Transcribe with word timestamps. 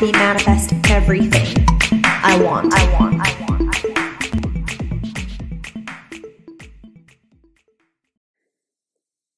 Manifest 0.00 0.70
everything 0.90 1.66
I 2.22 2.40
want. 2.40 2.72
I 2.72 2.86
want. 3.00 3.20
I 3.20 3.34
want. 3.42 3.74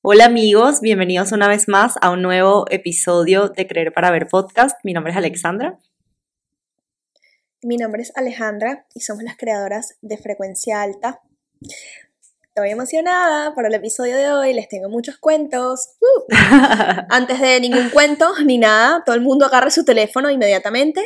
Hola 0.02 0.26
amigos, 0.26 0.82
bienvenidos 0.82 1.32
una 1.32 1.48
vez 1.48 1.66
más 1.66 1.94
a 2.02 2.10
un 2.10 2.20
nuevo 2.20 2.66
episodio 2.70 3.48
de 3.48 3.66
Creer 3.66 3.94
para 3.94 4.10
Ver 4.10 4.28
podcast. 4.28 4.78
Mi 4.84 4.92
nombre 4.92 5.12
es 5.12 5.16
Alexandra. 5.16 5.78
Mi 7.62 7.78
nombre 7.78 8.02
es 8.02 8.12
Alejandra 8.14 8.84
y 8.94 9.00
somos 9.00 9.22
las 9.22 9.38
creadoras 9.38 9.96
de 10.02 10.18
Frecuencia 10.18 10.82
Alta. 10.82 11.22
Estoy 12.60 12.72
emocionada 12.72 13.54
para 13.54 13.68
el 13.68 13.74
episodio 13.74 14.18
de 14.18 14.30
hoy, 14.32 14.52
les 14.52 14.68
tengo 14.68 14.90
muchos 14.90 15.16
cuentos. 15.16 15.92
Uh. 15.98 16.34
Antes 17.08 17.40
de 17.40 17.58
ningún 17.58 17.88
cuento 17.88 18.28
ni 18.44 18.58
nada, 18.58 19.02
todo 19.06 19.16
el 19.16 19.22
mundo 19.22 19.46
agarre 19.46 19.70
su 19.70 19.82
teléfono 19.86 20.30
inmediatamente 20.30 21.00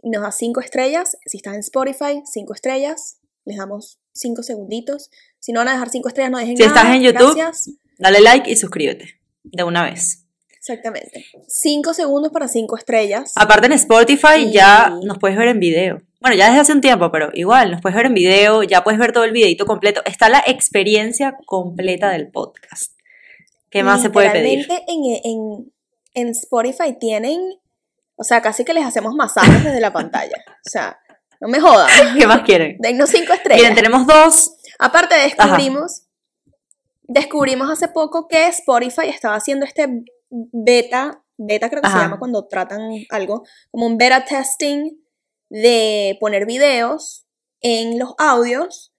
y 0.00 0.10
nos 0.10 0.22
da 0.22 0.30
cinco 0.30 0.60
estrellas. 0.60 1.16
Si 1.26 1.38
estás 1.38 1.54
en 1.54 1.58
Spotify, 1.60 2.22
cinco 2.24 2.54
estrellas. 2.54 3.16
Les 3.44 3.56
damos 3.56 3.98
cinco 4.12 4.44
segunditos. 4.44 5.10
Si 5.40 5.50
no 5.50 5.58
van 5.58 5.66
a 5.70 5.72
dejar 5.72 5.90
cinco 5.90 6.06
estrellas, 6.06 6.30
no 6.30 6.38
dejen 6.38 6.56
Si 6.56 6.62
nada. 6.62 6.76
estás 6.76 6.94
en 6.94 7.02
YouTube, 7.02 7.34
Gracias. 7.36 7.70
dale 7.98 8.20
like 8.20 8.48
y 8.48 8.54
suscríbete 8.54 9.20
de 9.42 9.64
una 9.64 9.82
vez. 9.82 10.20
Exactamente. 10.56 11.26
Cinco 11.48 11.94
segundos 11.94 12.30
para 12.30 12.46
cinco 12.46 12.76
estrellas. 12.76 13.32
Aparte 13.34 13.66
en 13.66 13.72
Spotify 13.72 14.36
Y- 14.46 14.52
ya 14.52 14.96
nos 15.02 15.18
puedes 15.18 15.36
ver 15.36 15.48
en 15.48 15.58
video. 15.58 16.00
Bueno, 16.24 16.38
ya 16.38 16.46
desde 16.46 16.60
hace 16.60 16.72
un 16.72 16.80
tiempo, 16.80 17.12
pero 17.12 17.28
igual, 17.34 17.70
nos 17.70 17.82
puedes 17.82 17.94
ver 17.94 18.06
en 18.06 18.14
video, 18.14 18.62
ya 18.62 18.82
puedes 18.82 18.98
ver 18.98 19.12
todo 19.12 19.24
el 19.24 19.32
videito 19.32 19.66
completo. 19.66 20.00
Está 20.06 20.30
la 20.30 20.42
experiencia 20.46 21.36
completa 21.44 22.08
del 22.08 22.30
podcast. 22.30 22.98
¿Qué 23.68 23.82
más 23.82 24.00
se 24.00 24.08
puede 24.08 24.30
pedir? 24.30 24.66
En, 24.88 25.04
en, 25.22 25.72
en 26.14 26.28
Spotify 26.28 26.96
tienen, 26.98 27.60
o 28.16 28.24
sea, 28.24 28.40
casi 28.40 28.64
que 28.64 28.72
les 28.72 28.86
hacemos 28.86 29.14
masajes 29.14 29.64
desde 29.64 29.82
la 29.82 29.92
pantalla. 29.92 30.42
O 30.48 30.70
sea, 30.70 30.98
no 31.42 31.48
me 31.48 31.60
jodan. 31.60 31.90
¿Qué 32.18 32.26
más 32.26 32.40
quieren? 32.40 32.78
Dennos 32.80 33.10
cinco 33.10 33.34
estrellas. 33.34 33.60
Miren, 33.60 33.74
tenemos 33.74 34.06
dos. 34.06 34.56
Aparte 34.78 35.16
descubrimos, 35.16 36.04
descubrimos 37.02 37.68
hace 37.68 37.88
poco 37.88 38.28
que 38.28 38.46
Spotify 38.46 39.10
estaba 39.10 39.34
haciendo 39.34 39.66
este 39.66 39.88
beta, 40.30 41.22
beta 41.36 41.68
creo 41.68 41.82
que 41.82 41.90
se 41.90 41.98
llama 41.98 42.18
cuando 42.18 42.46
tratan 42.46 42.80
algo, 43.10 43.44
como 43.70 43.84
un 43.84 43.98
beta 43.98 44.24
testing 44.24 45.03
de 45.54 46.16
poner 46.18 46.46
videos 46.46 47.26
en 47.60 47.96
los 47.98 48.14
audios 48.18 48.92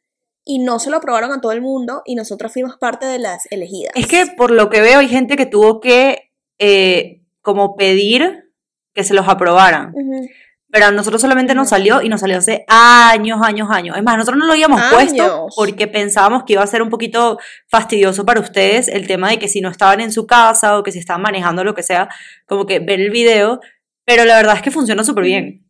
y 0.45 0.59
no 0.59 0.80
se 0.80 0.89
lo 0.89 0.98
aprobaron 0.98 1.34
a 1.34 1.42
todo 1.42 1.52
el 1.52 1.61
mundo 1.61 2.02
y 2.06 2.16
nosotros 2.16 2.53
fuimos 2.53 2.78
parte 2.78 3.06
de 3.06 3.20
las 3.20 3.45
elegidas. 3.52 3.92
Es 3.95 4.08
que 4.08 4.25
por 4.25 4.52
lo 4.52 4.70
que 4.70 4.80
veo 4.80 5.00
hay 5.00 5.09
gente 5.09 5.36
que 5.36 5.45
tuvo 5.45 5.81
que 5.81 6.31
eh, 6.58 7.23
como 7.42 7.76
pedir 7.76 8.52
que 8.94 9.03
se 9.03 9.14
los 9.14 9.28
aprobaran. 9.28 9.92
Ujú. 9.94 10.30
Pero 10.72 10.86
a 10.86 10.92
nosotros 10.92 11.22
solamente 11.22 11.56
nos 11.56 11.70
salió 11.70 12.02
y 12.02 12.08
nos 12.08 12.22
salió 12.22 12.38
hace 12.38 12.64
años, 12.70 13.42
años, 13.44 13.70
años. 13.70 13.98
Es 13.98 14.03
más, 14.03 14.17
nosotros 14.17 14.39
no 14.39 14.45
lo 14.45 14.53
habíamos 14.53 14.81
puesto 14.89 15.48
porque 15.58 15.88
pensábamos 15.88 16.44
que 16.44 16.53
iba 16.53 16.64
a 16.64 16.67
ser 16.67 16.81
un 16.81 16.89
poquito 16.89 17.38
fastidioso 17.67 18.26
para 18.26 18.39
ustedes 18.39 18.88
el 18.88 19.08
tema 19.08 19.30
de 19.30 19.39
que 19.39 19.50
si 19.50 19.59
no 19.59 19.70
estaban 19.70 20.00
en 20.00 20.14
su 20.14 20.26
casa 20.26 20.78
o 20.78 20.83
que 20.83 20.94
si 20.94 21.00
estaban 21.00 21.22
manejando 21.22 21.66
lo 21.66 21.76
que 21.76 21.83
sea, 21.83 22.08
como 22.45 22.66
que 22.66 22.80
ver 22.80 23.02
el 23.02 23.09
video. 23.09 23.59
Pero 24.06 24.23
la 24.23 24.38
verdad 24.38 24.56
es 24.56 24.61
que 24.61 24.72
funciona 24.72 25.03
súper 25.03 25.26
bien. 25.26 25.64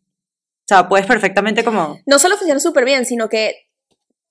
O 0.66 0.68
sea, 0.68 0.88
puedes 0.88 1.06
perfectamente 1.06 1.62
como... 1.62 2.00
no 2.06 2.18
solo 2.18 2.36
funciona 2.36 2.58
súper 2.58 2.84
bien, 2.84 3.04
sino 3.04 3.28
que 3.28 3.68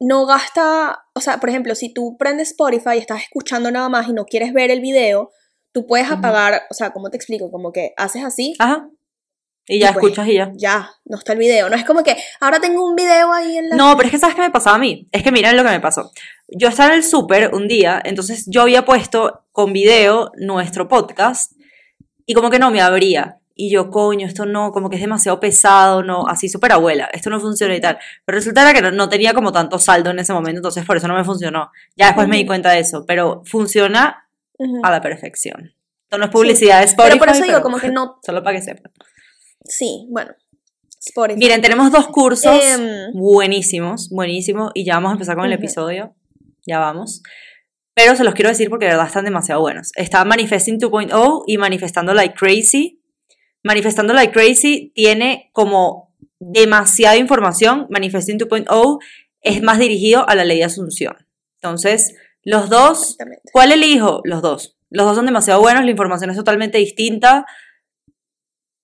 no 0.01 0.25
gasta, 0.25 1.05
o 1.13 1.21
sea, 1.21 1.39
por 1.39 1.49
ejemplo, 1.49 1.75
si 1.75 1.93
tú 1.93 2.17
prendes 2.19 2.49
Spotify 2.49 2.95
y 2.95 2.97
estás 2.97 3.21
escuchando 3.21 3.71
nada 3.71 3.87
más 3.87 4.09
y 4.09 4.13
no 4.13 4.25
quieres 4.25 4.51
ver 4.51 4.69
el 4.69 4.81
video, 4.81 5.31
tú 5.71 5.87
puedes 5.87 6.11
apagar, 6.11 6.63
o 6.69 6.73
sea, 6.73 6.91
¿cómo 6.91 7.09
te 7.09 7.15
explico? 7.15 7.49
Como 7.49 7.71
que 7.71 7.93
haces 7.95 8.25
así, 8.25 8.53
Ajá. 8.59 8.89
Y 9.67 9.79
ya 9.79 9.89
Y 9.89 9.93
pues, 9.93 10.03
escuchas 10.03 10.27
y 10.27 10.33
ya. 10.35 10.51
ya, 10.55 10.91
no 11.05 11.17
está 11.17 11.33
el 11.33 11.39
video. 11.39 11.69
No 11.69 11.75
es 11.75 11.85
como 11.85 12.03
que 12.03 12.15
ahora 12.39 12.59
tengo 12.59 12.87
un 12.87 12.95
video 12.95 13.33
ahí 13.33 13.57
en 13.57 13.69
la... 13.69 13.75
No, 13.75 13.95
pero 13.97 14.07
es 14.07 14.11
que 14.11 14.19
¿sabes 14.19 14.35
qué 14.35 14.41
me 14.41 14.51
pasaba 14.51 14.75
a 14.75 14.79
mí? 14.79 15.07
Es 15.11 15.23
que 15.23 15.31
miren 15.31 15.57
lo 15.57 15.63
que 15.63 15.69
me 15.69 15.79
pasó. 15.79 16.11
Yo 16.49 16.67
estaba 16.67 16.89
en 16.89 16.97
el 16.97 17.03
súper 17.03 17.55
un 17.55 17.67
día, 17.67 17.99
entonces 18.03 18.45
yo 18.47 18.61
había 18.61 18.85
puesto 18.85 19.45
con 19.51 19.73
video 19.73 20.31
nuestro 20.35 20.87
podcast 20.87 21.53
y 22.27 22.35
como 22.35 22.51
que 22.51 22.59
no 22.59 22.69
me 22.69 22.81
abría. 22.81 23.39
Y 23.57 23.71
yo, 23.71 23.89
coño, 23.89 24.27
esto 24.27 24.45
no, 24.45 24.71
como 24.73 24.89
que 24.89 24.97
es 24.97 25.01
demasiado 25.01 25.39
pesado, 25.39 26.03
no, 26.03 26.27
así 26.27 26.49
súper 26.49 26.73
abuela, 26.73 27.09
esto 27.13 27.29
no 27.29 27.39
funciona 27.39 27.73
y 27.73 27.79
tal. 27.79 27.97
Pero 28.25 28.37
resulta 28.37 28.61
era 28.63 28.73
que 28.73 28.81
no, 28.81 28.91
no 28.91 29.07
tenía 29.07 29.33
como 29.33 29.53
tanto 29.53 29.79
saldo 29.79 30.09
en 30.09 30.19
ese 30.19 30.33
momento, 30.33 30.59
entonces 30.59 30.83
por 30.85 30.97
eso 30.97 31.07
no 31.07 31.15
me 31.15 31.23
funcionó. 31.23 31.71
Ya 31.95 32.07
después 32.07 32.27
me 32.27 32.35
di 32.35 32.45
cuenta 32.45 32.71
de 32.71 32.79
eso, 32.79 33.05
pero 33.07 33.41
funciona 33.45 34.27
Ujú. 34.57 34.81
a 34.83 34.91
la 34.91 34.99
perfección. 35.01 35.73
Esto 36.03 36.17
no 36.17 36.25
es 36.25 36.31
publicidad 36.31 36.79
de 36.79 36.85
Spotify, 36.85 37.17
Pero 37.17 37.25
por 37.25 37.35
eso 37.35 37.45
digo, 37.45 37.61
como 37.61 37.77
que 37.79 37.89
no... 37.89 38.19
Solo 38.25 38.43
para 38.43 38.57
que 38.57 38.61
sepan. 38.61 38.91
Sí, 39.63 40.05
bueno, 40.11 40.33
Spotify. 40.99 41.39
Miren, 41.39 41.61
tenemos 41.61 41.91
dos 41.91 42.07
cursos 42.07 42.59
Em. 42.61 43.13
buenísimos, 43.13 44.09
buenísimos, 44.09 44.71
y 44.73 44.83
ya 44.85 44.95
vamos 44.95 45.11
a 45.11 45.13
empezar 45.13 45.35
con 45.35 45.45
el 45.45 45.53
Ujú. 45.53 45.59
episodio. 45.63 46.13
Ya 46.67 46.79
vamos. 46.79 47.21
Pero 47.93 48.17
se 48.17 48.25
los 48.25 48.33
quiero 48.33 48.49
decir 48.49 48.69
porque 48.69 48.85
de 48.85 48.91
verdad 48.91 49.07
están 49.07 49.23
demasiado 49.23 49.61
buenos. 49.61 49.91
Está 49.95 50.25
Manifesting 50.25 50.77
2.0 50.77 51.43
y 51.47 51.57
Manifestando 51.57 52.13
Like 52.13 52.35
Crazy. 52.35 53.01
Manifestando 53.65 54.13
Like 54.13 54.31
Crazy 54.31 54.91
tiene 54.93 55.49
como 55.51 56.13
demasiada 56.39 57.17
información. 57.17 57.87
Manifesting 57.89 58.37
2.0 58.37 58.99
es 59.41 59.63
más 59.63 59.79
dirigido 59.79 60.29
a 60.29 60.35
la 60.35 60.45
ley 60.45 60.59
de 60.59 60.65
asunción. 60.65 61.15
Entonces, 61.59 62.13
los 62.43 62.69
dos. 62.69 63.17
¿cuál 63.51 63.71
elijo? 63.71 64.21
Los 64.23 64.43
dos. 64.43 64.77
Los 64.91 65.07
dos 65.07 65.15
son 65.15 65.25
demasiado 65.25 65.61
buenos, 65.61 65.83
la 65.83 65.89
información 65.89 66.29
es 66.29 66.37
totalmente 66.37 66.77
distinta. 66.77 67.47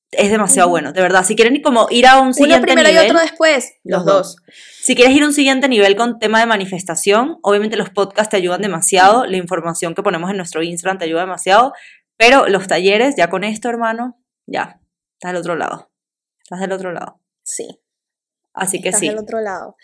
Es 0.10 0.32
demasiado 0.32 0.68
bueno, 0.70 0.94
de 0.94 1.02
verdad. 1.02 1.24
Si 1.26 1.36
quieren 1.36 1.62
como 1.62 1.86
ir 1.92 2.08
a 2.08 2.16
un 2.18 2.30
Uno 2.30 2.34
siguiente 2.34 2.66
primero 2.66 2.90
nivel, 2.90 3.06
y 3.06 3.08
otro 3.08 3.22
después. 3.22 3.74
Los, 3.84 4.04
los 4.04 4.06
dos. 4.06 4.36
si 4.82 4.96
quieres 4.96 5.16
ir 5.16 5.22
a 5.22 5.28
un 5.28 5.34
siguiente 5.34 5.70
nivel 5.70 5.96
con 5.96 6.18
tema 6.18 6.40
de 6.40 6.48
manifestación, 6.48 7.38
obviamente 7.44 7.78
los 7.78 7.92
podcasts 7.92 8.32
te 8.32 8.38
ayudan 8.38 8.64
demasiado, 8.64 9.28
la 9.28 9.38
información 9.38 9.94
que 9.94 10.02
ponemos 10.02 10.32
en 10.32 10.38
nuestro 10.38 10.64
Instagram 10.64 10.98
te 10.98 11.06
ayuda 11.06 11.22
demasiado, 11.22 11.72
pero 12.18 12.48
los 12.48 12.66
talleres, 12.66 13.16
ya 13.16 13.30
con 13.30 13.44
esto, 13.44 13.70
hermano, 13.70 14.21
ya, 14.52 14.82
estás 15.14 15.32
del 15.32 15.38
otro 15.38 15.56
lado. 15.56 15.92
Estás 16.44 16.60
del 16.60 16.72
otro 16.72 16.92
lado. 16.92 17.20
Sí. 17.44 17.80
Así 18.54 18.82
que 18.82 18.90
estás 18.90 19.00
sí. 19.00 19.08
del 19.08 19.20
otro 19.20 19.40
lado. 19.40 19.76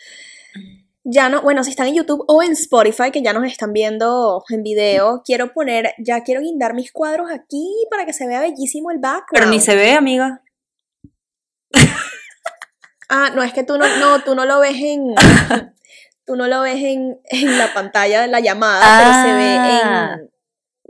Ya 1.04 1.30
no, 1.30 1.40
bueno, 1.40 1.64
si 1.64 1.70
están 1.70 1.86
en 1.86 1.94
YouTube 1.94 2.22
o 2.28 2.42
en 2.42 2.52
Spotify, 2.52 3.10
que 3.10 3.22
ya 3.22 3.32
nos 3.32 3.44
están 3.46 3.72
viendo 3.72 4.44
en 4.50 4.62
video, 4.62 5.22
quiero 5.24 5.54
poner, 5.54 5.94
ya 5.98 6.22
quiero 6.22 6.42
guindar 6.42 6.74
mis 6.74 6.92
cuadros 6.92 7.30
aquí 7.30 7.72
para 7.90 8.04
que 8.04 8.12
se 8.12 8.26
vea 8.26 8.40
bellísimo 8.40 8.90
el 8.90 8.98
background. 8.98 9.28
Pero 9.32 9.46
ni 9.46 9.58
se 9.60 9.74
ve, 9.74 9.92
amiga. 9.92 10.42
Ah, 13.10 13.30
no, 13.34 13.42
es 13.42 13.54
que 13.54 13.64
tú 13.64 13.78
no, 13.78 13.86
no, 14.00 14.20
tú 14.22 14.34
no 14.34 14.44
lo 14.44 14.60
ves 14.60 14.76
en, 14.76 15.14
tú 16.26 16.36
no 16.36 16.46
lo 16.46 16.60
ves 16.60 16.76
en, 16.76 17.18
en 17.30 17.56
la 17.56 17.72
pantalla 17.72 18.20
de 18.20 18.28
la 18.28 18.40
llamada, 18.40 18.82
Ah. 18.84 19.00
pero 19.00 19.14
se 19.24 19.34
ve 19.34 19.54
en, 19.56 20.30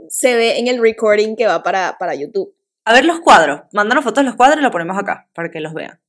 se 0.09 0.34
ve 0.34 0.59
en 0.59 0.66
el 0.66 0.83
recording 0.83 1.37
que 1.37 1.47
va 1.47 1.62
para, 1.62 1.97
para 1.97 2.16
YouTube. 2.16 2.53
A 2.88 2.93
ver 2.94 3.04
los 3.04 3.21
cuadros. 3.21 3.62
Mándanos 3.72 4.03
fotos 4.03 4.22
de 4.25 4.28
los 4.31 4.37
cuadros 4.37 4.60
y 4.60 4.62
los 4.62 4.72
ponemos 4.72 4.97
acá 4.99 5.28
para 5.34 5.50
que 5.50 5.60
los 5.60 5.75
vean. 5.75 6.00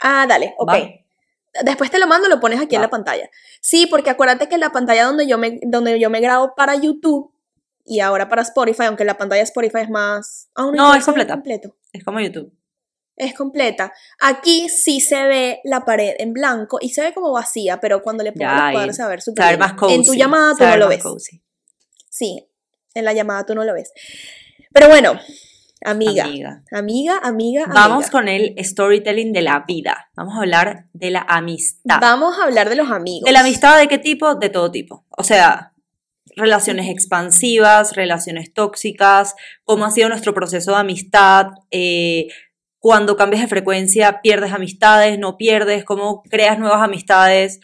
Ah, 0.00 0.26
dale, 0.28 0.54
ok. 0.58 0.68
¿Va? 0.68 0.78
Después 1.64 1.90
te 1.90 1.98
lo 1.98 2.06
mando, 2.06 2.28
lo 2.28 2.38
pones 2.38 2.60
aquí 2.60 2.76
en 2.76 2.82
la 2.82 2.88
pantalla. 2.88 3.28
Sí, 3.60 3.86
porque 3.86 4.08
acuérdate 4.10 4.48
que 4.48 4.58
la 4.58 4.70
pantalla 4.70 5.04
donde 5.04 5.26
yo 5.26 5.38
me, 5.38 5.58
donde 5.64 5.98
yo 5.98 6.08
me 6.08 6.20
grabo 6.20 6.54
para 6.54 6.76
YouTube 6.76 7.34
y 7.84 7.98
ahora 7.98 8.28
para 8.28 8.42
Spotify, 8.42 8.84
aunque 8.84 9.04
la 9.04 9.18
pantalla 9.18 9.40
de 9.40 9.44
Spotify 9.46 9.80
es 9.80 9.90
más. 9.90 10.48
No, 10.56 10.94
es 10.94 11.04
completa. 11.04 11.34
completo. 11.34 11.76
Es 11.92 12.04
como 12.04 12.20
YouTube. 12.20 12.52
Es 13.16 13.34
completa. 13.34 13.92
Aquí 14.20 14.68
sí 14.68 15.00
se 15.00 15.24
ve 15.26 15.60
la 15.64 15.84
pared 15.84 16.14
en 16.20 16.32
blanco 16.32 16.78
y 16.80 16.90
se 16.90 17.02
ve 17.02 17.12
como 17.12 17.32
vacía, 17.32 17.80
pero 17.80 18.02
cuando 18.02 18.22
le 18.22 18.30
pongo 18.32 18.44
Ya, 18.46 18.62
los 18.66 18.72
cuadros 18.72 18.96
se 18.96 19.02
va 19.02 19.06
a 19.06 19.10
ver 19.10 19.20
súper 19.22 19.46
bien. 19.48 19.58
más 19.58 19.72
cozy. 19.74 19.94
En 19.94 20.04
tu 20.06 20.14
llamada 20.14 20.54
tú 20.56 20.64
no 20.64 20.76
lo 20.76 20.88
ves. 20.88 21.02
cozy. 21.02 21.42
Sí, 22.08 22.48
en 22.94 23.04
la 23.04 23.12
llamada 23.12 23.44
tú 23.44 23.54
no 23.56 23.64
lo 23.64 23.74
ves. 23.74 23.92
Pero 24.72 24.88
bueno, 24.88 25.18
amiga, 25.84 26.24
Amiga. 26.24 26.62
amiga, 26.72 27.18
amiga, 27.22 27.64
Vamos 27.72 28.10
con 28.10 28.28
el 28.28 28.54
storytelling 28.58 29.32
de 29.32 29.42
la 29.42 29.64
vida. 29.66 30.10
Vamos 30.16 30.34
a 30.34 30.38
hablar 30.38 30.86
de 30.92 31.10
la 31.10 31.24
amistad. 31.28 31.98
Vamos 32.00 32.38
a 32.38 32.44
hablar 32.44 32.68
de 32.68 32.76
los 32.76 32.90
amigos. 32.90 33.26
¿De 33.26 33.32
la 33.32 33.40
amistad 33.40 33.78
de 33.78 33.88
qué 33.88 33.98
tipo? 33.98 34.34
De 34.34 34.48
todo 34.48 34.70
tipo. 34.70 35.04
O 35.10 35.24
sea, 35.24 35.72
relaciones 36.36 36.88
expansivas, 36.88 37.94
relaciones 37.94 38.52
tóxicas, 38.52 39.34
cómo 39.64 39.84
ha 39.84 39.90
sido 39.90 40.08
nuestro 40.08 40.34
proceso 40.34 40.72
de 40.72 40.78
amistad, 40.78 41.48
eh, 41.70 42.28
cuando 42.78 43.16
cambias 43.16 43.42
de 43.42 43.48
frecuencia, 43.48 44.20
pierdes 44.22 44.52
amistades, 44.52 45.16
no 45.18 45.36
pierdes, 45.36 45.84
cómo 45.84 46.22
creas 46.24 46.58
nuevas 46.58 46.82
amistades, 46.82 47.60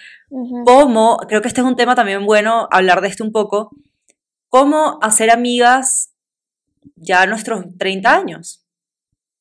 cómo, 0.65 1.17
creo 1.29 1.43
que 1.43 1.49
este 1.49 1.61
es 1.61 1.67
un 1.67 1.75
tema 1.75 1.97
también 1.97 2.25
bueno 2.25 2.69
hablar 2.71 3.01
de 3.01 3.09
esto 3.09 3.25
un 3.25 3.33
poco, 3.33 3.71
cómo 4.49 4.99
hacer 5.03 5.31
amigas 5.31 6.13
ya 6.97 7.27
nuestros 7.27 7.65
30 7.79 8.15
años. 8.15 8.65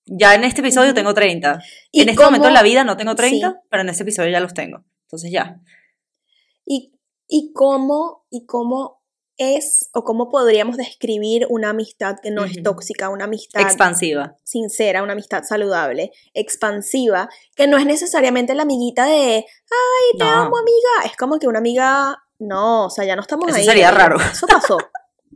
Ya 0.06 0.36
en 0.36 0.44
este 0.46 0.62
episodio 0.62 0.94
tengo 0.94 1.14
30. 1.14 1.60
¿Y 1.92 2.02
en 2.02 2.10
este 2.10 2.24
momento 2.24 2.48
en 2.48 2.54
la 2.54 2.64
vida 2.64 2.84
no 2.84 2.96
tengo 2.98 3.14
30, 3.16 3.50
Sí. 3.50 3.56
pero 3.70 3.82
en 3.82 3.90
este 3.90 4.04
episodio 4.04 4.32
ya 4.32 4.40
los 4.40 4.54
tengo. 4.54 4.84
Entonces 5.04 5.32
ya. 5.32 5.60
y, 6.66 6.94
y 7.28 7.52
cómo, 7.54 8.26
y 8.30 8.46
cómo 8.46 9.02
es 9.38 9.90
o 9.94 10.04
cómo 10.04 10.30
podríamos 10.30 10.78
describir 10.78 11.46
una 11.50 11.70
amistad 11.70 12.16
que 12.22 12.32
no 12.32 12.44
es 12.44 12.62
tóxica, 12.64 13.10
una 13.10 13.26
amistad 13.26 13.62
Expansiva. 13.62 14.36
sincera, 14.44 15.04
una 15.04 15.14
amistad 15.14 15.44
saludable, 15.44 16.12
expansiva, 16.34 17.30
que 17.56 17.68
no 17.68 17.78
es 17.78 17.86
necesariamente 17.86 18.56
la 18.56 18.64
amiguita 18.64 19.06
de, 19.06 19.46
ay, 19.46 20.18
te 20.18 20.24
No. 20.26 20.32
amo 20.32 20.58
amiga, 20.58 21.06
es 21.12 21.16
como 21.18 21.38
que 21.38 21.48
una 21.48 21.60
amiga, 21.60 22.18
no, 22.40 22.86
o 22.86 22.90
sea, 22.90 23.06
ya 23.06 23.16
no 23.16 23.22
estamos 23.22 23.48
Eso 23.50 23.58
ahí. 23.58 23.66
sería 23.66 23.90
amiga. 23.90 24.04
raro. 24.08 24.18
Eso 24.20 24.48
pasó. 24.48 24.78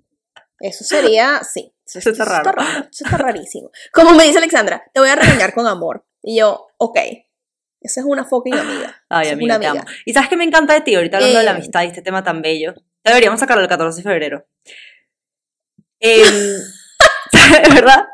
Eso 0.60 0.84
sería, 0.84 1.42
sí. 1.44 1.72
Eso 2.00 2.10
está 2.12 2.26
raro. 2.26 2.52
Eso 2.92 3.04
está 3.06 3.18
rarísimo. 3.18 3.70
Como 3.94 4.12
me 4.12 4.24
dice 4.26 4.38
Alexandra, 4.38 4.84
te 4.94 5.00
voy 5.00 5.10
a 5.10 5.16
regañar 5.16 5.54
con 5.54 5.68
amor. 5.68 6.06
Y 6.24 6.40
yo, 6.40 6.68
ok, 6.78 6.98
esa 7.82 8.00
es 8.02 8.06
una 8.06 8.24
fucking 8.26 8.54
amiga. 8.54 9.04
Ay, 9.10 9.28
es 9.28 9.34
amiga, 9.34 9.56
una 9.56 9.60
te 9.60 9.68
amo. 9.68 9.80
amiga. 9.82 9.98
¿Y 10.06 10.14
sabes 10.14 10.30
qué 10.30 10.38
me 10.38 10.44
encanta 10.44 10.74
de 10.74 10.82
ti? 10.82 10.96
Ahorita 10.96 11.18
hablando 11.18 11.40
de 11.40 11.46
la 11.46 11.52
Eh. 11.52 11.56
amistad 11.56 11.84
y 11.84 11.88
este 11.88 12.02
tema 12.02 12.24
tan 12.24 12.42
bello. 12.42 12.74
Deberíamos 13.04 13.40
sacarlo 13.40 13.64
el 13.64 13.70
14 13.70 13.98
de 13.98 14.04
febrero. 14.04 14.48
Em, 16.00 16.60
¿Verdad? 17.74 18.08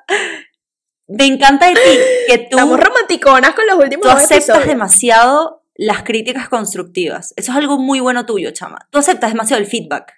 Me 1.08 1.26
encanta 1.26 1.68
de 1.68 1.74
ti 1.74 1.80
que 2.28 2.38
tú, 2.38 2.58
Estamos 2.58 2.80
romanticonas 2.80 3.54
con 3.56 3.66
los 3.68 3.78
últimos 3.78 4.04
tú 4.06 4.10
aceptas 4.12 4.38
episodios. 4.50 4.68
demasiado 4.68 5.64
las 5.76 6.04
críticas 6.04 6.50
constructivas. 6.50 7.34
Eso 7.38 7.52
es 7.52 7.58
algo 7.58 7.78
muy 7.78 8.00
bueno 8.00 8.26
tuyo, 8.26 8.52
chama. 8.52 8.88
Tú 8.92 8.98
aceptas 9.00 9.32
demasiado 9.32 9.62
el 9.62 9.68
feedback. 9.70 10.14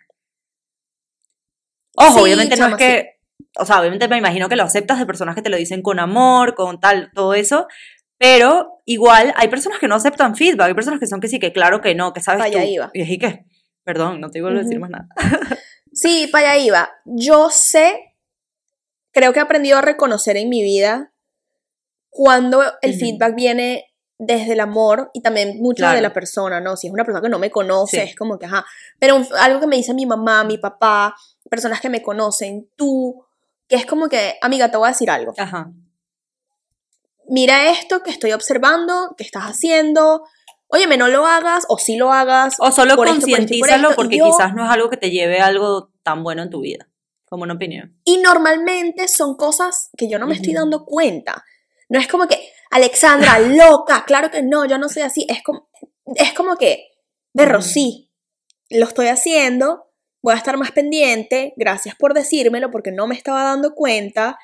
Ojo, 1.96 2.14
Sí, 2.14 2.20
obviamente 2.22 2.56
no 2.58 2.68
es 2.70 2.76
que. 2.76 3.19
O 3.58 3.66
sea, 3.66 3.80
obviamente 3.80 4.08
me 4.08 4.18
imagino 4.18 4.48
que 4.50 4.56
lo 4.56 4.64
aceptas 4.64 5.00
de 5.00 5.06
personas 5.06 5.36
que 5.36 5.42
te 5.42 5.50
lo 5.50 5.58
dicen 5.58 5.82
con 5.82 6.00
amor, 6.00 6.56
con 6.56 6.80
tal, 6.80 7.12
todo 7.14 7.34
eso. 7.34 7.68
Pero 8.18 8.82
igual 8.86 9.34
hay 9.38 9.48
personas 9.48 9.80
que 9.80 9.88
no 9.88 9.96
aceptan 9.96 10.36
feedback. 10.36 10.68
Hay 10.68 10.74
personas 10.74 11.00
que 11.00 11.08
son 11.08 11.20
que 11.22 11.28
sí, 11.30 11.40
que 11.40 11.54
claro 11.54 11.82
que 11.82 11.96
no, 11.96 12.12
que 12.14 12.20
sabes 12.22 12.42
Allá 12.44 12.62
tú. 12.62 12.68
iba. 12.68 12.92
Y 12.94 13.02
así 13.04 13.18
que, 13.18 13.46
perdón, 13.84 14.20
no 14.20 14.30
te 14.30 14.42
vuelvo 14.42 14.60
a 14.60 14.64
decir 14.64 14.80
más 14.80 14.90
nada. 14.90 15.08
Sí, 15.92 16.28
para 16.32 16.52
allá 16.52 16.64
iba. 16.64 16.90
Yo 17.06 17.50
sé, 17.50 18.16
creo 19.12 19.34
que 19.34 19.40
he 19.40 19.42
aprendido 19.42 19.80
a 19.80 19.82
reconocer 19.82 20.38
en 20.38 20.48
mi 20.48 20.62
vida 20.62 21.12
cuando 22.10 22.62
el 22.82 22.92
Ujú. 22.92 23.00
feedback 23.00 23.36
viene 23.36 23.86
desde 24.20 24.54
el 24.54 24.60
amor 24.60 25.10
y 25.14 25.22
también 25.22 25.58
mucho 25.60 25.82
Claro. 25.82 25.96
de 25.96 26.02
la 26.02 26.14
persona, 26.14 26.60
¿no? 26.62 26.78
Si 26.78 26.88
es 26.88 26.94
una 26.94 27.04
persona 27.06 27.22
que 27.24 27.30
no 27.30 27.40
me 27.40 27.50
conoce, 27.50 28.02
Sí. 28.04 28.10
es 28.10 28.16
como 28.16 28.38
que, 28.38 28.46
ajá. 28.46 28.66
Pero 29.00 29.20
algo 29.40 29.60
que 29.62 29.68
me 29.68 29.78
dice 29.78 29.94
mi 29.96 30.06
mamá, 30.06 30.44
mi 30.44 30.58
papá, 30.60 31.16
personas 31.50 31.82
que 31.82 31.90
me 31.90 32.02
conocen, 32.04 32.70
tú, 32.76 33.26
que 33.70 33.76
es 33.78 33.86
como 33.86 34.10
que, 34.10 34.36
amiga, 34.42 34.70
te 34.72 34.78
voy 34.78 34.88
a 34.88 34.92
decir 34.92 35.10
algo. 35.10 35.34
Ajá. 35.38 35.72
Mira 37.28 37.70
esto 37.72 38.02
que 38.02 38.10
estoy 38.10 38.32
observando, 38.34 39.14
que 39.18 39.24
estás 39.24 39.44
haciendo. 39.44 40.24
Óyeme, 40.68 40.98
no 40.98 41.08
lo 41.08 41.26
hagas, 41.26 41.66
o 41.70 41.78
sí 41.78 41.96
lo 41.96 42.12
hagas. 42.12 42.56
O 42.60 42.72
solo 42.72 42.96
por 42.96 43.08
esto, 43.08 43.20
por 43.22 43.30
por 43.30 43.38
concientízalo 43.38 43.96
porque 43.96 44.18
yo- 44.18 44.26
quizás 44.26 44.54
no 44.56 44.66
es 44.66 44.72
algo 44.72 44.90
que 44.90 44.98
te 44.98 45.12
lleve 45.12 45.40
a 45.40 45.46
algo 45.48 45.92
tan 46.04 46.24
bueno 46.24 46.42
en 46.44 46.50
tu 46.50 46.62
vida. 46.62 46.90
Como 47.26 47.44
una 47.44 47.54
opinión. 47.54 47.96
Y 48.04 48.18
normalmente 48.18 49.08
son 49.08 49.36
cosas 49.38 49.92
que 49.96 50.10
yo 50.10 50.18
no 50.18 50.26
me 50.26 50.34
estoy 50.34 50.54
Ujú. 50.54 50.62
dando 50.62 50.86
cuenta. 50.86 51.46
No 51.88 52.00
es 52.00 52.08
como 52.08 52.28
que, 52.28 52.52
Alexandra, 52.72 53.38
loca, 53.40 54.04
claro 54.06 54.32
que 54.32 54.42
no, 54.42 54.66
yo 54.66 54.80
no 54.80 54.90
soy 54.90 55.04
así. 55.04 55.28
Es 55.30 55.44
como, 55.44 55.70
es 56.16 56.34
como 56.34 56.56
que, 56.58 56.88
berro, 57.34 57.60
Ujú. 57.60 57.68
sí, 57.68 58.12
lo 58.72 58.86
estoy 58.88 59.08
haciendo, 59.08 59.89
voy 60.22 60.34
a 60.34 60.38
estar 60.38 60.58
más 60.58 60.72
pendiente, 60.72 61.54
gracias 61.56 61.96
por 61.96 62.14
decírmelo 62.14 62.72
porque 62.72 62.92
no 62.92 63.08
me 63.08 63.16
estaba 63.16 63.44
dando 63.44 63.74
cuenta. 63.74 64.38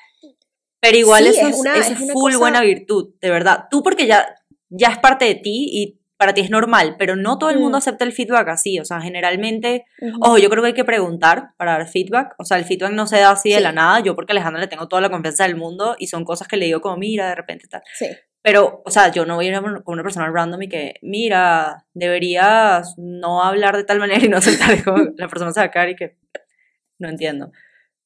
Pero 0.80 0.96
igual 0.98 1.24
Sí, 1.24 1.30
eso 1.38 1.48
es 1.48 1.56
una- 1.56 1.76
eso 1.76 1.92
es 1.92 2.00
una 2.00 2.12
full 2.12 2.32
cosa- 2.32 2.38
buena 2.38 2.60
virtud, 2.60 3.14
de 3.20 3.30
verdad. 3.30 3.64
Tú 3.70 3.82
porque 3.82 4.06
ya, 4.06 4.26
ya 4.68 4.88
es 4.88 4.98
parte 4.98 5.24
de 5.24 5.34
ti 5.34 5.68
y 5.72 6.00
para 6.18 6.32
ti 6.32 6.40
es 6.40 6.48
normal, 6.48 6.96
pero 6.98 7.14
no 7.14 7.36
todo 7.38 7.50
el 7.50 7.58
mundo 7.58 7.76
Mm. 7.76 7.80
acepta 7.80 8.04
el 8.04 8.12
feedback 8.12 8.48
así. 8.48 8.78
O 8.78 8.84
sea, 8.86 9.00
generalmente, 9.02 9.84
ojo, 10.22 10.38
yo 10.38 10.48
creo 10.48 10.62
que 10.62 10.68
hay 10.68 10.74
que 10.74 10.84
preguntar 10.84 11.50
para 11.58 11.72
dar 11.72 11.88
feedback. 11.88 12.34
O 12.38 12.44
sea, 12.44 12.56
el 12.56 12.64
feedback 12.64 12.92
no 12.92 13.06
se 13.06 13.18
da 13.18 13.32
así 13.32 13.50
de 13.50 13.56
Sí. 13.56 13.62
la 13.62 13.72
nada. 13.72 14.00
Yo 14.00 14.14
porque 14.14 14.32
a 14.32 14.34
Alejandra 14.34 14.62
le 14.62 14.66
tengo 14.68 14.88
toda 14.88 15.02
la 15.02 15.10
confianza 15.10 15.44
del 15.44 15.56
mundo 15.56 15.94
y 15.98 16.06
son 16.06 16.24
cosas 16.24 16.48
que 16.48 16.56
le 16.56 16.64
digo 16.66 16.80
como, 16.80 16.96
mira, 16.96 17.28
de 17.28 17.34
repente 17.34 17.68
tal. 17.68 17.82
Sí. 17.98 18.06
Pero, 18.46 18.80
o 18.84 18.90
sea, 18.92 19.10
yo 19.10 19.26
no 19.26 19.34
voy 19.34 19.48
a 19.48 19.56
ir 19.56 19.60
con 19.82 19.94
una 19.94 20.04
persona 20.04 20.30
random 20.30 20.62
y 20.62 20.68
que, 20.68 20.94
mira, 21.02 21.84
deberías 21.94 22.94
no 22.96 23.42
hablar 23.42 23.76
de 23.76 23.82
tal 23.82 23.98
manera 23.98 24.24
y 24.24 24.28
no. 24.28 24.38
Es 24.38 24.84
como, 24.84 24.98
la 25.16 25.26
persona 25.26 25.68
caer 25.72 25.88
y 25.88 25.96
que, 25.96 26.16
no 27.00 27.08
entiendo. 27.08 27.50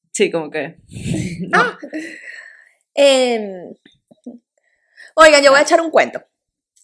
Sí, 0.09 0.31
como 0.31 0.49
que, 0.49 0.77
no. 1.47 1.59
Ah. 1.59 1.77
Em, 2.95 3.75
oigan, 5.13 5.43
yo 5.43 5.51
voy 5.51 5.59
a 5.59 5.63
echar 5.63 5.79
un 5.79 5.91
cuento. 5.91 6.23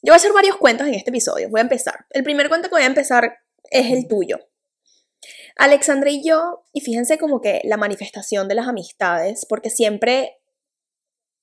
Yo 0.03 0.11
voy 0.11 0.13
a 0.13 0.17
hacer 0.17 0.33
varios 0.33 0.57
cuentos 0.57 0.85
en 0.85 0.93
este 0.93 1.09
episodio. 1.09 1.49
Voy 1.49 1.57
a 1.57 1.63
empezar. 1.63 2.05
El 2.11 2.23
primer 2.23 2.49
cuento 2.49 2.69
que 2.69 2.75
voy 2.75 2.83
a 2.83 2.85
empezar 2.85 3.39
es 3.71 3.91
el 3.91 4.07
tuyo. 4.07 4.37
Alexandra 5.55 6.11
y 6.11 6.23
yo, 6.23 6.63
y 6.73 6.81
fíjense 6.81 7.17
como 7.17 7.41
que 7.41 7.61
la 7.63 7.77
manifestación 7.77 8.47
de 8.47 8.53
las 8.53 8.67
amistades, 8.67 9.47
porque 9.49 9.71
siempre 9.71 10.37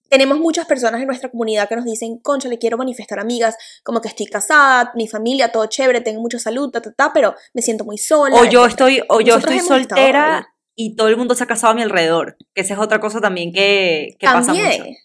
tenemos 0.08 0.38
muchas 0.38 0.66
personas 0.66 1.00
en 1.00 1.06
nuestra 1.06 1.30
comunidad 1.30 1.68
que 1.68 1.76
nos 1.76 1.84
dicen, 1.84 2.18
concha, 2.18 2.48
le 2.48 2.58
quiero 2.58 2.76
manifestar 2.76 3.18
amigas, 3.18 3.56
como 3.82 4.00
que 4.00 4.08
estoy 4.08 4.26
casada, 4.26 4.92
mi 4.94 5.08
familia, 5.08 5.50
todo 5.50 5.66
chévere, 5.66 6.00
tengo 6.00 6.20
mucha 6.20 6.38
salud, 6.38 6.70
ta, 6.70 6.80
ta, 6.80 6.92
ta, 6.92 7.12
pero 7.12 7.34
me 7.52 7.62
siento 7.62 7.84
muy 7.84 7.98
sola. 7.98 8.36
O 8.40 8.44
yo 8.44 8.64
estoy, 8.66 9.02
o 9.08 9.20
yo 9.20 9.34
Nosotros 9.36 9.54
estoy 9.56 9.78
soltera 9.80 10.48
y 10.76 10.94
todo 10.96 11.08
el 11.08 11.16
mundo 11.16 11.34
se 11.34 11.44
ha 11.44 11.46
casado 11.46 11.72
a 11.72 11.74
mi 11.76 11.82
alrededor. 11.82 12.36
Que 12.54 12.60
esa 12.60 12.74
es 12.74 12.80
otra 12.80 13.00
cosa 13.00 13.20
también 13.20 13.52
que, 13.52 14.16
que 14.18 14.26
pasa 14.26 14.52
mucho. 14.52 14.62
También. 14.64 14.96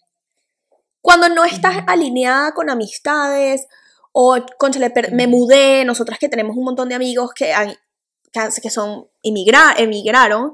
Cuando 1.01 1.29
no 1.29 1.45
estás 1.45 1.77
alineada 1.87 2.53
con 2.53 2.69
amistades 2.69 3.67
o, 4.11 4.35
conchale, 4.57 4.89
per- 4.89 5.13
me 5.13 5.27
mudé, 5.27 5.85
nosotras 5.85 6.19
que 6.19 6.27
tenemos 6.29 6.57
un 6.57 6.65
montón 6.65 6.89
de 6.89 6.95
amigos 6.95 7.31
que, 7.33 7.53
han- 7.53 7.75
que, 8.33 8.39
han- 8.39 8.51
que 8.61 8.69
son 8.69 9.07
emigra- 9.23 9.75
emigraron, 9.77 10.53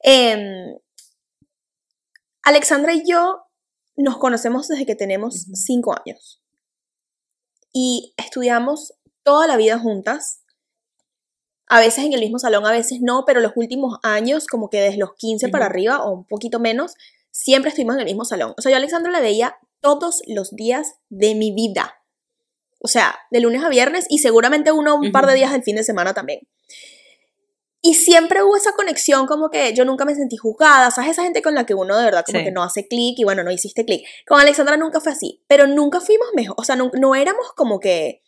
em, 0.00 0.76
Alexandra 2.42 2.92
y 2.94 3.02
yo 3.08 3.44
nos 4.02 4.18
conocemos 4.18 4.68
desde 4.68 4.86
que 4.86 4.94
tenemos 4.94 5.46
cinco 5.54 5.94
años 5.94 6.42
y 7.72 8.14
estudiamos 8.16 8.94
toda 9.22 9.46
la 9.46 9.56
vida 9.56 9.78
juntas. 9.78 10.42
A 11.68 11.80
veces 11.80 12.04
en 12.04 12.12
el 12.12 12.20
mismo 12.20 12.38
salón, 12.38 12.66
a 12.66 12.72
veces 12.72 13.00
no, 13.02 13.24
pero 13.26 13.40
los 13.40 13.52
últimos 13.56 13.98
años, 14.02 14.46
como 14.46 14.70
que 14.70 14.80
desde 14.80 14.98
los 14.98 15.14
15 15.16 15.48
para 15.48 15.66
arriba 15.66 16.02
o 16.02 16.12
un 16.12 16.26
poquito 16.26 16.60
menos, 16.60 16.94
siempre 17.30 17.68
estuvimos 17.68 17.94
en 17.96 18.00
el 18.00 18.06
mismo 18.06 18.24
salón. 18.24 18.54
O 18.56 18.62
sea, 18.62 18.70
yo 18.70 18.76
a 18.76 18.78
Alexandra 18.78 19.12
la 19.12 19.20
veía 19.20 19.56
todos 19.80 20.22
los 20.26 20.56
días 20.56 20.94
de 21.10 21.34
mi 21.34 21.52
vida. 21.52 21.94
O 22.80 22.88
sea, 22.88 23.16
de 23.30 23.40
lunes 23.40 23.62
a 23.62 23.68
viernes 23.68 24.06
y 24.08 24.18
seguramente 24.18 24.72
uno 24.72 24.96
un 24.96 25.12
par 25.12 25.26
de 25.26 25.34
días 25.34 25.52
del 25.52 25.62
fin 25.62 25.76
de 25.76 25.84
semana 25.84 26.14
también. 26.14 26.40
Y 27.80 27.94
siempre 27.94 28.42
hubo 28.42 28.56
esa 28.56 28.72
conexión 28.72 29.26
como 29.26 29.50
que 29.50 29.72
yo 29.72 29.84
nunca 29.84 30.04
me 30.04 30.14
sentí 30.14 30.36
juzgada, 30.36 30.90
¿sabes? 30.90 31.12
Esa 31.12 31.22
gente 31.22 31.42
con 31.42 31.54
la 31.54 31.64
que 31.64 31.74
uno 31.74 31.96
de 31.96 32.04
verdad 32.04 32.24
como 32.26 32.38
Sí. 32.40 32.44
que 32.44 32.50
no 32.50 32.62
hace 32.64 32.88
clic 32.88 33.18
y 33.18 33.24
bueno, 33.24 33.44
no 33.44 33.52
hiciste 33.52 33.84
clic. 33.84 34.04
Con 34.26 34.40
Alexandra 34.40 34.76
nunca 34.76 35.00
fue 35.00 35.12
así, 35.12 35.44
pero 35.46 35.66
nunca 35.66 36.00
fuimos 36.00 36.26
mejor, 36.34 36.56
o 36.58 36.64
sea, 36.64 36.74
no, 36.74 36.90
no 36.94 37.14
éramos 37.14 37.52
como 37.54 37.78
que 37.78 38.22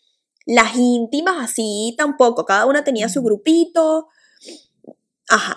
las 0.47 0.77
íntimas 0.77 1.37
así 1.39 1.95
tampoco, 1.99 2.45
cada 2.45 2.67
una 2.67 2.85
tenía 2.85 3.09
su 3.09 3.23
grupito. 3.23 4.09
Ajá. 5.29 5.57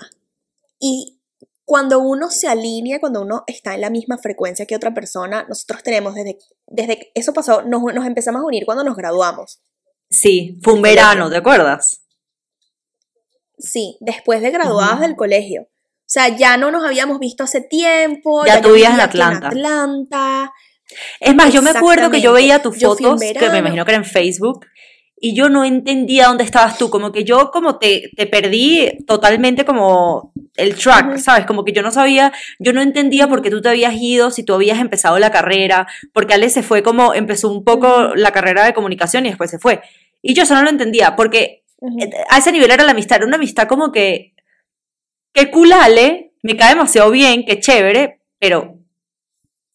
Y 0.79 1.19
cuando 1.65 2.00
uno 2.00 2.29
se 2.29 2.47
alinea, 2.47 3.00
cuando 3.00 3.21
uno 3.21 3.43
está 3.47 3.75
en 3.75 3.81
la 3.81 3.89
misma 3.89 4.17
frecuencia 4.17 4.65
que 4.65 4.75
otra 4.75 4.93
persona, 4.93 5.45
nosotros 5.47 5.81
tenemos 5.83 6.13
desde, 6.15 6.38
desde 6.67 6.97
que 7.00 7.12
eso 7.15 7.31
pasó, 7.33 7.62
nos, 7.63 7.81
nos 7.93 8.05
empezamos 8.05 8.41
a 8.41 8.45
unir 8.45 8.65
cuando 8.65 8.83
nos 8.83 8.95
graduamos. 8.97 9.62
Sí, 10.09 10.59
fue 10.62 10.73
un 10.73 10.81
verano, 10.81 11.29
¿te 11.29 11.38
acuerdas? 11.38 12.02
Sí, 13.57 13.98
después 14.01 14.41
de 14.41 14.51
graduadas 14.51 15.00
del 15.00 15.15
colegio. 15.15 15.63
O 15.63 16.13
sea, 16.13 16.29
ya 16.29 16.57
no 16.57 16.69
nos 16.69 16.86
habíamos 16.86 17.19
visto 17.19 17.43
hace 17.43 17.62
tiempo. 17.62 18.45
Ya 18.45 18.55
yo 18.55 18.62
tú 18.62 18.74
vivías 18.74 18.93
en 18.93 19.01
Atlanta. 19.01 19.48
Atlanta. 19.48 20.53
Es 21.19 21.33
más, 21.33 21.53
yo 21.53 21.62
me 21.62 21.72
acuerdo 21.72 22.12
que 22.12 22.22
yo 22.22 22.33
veía 22.33 22.62
tus 22.62 22.77
Yo 22.77 22.89
fotos, 22.89 23.19
que 23.19 23.50
me 23.50 23.60
imagino 23.60 23.86
que 23.86 23.91
era 23.91 23.98
en 23.98 24.05
Facebook, 24.05 24.65
y 25.15 25.33
yo 25.33 25.50
no 25.50 25.63
entendía 25.63 26.27
dónde 26.27 26.43
estabas 26.43 26.77
tú, 26.77 26.89
como 26.89 27.12
que 27.12 27.24
yo 27.24 27.50
como 27.51 27.79
te, 27.79 28.12
te 28.15 28.27
perdí 28.27 28.91
totalmente 29.07 29.63
como 29.63 30.33
el 30.55 30.75
track. 30.75 31.17
¿sabes? 31.17 31.45
Como 31.45 31.63
que 31.63 31.72
yo 31.72 31.81
no 31.81 31.91
sabía, 31.91 32.33
yo 32.60 32.74
no 32.74 32.81
entendía 32.81 33.27
por 33.27 33.41
qué 33.41 33.50
tú 33.50 33.62
te 33.62 33.69
habías 33.69 33.95
ido, 33.95 34.31
si 34.31 34.43
tú 34.43 34.53
habías 34.53 34.79
empezado 34.79 35.17
la 35.19 35.31
carrera, 35.31 35.88
porque 36.12 36.33
Ale 36.33 36.50
se 36.50 36.62
fue 36.62 36.83
como, 36.83 37.13
empezó 37.13 37.50
un 37.50 37.63
poco 37.63 38.13
la 38.15 38.31
carrera 38.31 38.65
de 38.65 38.74
comunicación 38.74 39.25
y 39.25 39.29
después 39.29 39.50
se 39.50 39.60
fue. 39.60 39.81
Y 40.22 40.33
yo 40.33 40.43
eso 40.43 40.55
no 40.55 40.63
lo 40.63 40.69
entendía, 40.69 41.15
porque 41.15 41.62
Eh, 41.99 42.09
a 42.29 42.37
ese 42.37 42.51
nivel 42.51 42.71
era 42.71 42.83
la 42.83 42.91
amistad, 42.91 43.17
era 43.17 43.25
una 43.27 43.35
amistad 43.35 43.67
como 43.67 43.91
que, 43.91 44.33
que 45.33 45.51
cool 45.51 45.73
Ale, 45.73 46.33
me 46.41 46.55
cae 46.55 46.69
demasiado 46.75 47.11
bien, 47.11 47.43
qué 47.45 47.59
chévere, 47.59 48.21
pero, 48.39 48.77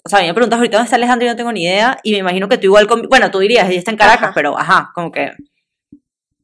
o 0.04 0.08
sea, 0.08 0.20
a 0.20 0.22
mí 0.22 0.28
me 0.28 0.34
preguntas 0.34 0.58
ahorita 0.58 0.78
dónde 0.78 0.86
está 0.86 0.96
Alejandro 0.96 1.26
y 1.26 1.30
no 1.30 1.36
tengo 1.36 1.52
ni 1.52 1.64
idea, 1.64 1.98
y 2.02 2.12
me 2.12 2.18
imagino 2.18 2.48
que 2.48 2.56
tú 2.58 2.64
igual, 2.66 2.86
con, 2.86 3.02
bueno, 3.08 3.30
tú 3.30 3.38
dirías, 3.40 3.68
ella 3.68 3.78
está 3.78 3.90
en 3.90 3.96
Caracas, 3.98 4.22
Ajá. 4.24 4.32
pero 4.34 4.58
ajá, 4.58 4.90
como 4.94 5.12
que 5.12 5.32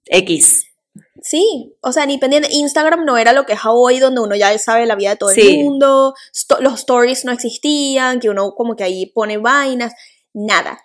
X. 0.06 0.66
Sí, 1.22 1.74
o 1.80 1.90
sea, 1.92 2.04
ni 2.04 2.18
pendiente. 2.18 2.48
Instagram 2.52 3.04
no 3.06 3.16
era 3.16 3.32
lo 3.32 3.46
que 3.46 3.54
es 3.54 3.60
hoy, 3.64 3.98
donde 3.98 4.20
uno 4.20 4.36
ya 4.36 4.56
sabe 4.58 4.84
la 4.84 4.94
vida 4.94 5.10
de 5.10 5.16
todo 5.16 5.30
Sí. 5.30 5.40
el 5.58 5.64
mundo. 5.64 6.14
sto- 6.32 6.60
los 6.60 6.74
stories 6.80 7.24
no 7.24 7.32
existían, 7.32 8.20
que 8.20 8.28
uno 8.28 8.52
como 8.54 8.76
que 8.76 8.84
ahí 8.84 9.06
pone 9.06 9.38
vainas, 9.38 9.94
nada. 10.34 10.78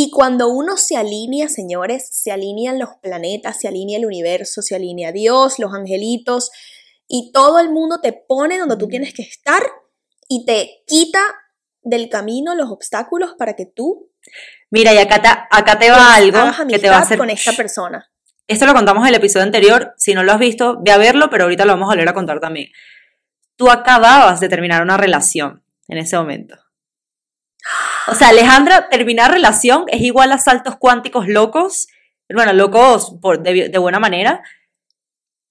Y 0.00 0.12
cuando 0.12 0.46
uno 0.48 0.76
se 0.76 0.96
alinea, 0.96 1.48
señores, 1.48 2.08
se 2.12 2.30
alinean 2.30 2.78
los 2.78 2.90
planetas, 3.02 3.58
se 3.58 3.66
alinea 3.66 3.98
el 3.98 4.06
universo, 4.06 4.62
se 4.62 4.76
alinea 4.76 5.10
Dios, 5.10 5.58
los 5.58 5.74
angelitos, 5.74 6.52
y 7.08 7.32
todo 7.32 7.58
el 7.58 7.68
mundo 7.70 8.00
te 8.00 8.12
pone 8.12 8.58
donde 8.58 8.76
tú 8.76 8.86
tienes 8.86 9.12
que 9.12 9.22
estar 9.22 9.60
y 10.28 10.44
te 10.46 10.84
quita 10.86 11.18
del 11.82 12.08
camino 12.08 12.54
los 12.54 12.70
obstáculos 12.70 13.34
para 13.36 13.56
que 13.56 13.66
tú 13.66 14.12
Mira, 14.70 14.94
y 14.94 14.98
acá 14.98 15.20
te, 15.20 15.28
acá 15.28 15.76
te 15.80 15.90
va 15.90 16.14
algo 16.14 16.38
que 16.68 16.78
te 16.78 16.88
va 16.88 16.98
a 16.98 17.00
hacer... 17.00 17.18
con 17.18 17.30
esta 17.30 17.54
persona. 17.54 18.08
Esto 18.46 18.66
lo 18.66 18.74
contamos 18.74 19.02
en 19.02 19.08
el 19.08 19.16
episodio 19.16 19.46
anterior. 19.46 19.94
Si 19.96 20.14
no 20.14 20.22
lo 20.22 20.30
has 20.30 20.38
visto, 20.38 20.78
ve 20.80 20.92
a 20.92 20.98
verlo, 20.98 21.28
pero 21.28 21.42
ahorita 21.42 21.64
lo 21.64 21.72
vamos 21.72 21.88
a 21.88 21.94
volver 21.94 22.08
a 22.08 22.14
contar 22.14 22.38
también. 22.38 22.68
Tú 23.56 23.68
acababas 23.68 24.38
de 24.38 24.48
terminar 24.48 24.80
una 24.80 24.96
relación 24.96 25.64
en 25.88 25.98
ese 25.98 26.16
momento. 26.16 26.56
O 28.06 28.14
sea, 28.14 28.28
Alejandra, 28.28 28.88
terminar 28.88 29.30
relación 29.30 29.84
es 29.88 30.00
igual 30.00 30.32
a 30.32 30.38
saltos 30.38 30.76
cuánticos 30.76 31.28
locos, 31.28 31.88
bueno, 32.32 32.52
locos 32.52 33.16
por, 33.20 33.42
de, 33.42 33.68
de 33.68 33.78
buena 33.78 33.98
manera, 33.98 34.42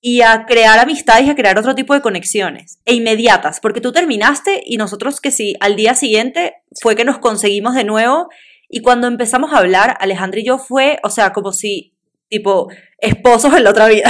y 0.01 0.21
a 0.21 0.45
crear 0.45 0.79
amistades 0.79 1.25
y 1.25 1.29
a 1.29 1.35
crear 1.35 1.57
otro 1.57 1.75
tipo 1.75 1.93
de 1.93 2.01
conexiones, 2.01 2.79
e 2.85 2.93
inmediatas, 2.93 3.59
porque 3.59 3.81
tú 3.81 3.91
terminaste 3.91 4.61
y 4.65 4.77
nosotros 4.77 5.19
que 5.19 5.31
sí, 5.31 5.55
al 5.59 5.75
día 5.75 5.95
siguiente 5.95 6.55
fue 6.81 6.95
que 6.95 7.05
nos 7.05 7.17
conseguimos 7.17 7.75
de 7.75 7.83
nuevo, 7.83 8.29
y 8.69 8.81
cuando 8.81 9.07
empezamos 9.07 9.53
a 9.53 9.59
hablar, 9.59 9.97
Alejandra 9.99 10.39
y 10.39 10.45
yo 10.45 10.57
fue, 10.57 10.99
o 11.03 11.09
sea, 11.09 11.31
como 11.31 11.53
si, 11.53 11.95
tipo, 12.29 12.69
esposos 12.99 13.53
en 13.53 13.63
la 13.63 13.69
otra 13.69 13.87
vida. 13.87 14.09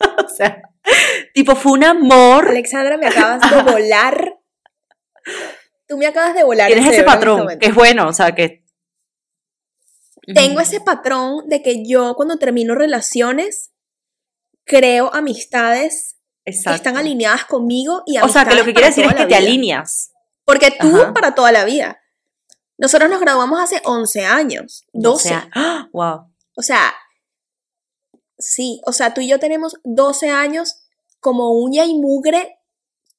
o 0.24 0.28
sea, 0.28 0.62
tipo, 1.32 1.56
fue 1.56 1.72
un 1.72 1.84
amor. 1.84 2.48
Alexandra, 2.48 2.98
me 2.98 3.06
acabas 3.06 3.50
de 3.50 3.62
volar. 3.72 4.34
Tú 5.86 5.96
me 5.96 6.06
acabas 6.06 6.34
de 6.34 6.44
volar. 6.44 6.68
el 6.68 6.74
Tienes 6.74 6.92
ese 6.92 7.00
este 7.00 7.10
patrón, 7.10 7.58
que 7.58 7.68
es 7.68 7.74
bueno, 7.74 8.08
o 8.08 8.12
sea, 8.12 8.34
que... 8.34 8.64
Tengo 10.34 10.58
ese 10.60 10.80
patrón 10.80 11.48
de 11.48 11.62
que 11.62 11.86
yo 11.86 12.14
cuando 12.16 12.36
termino 12.36 12.74
relaciones 12.74 13.70
creo 14.64 15.14
amistades 15.14 16.16
que 16.44 16.50
están 16.50 16.96
alineadas 16.96 17.44
conmigo 17.44 18.02
y 18.06 18.18
O 18.18 18.28
sea, 18.28 18.44
que 18.44 18.54
lo 18.54 18.64
que 18.64 18.72
quiere 18.72 18.88
decir 18.88 19.04
es 19.04 19.12
que 19.12 19.18
te 19.20 19.26
vida. 19.26 19.38
alineas. 19.38 20.12
Porque 20.44 20.72
tú 20.72 20.96
Ajá. 20.96 21.12
para 21.12 21.34
toda 21.34 21.52
la 21.52 21.64
vida. 21.64 22.00
Nosotros 22.78 23.08
nos 23.10 23.20
graduamos 23.20 23.60
hace 23.60 23.80
11 23.84 24.24
años, 24.26 24.84
12. 24.92 25.28
O 25.28 25.28
sea, 25.28 25.50
¡ah! 25.54 25.88
wow. 25.92 26.30
O 26.56 26.62
sea, 26.62 26.94
sí, 28.38 28.80
o 28.84 28.92
sea, 28.92 29.14
tú 29.14 29.20
y 29.20 29.28
yo 29.28 29.38
tenemos 29.38 29.76
12 29.84 30.30
años 30.30 30.86
como 31.20 31.52
uña 31.52 31.84
y 31.84 31.94
mugre 31.94 32.55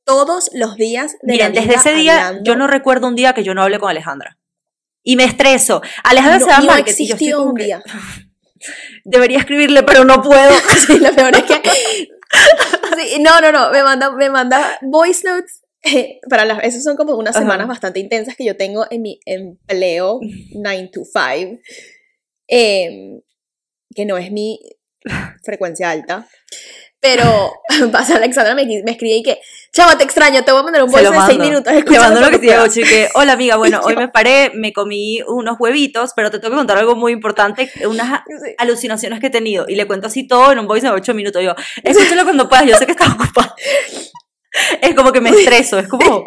todos 0.08 0.50
los 0.54 0.76
días 0.78 1.12
de 1.22 1.34
Miren, 1.34 1.54
la 1.54 1.62
desde 1.62 1.68
vida 1.68 1.80
ese 1.80 1.94
día 1.94 2.28
hablando. 2.30 2.44
yo 2.52 2.56
no 2.56 2.66
recuerdo 2.68 3.08
un 3.08 3.16
día 3.16 3.34
que 3.34 3.44
yo 3.44 3.54
no 3.54 3.62
hablé 3.62 3.78
con 3.78 3.90
Alejandra. 3.90 4.40
Y 5.04 5.16
me 5.18 5.26
estreso. 5.26 5.82
Alejandra 6.04 6.40
no, 6.40 6.46
se 6.46 6.52
da 6.52 6.60
no 6.62 6.76
existido 6.78 7.38
como 7.40 7.52
un 7.52 7.56
que, 7.58 7.66
día. 7.66 7.84
Debería 9.04 9.38
escribirle, 9.40 9.84
pero 9.84 10.04
no 10.06 10.22
puedo. 10.24 10.52
Sí, 10.88 10.98
lo 11.00 11.14
peor 11.14 11.36
es 11.36 11.44
que. 11.44 11.62
Sí, 12.98 13.22
no, 13.22 13.40
no, 13.42 13.52
no. 13.52 13.70
Me 13.72 13.84
manda, 13.84 14.12
me 14.12 14.30
manda 14.30 14.80
voice 14.82 15.28
notes. 15.28 15.62
eh, 15.84 16.20
para 16.30 16.46
las, 16.46 16.64
esas 16.64 16.84
son 16.84 16.98
como 16.98 17.16
unas 17.16 17.36
Ajá. 17.36 17.44
semanas 17.44 17.68
bastante 17.68 18.00
intensas 18.00 18.36
que 18.36 18.44
yo 18.46 18.58
tengo 18.58 18.86
en 18.90 19.02
mi 19.04 19.20
empleo 19.26 20.20
9 20.56 20.90
to 20.92 21.02
5. 21.06 21.60
em, 22.48 23.22
que 23.96 24.06
no 24.06 24.18
es 24.18 24.32
mi 24.32 24.60
frecuencia 25.44 25.90
alta. 25.92 26.28
Pero 27.00 27.54
pasa 27.92 28.16
Alexandra 28.16 28.56
me, 28.56 28.66
me 28.66 28.92
escribe 28.92 29.18
y 29.18 29.24
que, 29.24 29.40
chava, 29.72 29.98
te 29.98 30.04
extraño, 30.04 30.44
te 30.44 30.52
voy 30.52 30.62
a 30.62 30.64
mandar 30.64 30.84
un 30.84 30.92
voice 30.92 31.06
de 31.06 31.12
6 31.16 31.20
mando. 31.20 31.44
minutos. 31.44 31.74
Te 31.86 32.00
mando 32.00 32.20
lo 32.22 32.30
que 32.30 32.38
te 32.40 32.46
digo, 32.48 32.56
puedas". 32.56 32.74
chique. 32.74 33.10
Hola 33.16 33.34
amiga, 33.34 33.56
bueno, 33.58 33.82
hoy 33.84 33.96
me 33.96 34.08
paré, 34.08 34.52
me 34.56 34.74
comí 34.74 35.22
unos 35.28 35.58
huevitos, 35.60 36.12
pero 36.16 36.32
te 36.32 36.40
tengo 36.40 36.52
que 36.52 36.58
contar 36.58 36.78
algo 36.78 36.96
muy 36.96 37.12
importante, 37.14 37.72
unas 37.88 38.22
Sí. 38.28 38.54
alucinaciones 38.58 39.20
que 39.20 39.28
he 39.28 39.32
tenido. 39.32 39.66
Y 39.68 39.76
le 39.76 39.86
cuento 39.86 40.08
así 40.08 40.28
todo 40.28 40.52
en 40.52 40.60
un 40.60 40.68
voice 40.68 40.88
de 40.88 40.94
8 40.94 41.14
minutos. 41.14 41.44
Yo, 41.44 41.54
escúchalo 41.84 42.24
cuando 42.24 42.50
puedas, 42.50 42.66
yo 42.66 42.78
sé 42.78 42.86
que 42.86 42.94
estás 42.94 43.10
ocupada. 43.10 43.56
Es 44.82 44.96
como 44.96 45.12
que 45.12 45.22
me 45.22 45.30
estreso, 45.30 45.78
es 45.78 45.88
como... 45.88 46.26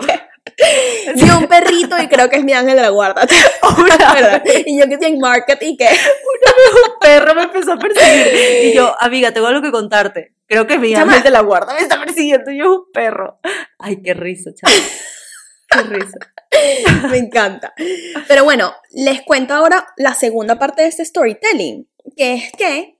Vi 1.16 1.30
un 1.30 1.46
perrito 1.48 2.00
y 2.00 2.06
creo 2.08 2.28
que 2.30 2.36
es 2.36 2.44
mi 2.44 2.52
ángel 2.52 2.76
de 2.76 2.82
la 2.82 2.88
guarda. 2.90 3.26
Y 4.66 4.78
yo 4.78 4.86
que 4.86 4.94
estoy 4.94 5.12
en 5.12 5.18
market 5.18 5.58
y 5.62 5.76
que. 5.76 5.84
un 5.86 6.98
perro 7.00 7.34
me 7.34 7.42
empezó 7.44 7.72
a 7.72 7.78
perseguir. 7.78 8.64
Y 8.66 8.74
yo, 8.74 8.94
amiga, 9.00 9.32
tengo 9.32 9.46
algo 9.48 9.62
que 9.62 9.70
contarte. 9.70 10.32
Creo 10.50 10.66
que 10.66 10.78
mi 10.78 10.92
ángel 10.96 11.22
de 11.22 11.30
la 11.30 11.42
guarda 11.42 11.74
me 11.74 11.80
está 11.80 12.00
persiguiendo 12.00 12.50
y 12.50 12.58
yo 12.58 12.64
es 12.64 12.70
un 12.70 12.92
perro. 12.92 13.38
Ay, 13.78 14.02
qué 14.02 14.14
risa, 14.14 14.50
chaval. 14.52 14.80
Qué 15.70 15.82
risa. 15.82 16.18
Me 17.08 17.18
encanta. 17.18 17.72
Pero 18.26 18.42
bueno, 18.42 18.74
les 18.90 19.22
cuento 19.22 19.54
ahora 19.54 19.86
la 19.96 20.12
segunda 20.14 20.58
parte 20.58 20.82
de 20.82 20.88
este 20.88 21.04
storytelling, 21.04 21.88
que 22.16 22.34
es 22.34 22.50
que 22.58 22.98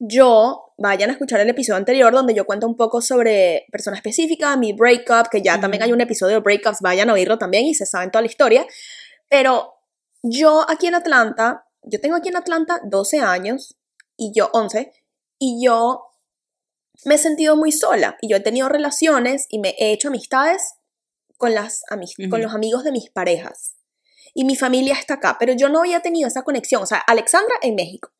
yo, 0.00 0.72
vayan 0.76 1.10
a 1.10 1.12
escuchar 1.12 1.38
el 1.38 1.50
episodio 1.50 1.76
anterior 1.76 2.12
donde 2.12 2.34
yo 2.34 2.44
cuento 2.44 2.66
un 2.66 2.76
poco 2.76 3.00
sobre 3.00 3.66
persona 3.70 3.96
específica, 3.96 4.56
mi 4.56 4.72
breakup, 4.72 5.28
que 5.30 5.40
ya 5.40 5.60
también 5.60 5.84
hay 5.84 5.92
un 5.92 6.00
episodio 6.00 6.34
de 6.34 6.40
breakups, 6.40 6.80
vayan 6.80 7.10
a 7.10 7.12
oírlo 7.12 7.38
también 7.38 7.64
y 7.66 7.74
se 7.74 7.86
saben 7.86 8.10
toda 8.10 8.22
la 8.22 8.28
historia. 8.28 8.66
Pero 9.28 9.74
yo 10.24 10.68
aquí 10.68 10.88
en 10.88 10.96
Atlanta, 10.96 11.68
yo 11.82 12.00
tengo 12.00 12.16
aquí 12.16 12.30
en 12.30 12.36
Atlanta 12.38 12.80
12 12.82 13.20
años 13.20 13.78
y 14.16 14.32
yo 14.34 14.50
11, 14.52 14.90
y 15.38 15.64
yo 15.64 16.07
me 17.04 17.14
he 17.14 17.18
sentido 17.18 17.56
muy 17.56 17.72
sola 17.72 18.16
y 18.20 18.28
yo 18.28 18.36
he 18.36 18.40
tenido 18.40 18.68
relaciones 18.68 19.46
y 19.48 19.58
me 19.58 19.74
he 19.78 19.92
hecho 19.92 20.08
amistades 20.08 20.74
con, 21.36 21.54
las 21.54 21.82
amis- 21.90 22.18
Ujú. 22.18 22.28
con 22.30 22.42
los 22.42 22.54
amigos 22.54 22.84
de 22.84 22.92
mis 22.92 23.10
parejas. 23.10 23.76
Y 24.34 24.44
mi 24.44 24.56
familia 24.56 24.94
está 24.94 25.14
acá, 25.14 25.36
pero 25.38 25.52
yo 25.52 25.68
no 25.68 25.80
había 25.80 26.00
tenido 26.00 26.28
esa 26.28 26.42
conexión. 26.42 26.82
O 26.82 26.86
sea, 26.86 26.98
Alexandra 26.98 27.54
en 27.62 27.74
México. 27.74 28.10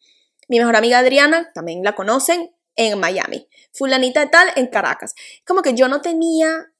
Mi 0.48 0.58
mejor 0.58 0.76
amiga 0.76 0.98
Adriana, 0.98 1.50
también 1.52 1.82
la 1.82 1.94
conocen, 1.94 2.54
en 2.76 2.98
Miami. 2.98 3.48
Fulanita 3.72 4.20
de 4.20 4.28
tal, 4.28 4.48
en 4.56 4.68
Caracas. 4.68 5.14
Como 5.46 5.62
que 5.62 5.74
yo 5.74 5.88
no 5.88 6.00
tenía... 6.00 6.72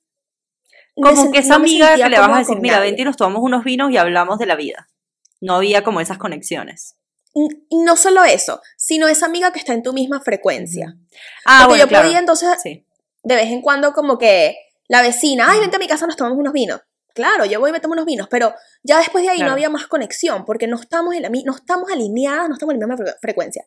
Como 0.95 1.31
que 1.31 1.39
esa 1.41 1.51
no 1.51 1.55
amiga 1.57 1.95
que 1.97 2.09
le 2.09 2.19
vas 2.19 2.31
a 2.31 2.39
decir, 2.39 2.59
mira, 2.61 2.77
nadie. 2.77 2.91
vente 2.91 3.03
y 3.03 3.05
nos 3.05 3.17
tomamos 3.17 3.43
unos 3.43 3.63
vinos 3.65 3.91
y 3.91 3.97
hablamos 3.97 4.39
de 4.39 4.47
la 4.47 4.57
vida. 4.57 4.89
No 5.41 5.55
había 5.57 5.85
como 5.85 6.01
esas 6.01 6.19
conexiones. 6.19 6.97
Y 7.35 7.49
no 7.85 7.97
solo 7.97 8.25
eso, 8.25 8.61
sino 8.77 9.07
esa 9.09 9.27
amiga 9.27 9.53
que 9.53 9.59
está 9.59 9.73
en 9.73 9.83
tu 9.83 9.93
misma 9.93 10.21
frecuencia. 10.21 10.97
Ah, 11.45 11.61
Porque 11.67 11.69
bueno, 11.69 11.85
yo 11.85 11.89
claro. 11.89 12.05
podía 12.07 12.19
entonces 12.19 12.49
Sí. 12.63 12.85
de 13.23 13.35
vez 13.37 13.47
en 13.47 13.61
cuando 13.63 13.93
como 13.93 14.19
que 14.19 14.57
la 14.89 15.03
vecina, 15.03 15.47
ay, 15.51 15.61
vente 15.61 15.77
a 15.77 15.79
mi 15.79 15.87
casa, 15.87 16.07
nos 16.07 16.17
tomamos 16.17 16.39
unos 16.39 16.53
vinos. 16.53 16.81
Claro, 17.15 17.45
yo 17.45 17.61
voy 17.61 17.71
y 17.71 17.73
me 17.73 17.81
tomo 17.81 17.93
unos 17.95 18.07
vinos, 18.07 18.29
pero 18.31 18.55
ya 18.83 18.99
después 18.99 19.23
de 19.25 19.31
ahí 19.31 19.37
Claro. 19.39 19.51
no 19.51 19.55
había 19.55 19.69
más 19.71 19.87
conexión, 19.87 20.45
porque 20.45 20.67
no 20.67 20.77
estamos, 20.81 21.15
en 21.15 21.23
la, 21.23 21.29
no 21.29 21.55
estamos 21.55 21.91
alineadas, 21.93 22.49
no 22.49 22.55
estamos 22.55 22.75
en 22.75 22.81
la 22.81 22.87
misma 22.87 23.05
fre- 23.05 23.17
frecuencia. 23.21 23.65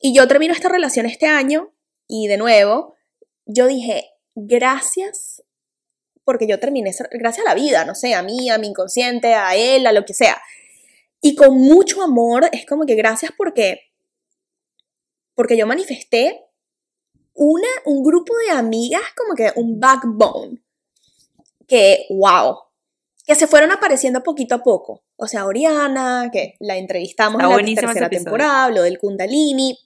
Y 0.00 0.14
yo 0.14 0.26
termino 0.26 0.52
esta 0.52 0.68
relación 0.68 1.06
este 1.06 1.26
año, 1.26 1.72
y 2.08 2.26
de 2.28 2.36
nuevo, 2.38 2.96
yo 3.46 3.66
dije, 3.66 4.10
gracias, 4.34 5.42
porque 6.24 6.46
yo 6.46 6.58
terminé, 6.60 6.92
gracias 7.12 7.44
a 7.46 7.48
la 7.48 7.54
vida, 7.54 7.84
no 7.84 7.94
sé, 7.94 8.14
a 8.14 8.22
mí, 8.22 8.48
a 8.50 8.58
mi 8.58 8.68
inconsciente, 8.68 9.34
a 9.34 9.54
él, 9.54 9.86
a 9.86 9.92
lo 9.92 10.04
que 10.04 10.14
sea. 10.14 10.40
Y 11.24 11.36
con 11.36 11.56
mucho 11.56 12.02
amor, 12.02 12.48
es 12.52 12.66
como 12.66 12.84
que 12.84 12.96
gracias 12.96 13.32
porque, 13.36 13.92
porque 15.34 15.56
yo 15.56 15.66
manifesté 15.66 16.44
una, 17.32 17.68
un 17.86 18.02
grupo 18.02 18.36
de 18.38 18.50
amigas, 18.50 19.02
como 19.16 19.34
que 19.34 19.52
un 19.54 19.78
backbone, 19.78 20.62
que, 21.68 22.06
wow, 22.10 22.58
que 23.24 23.36
se 23.36 23.46
fueron 23.46 23.70
apareciendo 23.70 24.22
poquito 24.22 24.56
a 24.56 24.62
poco. 24.62 25.04
O 25.16 25.28
sea, 25.28 25.46
Oriana, 25.46 26.28
que 26.32 26.56
la 26.58 26.76
entrevistamos 26.76 27.40
Está 27.40 27.54
en 27.54 27.66
la 27.66 27.80
tercera 27.80 28.10
temporada, 28.10 28.70
lo 28.70 28.82
del 28.82 28.98
Kundalini, 28.98 29.78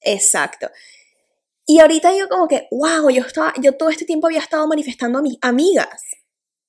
exacto. 0.00 0.68
Y 1.64 1.78
ahorita 1.78 2.10
digo 2.10 2.28
como 2.28 2.48
que, 2.48 2.66
wow, 2.72 3.08
yo, 3.10 3.22
estaba, 3.22 3.54
yo 3.62 3.76
todo 3.76 3.90
este 3.90 4.04
tiempo 4.04 4.26
había 4.26 4.40
estado 4.40 4.66
manifestando 4.66 5.20
a 5.20 5.22
mis 5.22 5.38
amigas. 5.40 6.02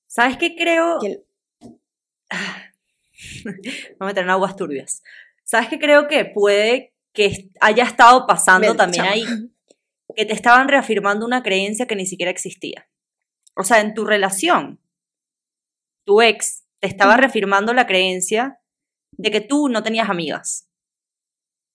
¿Sabes 0.06 0.36
qué 0.38 0.54
creo? 0.54 1.00
El- 1.02 1.24
Vamos 3.44 4.00
a 4.00 4.04
meter 4.06 4.24
en 4.24 4.30
aguas 4.30 4.56
turbias. 4.56 5.02
¿Sabes 5.44 5.68
qué 5.68 5.78
creo 5.78 6.08
que 6.08 6.24
puede 6.24 6.94
que 7.12 7.50
haya 7.60 7.84
estado 7.84 8.26
pasando 8.26 8.76
también 8.76 9.04
ahí? 9.04 9.24
Que 10.14 10.24
te 10.24 10.32
estaban 10.32 10.68
reafirmando 10.68 11.26
una 11.26 11.42
creencia 11.42 11.86
que 11.86 11.96
ni 11.96 12.06
siquiera 12.06 12.30
existía. 12.30 12.88
O 13.56 13.64
sea, 13.64 13.80
en 13.80 13.94
tu 13.94 14.04
relación, 14.04 14.80
tu 16.04 16.22
ex 16.22 16.64
te 16.80 16.86
estaba 16.86 17.16
reafirmando 17.16 17.72
la 17.74 17.86
creencia 17.86 18.60
de 19.12 19.30
que 19.30 19.40
tú 19.40 19.68
no 19.68 19.82
tenías 19.82 20.08
amigas. 20.08 20.68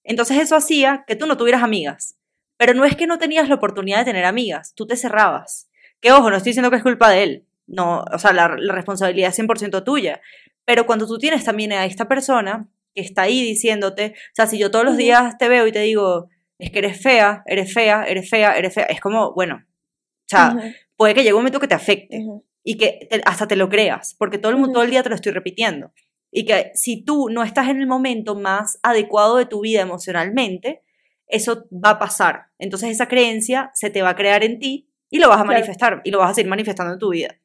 Entonces 0.04 0.38
eso 0.38 0.56
hacía 0.56 1.04
que 1.08 1.16
tú 1.16 1.26
no 1.26 1.38
tuvieras 1.38 1.64
amigas. 1.64 2.18
Pero 2.58 2.74
no 2.74 2.86
es 2.86 2.96
que 2.96 3.08
no 3.08 3.18
tenías 3.18 3.50
la 3.50 3.56
oportunidad 3.56 4.00
de 4.00 4.06
tener 4.06 4.26
amigas, 4.26 4.74
tú 4.76 4.86
te 4.86 4.96
cerrabas. 4.96 5.70
Que 6.00 6.12
ojo, 6.12 6.30
no 6.30 6.38
estoy 6.38 6.52
diciendo 6.52 6.70
que 6.70 6.78
es 6.78 6.84
culpa 6.84 7.10
de 7.10 7.24
él. 7.24 7.48
No, 7.66 8.04
o 8.14 8.20
sea, 8.20 8.34
la, 8.34 8.56
la 8.58 8.74
responsabilidad 8.74 9.30
es 9.30 9.40
100% 9.40 9.84
tuya. 9.84 10.22
Pero 10.66 10.86
cuando 10.86 11.08
tú 11.08 11.18
tienes 11.18 11.44
también 11.44 11.74
a 11.74 11.86
esta 11.86 12.08
persona 12.08 12.70
que 12.96 13.02
está 13.02 13.24
ahí 13.24 13.42
diciéndote, 13.44 14.14
o 14.16 14.36
sea, 14.36 14.48
si 14.48 14.58
yo 14.58 14.72
todos 14.72 14.86
los 14.86 14.98
días 14.98 15.38
te 15.38 15.50
veo 15.50 15.68
y 15.68 15.72
te 15.72 15.80
digo, 15.82 16.30
es 16.60 16.72
que 16.72 16.80
eres 16.80 17.02
fea, 17.02 17.44
eres 17.46 17.74
fea, 17.74 18.06
eres 18.08 18.30
fea, 18.30 18.56
eres 18.58 18.74
fea, 18.74 18.86
es 18.86 19.02
como, 19.02 19.34
bueno, 19.34 19.64
o 19.66 20.30
sea, 20.30 20.56
Ujú, 20.58 20.74
puede 20.96 21.14
que 21.14 21.22
llegue 21.22 21.34
un 21.34 21.40
momento 21.42 21.60
que 21.60 21.68
te 21.68 21.76
afecte 21.76 22.24
y 22.64 22.78
que 22.78 23.08
te- 23.10 23.22
hasta 23.26 23.48
te 23.48 23.56
lo 23.56 23.68
creas, 23.70 24.16
porque 24.18 24.38
todo 24.38 24.52
el, 24.52 24.58
mundo 24.58 24.74
todo 24.74 24.84
el 24.84 24.92
día 24.92 25.04
te 25.04 25.10
lo 25.10 25.16
estoy 25.16 25.32
repitiendo. 25.34 25.92
Y 26.32 26.46
que 26.46 26.72
si 26.76 27.04
tú 27.04 27.30
no 27.30 27.44
estás 27.44 27.68
en 27.70 27.80
el 27.80 27.88
momento 27.88 28.36
más 28.36 28.80
adecuado 28.84 29.38
de 29.38 29.46
tu 29.46 29.62
vida 29.62 29.82
emocionalmente, 29.82 30.82
eso 31.28 31.66
va 31.72 31.92
a 31.92 32.00
pasar. 32.00 32.48
Entonces 32.58 32.90
esa 32.92 33.08
creencia 33.08 33.70
se 33.74 33.90
te 33.90 34.02
va 34.02 34.10
a 34.10 34.16
crear 34.16 34.44
en 34.44 34.60
ti 34.60 34.90
y 35.10 35.20
lo 35.20 35.28
vas 35.30 35.40
a 35.40 35.44
Claro. 35.44 35.54
manifestar 35.60 36.02
y 36.04 36.12
lo 36.12 36.20
vas 36.20 36.32
a 36.32 36.34
seguir 36.36 36.50
manifestando 36.50 36.94
en 36.94 37.00
tu 37.00 37.10
vida. 37.12 37.36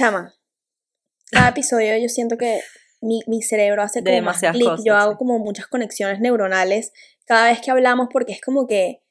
Chama, 0.00 0.34
cada 1.30 1.50
episodio 1.50 1.94
yo 1.98 2.08
siento 2.08 2.38
que 2.38 2.62
mi, 3.02 3.20
mi 3.26 3.42
cerebro 3.42 3.82
hace 3.82 4.00
De 4.00 4.12
como 4.12 4.22
más 4.22 4.40
clic, 4.40 4.64
cosas, 4.64 4.80
yo 4.82 4.96
hago 4.96 5.12
sí. 5.12 5.18
como 5.18 5.38
muchas 5.38 5.66
conexiones 5.66 6.20
neuronales 6.20 6.92
cada 7.26 7.50
vez 7.50 7.60
que 7.60 7.70
hablamos 7.70 8.08
porque 8.10 8.32
es 8.32 8.40
como 8.40 8.66
que, 8.66 9.02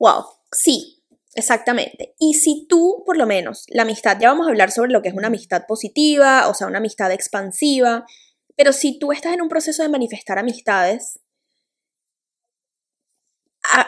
wow, 0.00 0.24
sí, 0.50 1.00
exactamente. 1.36 2.16
Y 2.18 2.34
si 2.34 2.66
tú, 2.68 3.04
por 3.06 3.16
lo 3.16 3.24
menos, 3.24 3.66
la 3.68 3.82
amistad, 3.82 4.18
ya 4.20 4.30
vamos 4.30 4.48
a 4.48 4.50
hablar 4.50 4.72
sobre 4.72 4.90
lo 4.90 5.00
que 5.00 5.10
es 5.10 5.14
una 5.14 5.28
amistad 5.28 5.64
positiva, 5.68 6.48
o 6.48 6.54
sea, 6.54 6.66
una 6.66 6.78
amistad 6.78 7.12
expansiva, 7.12 8.04
pero 8.56 8.72
si 8.72 8.98
tú 8.98 9.12
estás 9.12 9.32
en 9.32 9.42
un 9.42 9.48
proceso 9.48 9.84
de 9.84 9.90
manifestar 9.90 10.40
amistades, 10.40 11.20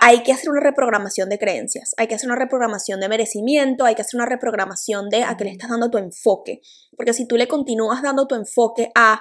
hay 0.01 0.23
que 0.23 0.33
hacer 0.33 0.51
una 0.51 0.61
reprogramación 0.61 1.29
de 1.29 1.39
creencias, 1.39 1.95
hay 1.97 2.07
que 2.07 2.15
hacer 2.15 2.29
una 2.29 2.39
reprogramación 2.39 3.01
de 3.01 3.09
merecimiento, 3.09 3.85
hay 3.85 3.95
que 3.95 4.03
hacer 4.03 4.19
una 4.19 4.27
reprogramación 4.27 5.09
de 5.11 5.23
a 5.23 5.37
qué 5.37 5.45
le 5.45 5.51
estás 5.51 5.71
dando 5.71 5.91
tu 5.91 5.99
enfoque. 5.99 6.61
Porque 6.97 7.13
si 7.13 7.27
tú 7.27 7.37
le 7.37 7.47
continúas 7.47 8.03
dando 8.03 8.27
tu 8.27 8.35
enfoque 8.35 8.91
a, 8.95 9.21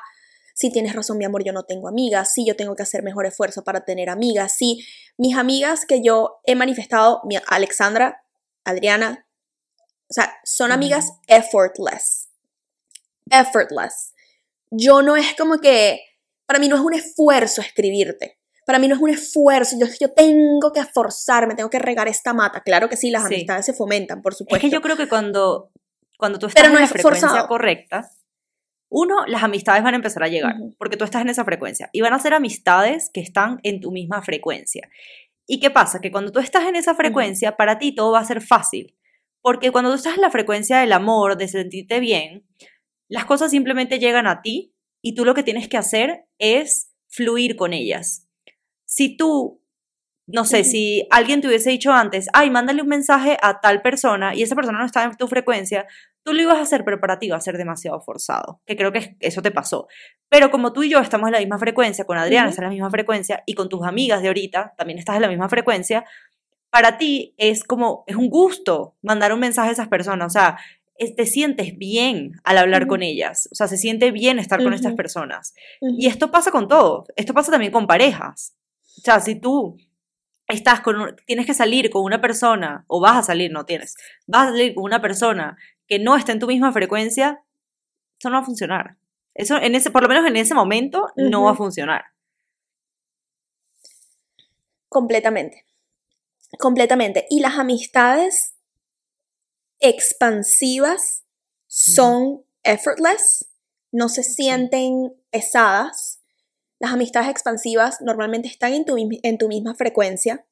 si 0.54 0.72
tienes 0.72 0.94
razón, 0.94 1.18
mi 1.18 1.26
amor, 1.26 1.44
yo 1.44 1.52
no 1.52 1.64
tengo 1.64 1.88
amigas, 1.88 2.32
sí, 2.34 2.46
yo 2.48 2.56
tengo 2.56 2.76
que 2.76 2.84
hacer 2.84 3.04
mejor 3.04 3.26
esfuerzo 3.26 3.64
para 3.64 3.84
tener 3.84 4.10
amigas, 4.10 4.56
sí, 4.58 4.86
mis 5.18 5.36
amigas 5.36 5.86
que 5.86 6.02
yo 6.02 6.40
he 6.46 6.56
manifestado, 6.56 7.22
mi 7.26 7.38
Alexandra, 7.48 8.24
Adriana, 8.64 9.28
o 10.10 10.14
sea, 10.14 10.34
son 10.44 10.72
amigas 10.72 11.12
effortless. 11.28 12.30
Effortless. 13.30 14.14
Yo 14.70 15.02
no 15.02 15.16
es 15.16 15.36
como 15.36 15.60
que, 15.60 16.00
para 16.46 16.60
mí 16.60 16.68
no 16.68 16.76
es 16.76 16.82
un 16.82 16.94
esfuerzo 16.94 17.62
escribirte. 17.62 18.40
Para 18.66 18.80
mí 18.80 18.88
no 18.88 18.96
es 18.96 19.02
un 19.02 19.10
esfuerzo, 19.12 19.78
yo, 19.80 19.86
yo 20.00 20.12
tengo 20.14 20.72
que 20.74 20.80
esforzarme, 20.80 21.56
tengo 21.56 21.70
que 21.70 21.80
regar 21.80 22.08
esta 22.08 22.34
mata. 22.34 22.62
Claro 22.62 22.90
que 22.90 22.98
sí, 22.98 23.12
las 23.12 23.28
Sí. 23.28 23.36
amistades 23.36 23.66
se 23.66 23.74
fomentan, 23.74 24.22
por 24.22 24.34
Es 24.34 24.40
supuesto. 24.40 24.66
que 24.68 24.72
yo 24.74 24.82
creo 24.82 24.98
que 24.98 25.08
cuando, 25.08 25.70
cuando 26.18 26.40
tú 26.40 26.48
estás 26.48 26.62
Pero 26.64 26.74
no 26.74 26.80
en 26.80 26.82
la 26.82 26.86
es 26.86 26.92
frecuencia 26.92 27.28
forzado. 27.28 27.48
correcta, 27.48 28.10
uno, 28.90 29.26
las 29.28 29.44
amistades 29.44 29.84
van 29.84 29.94
a 29.94 29.98
empezar 29.98 30.24
a 30.24 30.28
llegar, 30.28 30.56
porque 30.78 30.96
tú 30.98 31.04
estás 31.06 31.22
en 31.22 31.30
esa 31.30 31.44
frecuencia. 31.44 31.90
Y 31.92 32.02
van 32.02 32.14
a 32.14 32.20
ser 32.20 32.34
amistades 32.34 33.10
que 33.14 33.20
están 33.20 33.60
en 33.64 33.82
tu 33.82 33.92
misma 33.92 34.22
frecuencia. 34.22 34.88
¿Y 35.48 35.60
qué 35.60 35.70
pasa? 35.70 36.00
Que 36.02 36.12
cuando 36.12 36.32
tú 36.32 36.40
estás 36.40 36.66
en 36.68 36.76
esa 36.76 36.96
frecuencia, 36.96 37.58
para 37.58 37.78
ti 37.78 37.94
todo 37.94 38.12
va 38.14 38.20
a 38.20 38.26
ser 38.26 38.42
fácil. 38.42 38.96
Porque 39.42 39.72
cuando 39.72 39.92
tú 39.92 39.98
estás 39.98 40.16
en 40.16 40.22
la 40.22 40.32
frecuencia 40.32 40.80
del 40.80 40.94
amor, 40.94 41.38
de 41.38 41.48
sentirte 41.48 42.00
bien, 42.00 42.48
las 43.10 43.26
cosas 43.26 43.52
simplemente 43.52 44.00
llegan 44.00 44.26
a 44.28 44.42
ti 44.42 44.74
y 45.04 45.14
tú 45.14 45.24
lo 45.26 45.34
que 45.36 45.44
tienes 45.44 45.68
que 45.68 45.78
hacer 45.78 46.26
es 46.40 46.92
fluir 47.08 47.56
con 47.56 47.74
ellas. 47.74 48.25
Si 48.86 49.18
tú, 49.18 49.62
no 50.28 50.46
sé, 50.46 50.64
si 50.64 51.08
alguien 51.12 51.42
te 51.42 51.48
hubiese 51.48 51.70
dicho 51.70 51.92
antes, 51.92 52.28
ay, 52.34 52.50
mándale 52.50 52.82
un 52.82 52.88
mensaje 52.88 53.38
a 53.42 53.60
tal 53.62 53.82
persona 53.82 54.34
y 54.36 54.42
esa 54.44 54.56
persona 54.56 54.80
no 54.80 54.86
está 54.86 55.04
en 55.04 55.16
tu 55.18 55.28
frecuencia, 55.28 55.86
tú 56.24 56.34
lo 56.34 56.42
ibas 56.42 56.58
a 56.58 56.62
hacer, 56.62 56.84
pero 56.84 57.00
para 57.00 57.20
ti 57.20 57.30
va 57.30 57.38
a 57.38 57.42
ser 57.42 57.58
demasiado 57.58 58.02
forzado, 58.02 58.62
que 58.66 58.76
creo 58.76 58.92
que 58.92 58.98
es- 59.00 59.10
eso 59.20 59.42
te 59.44 59.52
pasó. 59.52 59.88
Pero 60.30 60.50
como 60.50 60.74
tú 60.74 60.82
y 60.84 60.90
yo 60.90 61.00
estamos 61.00 61.28
en 61.28 61.34
la 61.34 61.40
misma 61.40 61.60
frecuencia, 61.60 62.06
con 62.06 62.18
Adriana 62.18 62.46
Ujú. 62.48 62.50
estás 62.52 62.60
en 62.64 62.70
la 62.70 62.74
misma 62.74 62.90
frecuencia 62.90 63.44
y 63.46 63.54
con 63.54 63.70
tus 63.70 63.86
amigas 63.86 64.22
de 64.24 64.28
ahorita 64.30 64.74
también 64.78 64.98
estás 64.98 65.16
en 65.18 65.22
la 65.22 65.28
misma 65.28 65.50
frecuencia, 65.50 66.04
para 66.72 66.98
ti 66.98 67.36
es 67.38 67.64
como, 67.64 68.04
es 68.08 68.16
un 68.16 68.30
gusto 68.30 68.96
mandar 69.04 69.32
un 69.34 69.40
mensaje 69.40 69.70
a 69.70 69.74
esas 69.74 69.88
personas, 69.88 70.28
o 70.28 70.30
sea, 70.32 70.58
es- 70.98 71.16
te 71.16 71.26
sientes 71.28 71.78
bien 71.78 72.32
al 72.44 72.58
hablar 72.58 72.88
con 72.88 73.04
ellas, 73.04 73.48
o 73.52 73.56
sea, 73.56 73.68
se 73.68 73.78
siente 73.78 74.12
bien 74.12 74.40
estar 74.40 74.64
con 74.64 74.74
estas 74.74 74.94
personas. 74.94 75.54
Y 75.82 76.08
esto 76.08 76.32
pasa 76.32 76.50
con 76.52 76.68
todo, 76.68 77.06
esto 77.16 77.34
pasa 77.34 77.52
también 77.52 77.72
con 77.72 77.86
parejas. 77.86 78.56
O 78.98 79.02
sea, 79.02 79.20
si 79.20 79.36
tú 79.36 79.78
estás 80.48 80.82
con, 80.82 81.16
tienes 81.26 81.46
que 81.46 81.54
salir 81.54 81.90
con 81.90 82.04
una 82.04 82.22
persona, 82.22 82.86
o 82.88 83.00
vas 83.00 83.18
a 83.18 83.24
salir, 83.24 83.52
no 83.52 83.66
tienes, 83.66 83.96
vas 84.28 84.48
a 84.48 84.52
salir 84.52 84.76
con 84.76 84.84
una 84.84 85.02
persona 85.02 85.58
que 85.88 86.00
no 86.00 86.16
está 86.16 86.32
en 86.32 86.40
tu 86.40 86.48
misma 86.48 86.72
frecuencia, 86.72 87.44
eso 88.20 88.30
no 88.30 88.38
va 88.38 88.42
a 88.42 88.46
funcionar. 88.46 88.98
Eso, 89.34 89.58
en 89.58 89.76
ese, 89.76 89.92
por 89.92 90.02
lo 90.02 90.08
menos 90.08 90.26
en 90.26 90.38
ese 90.38 90.54
momento, 90.54 91.10
no 91.18 91.44
va 91.44 91.52
a 91.52 91.56
funcionar. 91.56 92.06
Completamente. 94.88 95.66
Completamente. 96.58 97.26
Y 97.30 97.42
las 97.42 97.58
amistades 97.58 98.56
expansivas 99.80 101.26
son 101.68 102.46
effortless, 102.64 103.52
no 103.92 104.08
se 104.08 104.24
sienten 104.24 105.14
pesadas. 105.30 106.22
Las 106.80 106.92
amistades 106.94 107.30
expansivas 107.30 108.02
normalmente 108.02 108.48
están 108.48 108.74
en 108.74 108.86
tu, 108.86 108.96
en 108.98 109.38
tu 109.38 109.48
misma 109.48 109.76
frecuencia. 109.76 110.46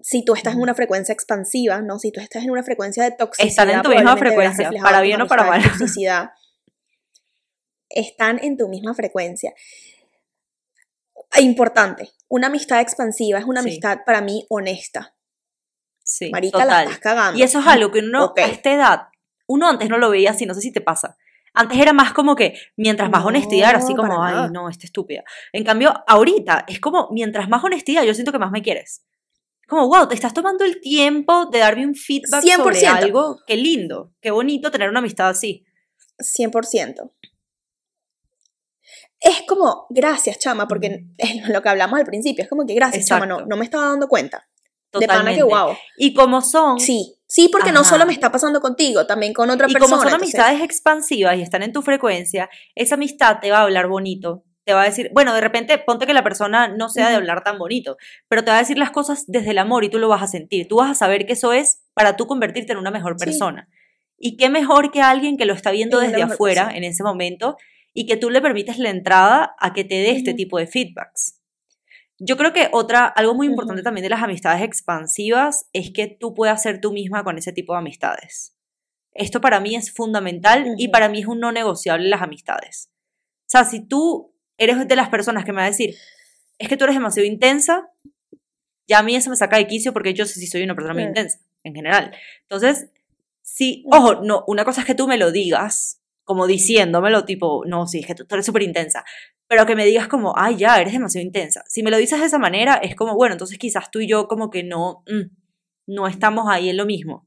Si 0.00 0.24
tú 0.24 0.34
estás 0.34 0.54
en 0.54 0.60
una 0.60 0.74
frecuencia 0.74 1.12
expansiva, 1.12 1.80
¿no? 1.80 1.98
Si 1.98 2.10
tú 2.10 2.20
estás 2.20 2.42
en 2.42 2.50
una 2.50 2.62
frecuencia 2.62 3.04
de 3.04 3.12
toxicidad, 3.12 3.48
Están 3.48 3.70
en 3.70 3.82
tu 3.82 3.90
misma 3.90 4.16
frecuencia, 4.16 4.70
para 4.82 5.00
bien 5.00 5.20
o 5.22 5.26
para 5.28 5.44
mal. 5.44 5.62
Toxicidad. 5.78 6.30
Están 7.88 8.38
en 8.42 8.56
tu 8.56 8.68
misma 8.68 8.94
frecuencia. 8.94 9.54
Importante, 11.38 12.10
una 12.28 12.48
amistad 12.48 12.80
expansiva 12.80 13.38
es 13.38 13.44
una 13.44 13.62
Sí. 13.62 13.68
amistad 13.68 13.98
para 14.04 14.20
mí 14.20 14.44
honesta. 14.50 15.14
Sí, 16.04 16.30
Marica, 16.30 16.64
la 16.64 16.82
estás 16.82 16.98
cagando. 16.98 17.38
Y 17.38 17.42
eso 17.42 17.60
es 17.60 17.66
algo 17.66 17.90
que 17.90 18.00
uno 18.00 18.34
a 18.36 18.40
esta 18.42 18.72
edad, 18.72 19.00
uno 19.46 19.68
antes 19.68 19.88
no 19.88 19.98
lo 19.98 20.10
veía 20.10 20.32
así, 20.32 20.44
no 20.46 20.54
sé 20.54 20.60
si 20.60 20.72
te 20.72 20.80
pasa. 20.80 21.16
Antes 21.54 21.78
era 21.78 21.92
más 21.92 22.12
como 22.12 22.34
que 22.34 22.54
mientras 22.76 23.10
más 23.10 23.22
No, 23.22 23.28
honestidad 23.28 23.70
era 23.70 23.78
así 23.78 23.94
como, 23.94 24.22
ay, 24.22 24.34
nada. 24.34 24.48
no, 24.48 24.68
esta 24.68 24.86
estúpida. 24.86 25.22
En 25.52 25.64
cambio, 25.64 25.92
ahorita 26.06 26.64
es 26.66 26.80
como, 26.80 27.08
mientras 27.12 27.48
más 27.48 27.62
honestidad, 27.62 28.04
yo 28.04 28.14
siento 28.14 28.32
que 28.32 28.38
más 28.38 28.50
me 28.50 28.62
quieres. 28.62 29.04
Como, 29.68 29.86
wow, 29.88 30.08
te 30.08 30.14
estás 30.14 30.34
tomando 30.34 30.64
el 30.64 30.80
tiempo 30.80 31.46
de 31.46 31.58
darme 31.58 31.86
un 31.86 31.94
feedback 31.94 32.42
sobre 32.42 32.80
100%. 32.80 32.86
algo. 32.88 33.38
Qué 33.46 33.56
lindo, 33.56 34.12
qué 34.20 34.30
bonito 34.30 34.70
tener 34.70 34.88
una 34.88 35.00
amistad 35.00 35.28
así. 35.28 35.64
100%. 36.18 37.10
Es 39.20 39.42
como, 39.46 39.86
gracias, 39.90 40.38
chama, 40.38 40.66
porque 40.66 41.04
es 41.18 41.48
lo 41.48 41.62
que 41.62 41.68
hablamos 41.68 41.98
al 41.98 42.04
principio, 42.06 42.42
es 42.44 42.50
como 42.50 42.66
que 42.66 42.74
gracias, 42.74 43.06
chama, 43.06 43.26
no, 43.26 43.34
Exacto. 43.36 43.48
no 43.50 43.56
me 43.56 43.64
estaba 43.64 43.86
dando 43.88 44.08
cuenta. 44.08 44.48
De 44.92 45.06
pana 45.06 45.20
Totalmente. 45.20 45.38
que 45.38 45.44
wow. 45.44 45.76
Y 45.96 46.12
como 46.12 46.42
son, 46.42 46.78
Sí, 46.78 47.14
sí, 47.34 47.48
porque 47.50 47.72
no 47.72 47.82
solo 47.84 48.04
me 48.06 48.12
está 48.12 48.30
pasando 48.30 48.60
contigo, 48.60 49.06
también 49.06 49.32
con 49.32 49.48
otra 49.48 49.66
y 49.68 49.72
persona. 49.72 49.90
como 49.90 50.02
son 50.02 50.12
entonces- 50.12 50.34
amistades 50.38 50.62
expansivas 50.62 51.36
y 51.38 51.42
están 51.42 51.62
en 51.62 51.72
tu 51.72 51.80
frecuencia, 51.82 52.50
esa 52.74 52.96
amistad 52.96 53.38
te 53.40 53.50
va 53.50 53.58
a 53.58 53.62
hablar 53.62 53.88
bonito. 53.88 54.44
Te 54.64 54.74
va 54.74 54.82
a 54.82 54.84
decir, 54.84 55.10
bueno, 55.12 55.34
de 55.34 55.40
repente 55.40 55.76
ponte 55.78 56.06
que 56.06 56.12
la 56.14 56.22
persona 56.22 56.68
no 56.68 56.88
sea 56.88 57.08
de 57.08 57.16
hablar 57.16 57.42
tan 57.42 57.58
bonito, 57.58 57.96
pero 58.28 58.44
te 58.44 58.50
va 58.52 58.58
a 58.58 58.60
decir 58.60 58.78
las 58.78 58.90
cosas 58.92 59.24
desde 59.26 59.50
el 59.50 59.58
amor 59.58 59.82
y 59.82 59.88
tú 59.88 59.98
lo 59.98 60.08
vas 60.08 60.22
a 60.22 60.26
sentir. 60.28 60.68
Tú 60.68 60.76
vas 60.76 60.90
a 60.90 60.94
saber 60.94 61.26
que 61.26 61.32
eso 61.32 61.52
es 61.52 61.82
para 61.94 62.16
tú 62.16 62.26
convertirte 62.28 62.72
en 62.72 62.78
una 62.78 62.90
mejor 62.92 63.16
Sí. 63.18 63.24
persona. 63.24 63.68
Y 64.18 64.36
qué 64.36 64.48
mejor 64.50 64.92
que 64.92 65.00
alguien 65.02 65.36
que 65.36 65.46
lo 65.46 65.52
está 65.54 65.72
viendo 65.72 65.98
desde 65.98 66.22
afuera 66.22 66.66
persona. 66.66 66.76
en 66.78 66.84
ese 66.84 67.02
momento 67.02 67.56
y 67.92 68.06
que 68.06 68.16
tú 68.16 68.30
le 68.30 68.40
permites 68.40 68.78
la 68.78 68.90
entrada 68.90 69.52
a 69.58 69.72
que 69.72 69.82
te 69.82 69.96
dé 69.96 70.12
este 70.12 70.32
tipo 70.32 70.58
de 70.58 70.68
feedbacks. 70.68 71.40
Yo 72.24 72.36
creo 72.36 72.52
que 72.52 72.68
otra, 72.70 73.06
algo 73.06 73.34
muy 73.34 73.48
importante 73.48 73.82
también 73.82 74.04
de 74.04 74.10
las 74.10 74.22
amistades 74.22 74.62
expansivas 74.62 75.68
es 75.72 75.90
que 75.90 76.06
tú 76.06 76.34
puedas 76.34 76.62
ser 76.62 76.80
tú 76.80 76.92
misma 76.92 77.24
con 77.24 77.36
ese 77.36 77.52
tipo 77.52 77.72
de 77.72 77.80
amistades. 77.80 78.56
Esto 79.12 79.40
para 79.40 79.58
mí 79.58 79.74
es 79.74 79.92
fundamental 79.92 80.74
y 80.78 80.86
para 80.86 81.08
mí 81.08 81.18
es 81.18 81.26
un 81.26 81.40
no 81.40 81.50
negociable 81.50 82.08
las 82.08 82.22
amistades. 82.22 82.92
O 83.40 83.48
sea, 83.48 83.64
si 83.64 83.80
tú 83.80 84.32
eres 84.56 84.86
de 84.86 84.94
las 84.94 85.08
personas 85.08 85.44
que 85.44 85.50
me 85.50 85.58
va 85.58 85.64
a 85.64 85.70
decir, 85.70 85.96
es 86.58 86.68
que 86.68 86.76
tú 86.76 86.84
eres 86.84 86.94
demasiado 86.94 87.26
intensa, 87.26 87.90
ya 88.86 89.00
a 89.00 89.02
mí 89.02 89.16
eso 89.16 89.28
me 89.28 89.34
saca 89.34 89.56
de 89.56 89.66
quicio 89.66 89.92
porque 89.92 90.14
yo 90.14 90.24
sé 90.24 90.34
si 90.38 90.46
soy 90.46 90.62
una 90.62 90.76
persona 90.76 90.94
muy 90.94 91.02
intensa, 91.02 91.40
en 91.64 91.74
general. 91.74 92.14
Entonces, 92.42 92.88
sí, 93.42 93.84
ojo, 93.90 94.22
no, 94.22 94.44
una 94.46 94.64
cosa 94.64 94.82
es 94.82 94.86
que 94.86 94.94
tú 94.94 95.08
me 95.08 95.18
lo 95.18 95.32
digas, 95.32 96.01
como 96.32 96.46
diciéndomelo, 96.46 97.26
tipo, 97.26 97.62
no, 97.66 97.86
sí, 97.86 98.00
es 98.00 98.06
que 98.06 98.14
tú, 98.14 98.24
tú 98.24 98.36
eres 98.36 98.46
súper 98.46 98.62
intensa, 98.62 99.04
pero 99.46 99.66
que 99.66 99.76
me 99.76 99.84
digas 99.84 100.08
como, 100.08 100.32
ay, 100.34 100.56
ya, 100.56 100.80
eres 100.80 100.94
demasiado 100.94 101.26
intensa. 101.26 101.62
Si 101.68 101.82
me 101.82 101.90
lo 101.90 101.98
dices 101.98 102.18
de 102.18 102.24
esa 102.24 102.38
manera, 102.38 102.76
es 102.76 102.94
como, 102.94 103.14
bueno, 103.14 103.34
entonces 103.34 103.58
quizás 103.58 103.90
tú 103.90 104.00
y 104.00 104.08
yo 104.08 104.26
como 104.26 104.48
que 104.48 104.62
no, 104.62 105.04
mm, 105.06 105.92
no 105.94 106.08
estamos 106.08 106.46
ahí 106.48 106.70
en 106.70 106.78
lo 106.78 106.86
mismo. 106.86 107.26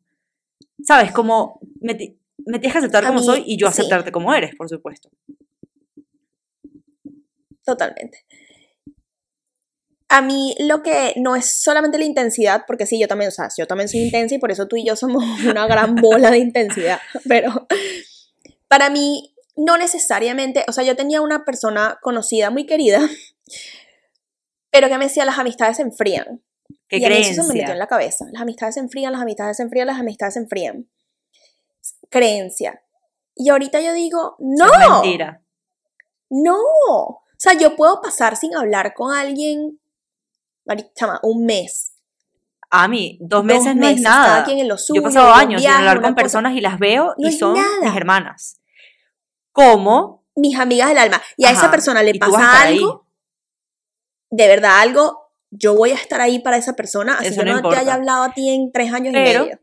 ¿Sabes? 0.84 1.12
Como 1.12 1.60
me, 1.80 1.94
me 2.48 2.58
tienes 2.58 2.72
que 2.72 2.80
aceptar 2.80 3.06
A 3.06 3.10
como 3.10 3.20
mí, 3.20 3.26
soy 3.28 3.44
y 3.46 3.58
yo 3.58 3.68
sí. 3.68 3.80
aceptarte 3.80 4.12
como 4.12 4.34
eres, 4.34 4.56
por 4.56 4.68
supuesto. 4.68 5.12
Totalmente. 7.64 8.26
A 10.10 10.24
mí 10.24 10.56
lo 10.60 10.82
que 10.82 11.14
no 11.18 11.36
es 11.36 11.62
solamente 11.62 12.00
la 12.00 12.06
intensidad, 12.06 12.64
porque 12.66 12.88
sí, 12.88 13.00
yo 13.00 13.08
también, 13.08 13.28
o 13.28 13.32
sea, 13.32 13.50
yo 13.56 13.68
también 13.68 13.88
soy 13.88 14.02
intensa 14.02 14.34
y 14.34 14.40
por 14.40 14.52
eso 14.52 14.68
tú 14.68 14.78
y 14.78 14.86
yo 14.86 14.96
somos 14.96 15.24
una 15.46 15.68
gran 15.68 15.94
bola 15.96 16.32
de 16.32 16.40
intensidad, 16.40 17.00
pero 17.28 17.68
para 18.68 18.90
mí 18.90 19.36
no 19.56 19.78
necesariamente, 19.78 20.66
o 20.68 20.72
sea, 20.72 20.84
yo 20.84 20.96
tenía 20.96 21.22
una 21.22 21.46
persona 21.46 21.98
conocida 22.02 22.50
muy 22.50 22.66
querida, 22.66 23.00
pero 24.72 24.88
que 24.90 24.98
me 24.98 25.06
decía 25.06 25.26
las 25.26 25.40
amistades 25.40 25.78
se 25.78 25.84
enfrían. 25.84 26.44
¿Qué 26.88 26.98
y 26.98 27.06
a 27.06 27.10
mí 27.10 27.16
eso 27.18 27.42
se 27.42 27.48
me 27.48 27.60
metió 27.60 27.74
en 27.74 27.80
la 27.80 27.88
cabeza. 27.88 28.26
Las 28.32 28.42
amistades 28.42 28.76
se 28.76 28.82
enfrían, 28.82 29.12
las 29.12 29.22
amistades 29.22 29.58
se 29.58 29.64
enfrían, 29.64 29.88
las 29.88 30.00
amistades 30.00 30.34
se 30.36 30.40
enfrían. 30.40 30.90
Creencia. 32.10 32.84
Y 33.36 33.50
ahorita 33.50 33.82
yo 33.82 33.94
digo, 33.94 34.36
no, 34.40 34.66
es 34.66 34.90
mentira. 34.90 35.44
No. 36.30 36.58
O 36.58 37.24
sea, 37.38 37.54
yo 37.54 37.76
puedo 37.76 38.02
pasar 38.02 38.36
sin 38.38 38.56
hablar 38.56 38.94
con 38.94 39.14
alguien, 39.14 39.80
chama, 40.96 41.20
un 41.24 41.46
mes. 41.46 41.95
A 42.70 42.88
mí, 42.88 43.18
dos 43.22 43.30
Dos 43.42 43.46
meses 43.46 43.76
no 43.76 43.86
es 43.88 43.94
meses, 43.96 44.06
cada 44.06 44.28
nada. 44.28 44.44
quien 44.46 44.60
en 44.60 44.68
lo 44.68 44.76
Yo 44.76 44.80
suyo, 44.80 45.02
he 45.02 45.04
pasado 45.04 45.34
años 45.34 45.62
sin 45.62 45.70
viaje, 45.70 45.78
hablar 45.80 45.98
una 46.00 46.08
con 46.08 46.14
cosa. 46.16 46.24
personas 46.24 46.54
y 46.56 46.62
las 46.62 46.80
veo 46.80 47.14
No 47.18 47.30
y 47.30 47.32
son 47.32 47.54
nada. 47.54 47.68
mis 47.82 47.96
hermanas. 47.96 48.62
¿Cómo? 49.52 50.26
Mis 50.36 50.58
amigas 50.60 50.90
del 50.90 50.98
alma. 50.98 51.22
Y 51.38 51.46
a 51.46 51.52
esa 51.52 51.72
persona 51.72 52.04
le 52.04 52.16
pasa 52.16 52.32
estar 52.42 52.68
ahí. 52.68 52.78
algo, 52.80 53.08
de 54.32 54.48
verdad 54.48 54.80
algo, 54.82 55.32
yo 55.52 55.76
voy 55.76 55.92
a 55.92 55.96
estar 55.96 56.20
ahí 56.20 56.40
para 56.40 56.58
esa 56.58 56.74
persona, 56.74 57.14
así 57.20 57.28
Eso 57.28 57.42
que 57.42 57.46
no 57.52 57.62
no, 57.62 57.70
te 57.70 57.78
haya 57.78 57.94
hablado 57.94 58.24
a 58.24 58.34
ti 58.34 58.50
en 58.50 58.72
tres 58.72 58.92
años 58.94 59.14
Pero- 59.14 59.44
y 59.44 59.46
medio. 59.46 59.60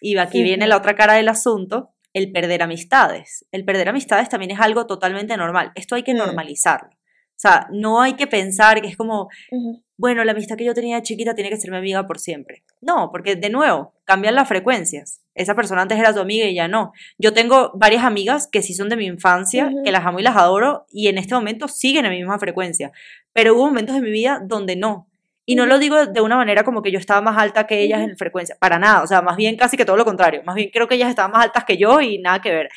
Y 0.00 0.16
aquí 0.18 0.42
viene 0.42 0.64
Ujú. 0.64 0.70
la 0.70 0.76
otra 0.78 0.94
cara 0.94 1.14
del 1.14 1.28
asunto, 1.28 1.94
el 2.14 2.30
perder 2.32 2.62
amistades. 2.62 3.46
El 3.52 3.64
perder 3.64 3.88
amistades 3.90 4.28
también 4.28 4.50
es 4.52 4.60
algo 4.60 4.86
totalmente 4.86 5.36
normal. 5.36 5.72
Esto 5.74 5.94
hay 5.94 6.02
que 6.04 6.14
normalizarlo. 6.14 6.88
O 6.90 7.36
sea, 7.36 7.66
no 7.72 8.00
hay 8.00 8.14
que 8.14 8.26
pensar 8.26 8.80
que 8.80 8.88
es 8.88 8.96
como, 8.96 9.28
Ujú. 9.50 9.83
Bueno, 9.96 10.24
la 10.24 10.32
amistad 10.32 10.56
que 10.56 10.64
yo 10.64 10.74
tenía 10.74 10.96
de 10.96 11.02
chiquita 11.02 11.34
tiene 11.34 11.50
que 11.50 11.56
ser 11.56 11.70
mi 11.70 11.76
amiga 11.76 12.06
por 12.06 12.18
siempre. 12.18 12.64
No, 12.80 13.10
porque 13.12 13.36
de 13.36 13.48
nuevo, 13.48 13.94
cambian 14.04 14.34
las 14.34 14.48
frecuencias. 14.48 15.20
Esa 15.34 15.54
persona 15.54 15.82
antes 15.82 15.98
era 15.98 16.12
tu 16.12 16.20
amiga 16.20 16.46
y 16.46 16.54
ya 16.54 16.68
no. 16.68 16.92
Yo 17.18 17.32
tengo 17.32 17.72
varias 17.74 18.04
amigas 18.04 18.48
que 18.50 18.62
sí 18.62 18.74
son 18.74 18.88
de 18.88 18.96
mi 18.96 19.06
infancia, 19.06 19.72
que 19.84 19.92
las 19.92 20.04
amo 20.04 20.18
y 20.18 20.22
las 20.22 20.36
adoro, 20.36 20.86
y 20.90 21.08
en 21.08 21.18
este 21.18 21.34
momento 21.34 21.68
siguen 21.68 22.04
en 22.06 22.12
mi 22.12 22.18
misma 22.18 22.38
frecuencia. 22.38 22.92
Pero 23.32 23.54
hubo 23.54 23.66
momentos 23.66 23.94
de 23.94 24.00
mi 24.00 24.10
vida 24.10 24.40
donde 24.44 24.76
no. 24.76 25.08
Y 25.46 25.56
no 25.56 25.66
lo 25.66 25.78
digo 25.78 26.06
de 26.06 26.20
una 26.20 26.36
manera 26.36 26.64
como 26.64 26.82
que 26.82 26.90
yo 26.90 26.98
estaba 26.98 27.20
más 27.20 27.36
alta 27.36 27.66
que 27.66 27.82
ellas 27.82 28.00
en 28.00 28.16
frecuencia, 28.16 28.56
para 28.58 28.78
nada. 28.78 29.02
O 29.02 29.06
sea, 29.06 29.20
más 29.22 29.36
bien 29.36 29.56
casi 29.56 29.76
que 29.76 29.84
todo 29.84 29.96
lo 29.96 30.04
contrario. 30.04 30.42
Más 30.44 30.54
bien 30.54 30.70
creo 30.72 30.88
que 30.88 30.94
ellas 30.94 31.10
estaban 31.10 31.32
más 31.32 31.44
altas 31.44 31.64
que 31.64 31.76
yo 31.76 32.00
y 32.00 32.18
nada 32.18 32.40
que 32.40 32.50
ver. 32.50 32.68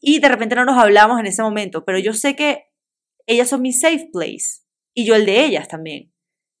Y 0.00 0.20
de 0.20 0.28
repente 0.28 0.54
no 0.54 0.64
nos 0.64 0.78
hablamos 0.78 1.18
en 1.18 1.26
ese 1.26 1.42
momento, 1.42 1.84
pero 1.84 1.98
yo 1.98 2.14
sé 2.14 2.36
que 2.36 2.68
ellas 3.26 3.48
son 3.48 3.62
mi 3.62 3.72
safe 3.72 4.08
place 4.12 4.62
y 4.94 5.04
yo 5.04 5.14
el 5.16 5.26
de 5.26 5.44
ellas 5.44 5.66
también. 5.68 6.12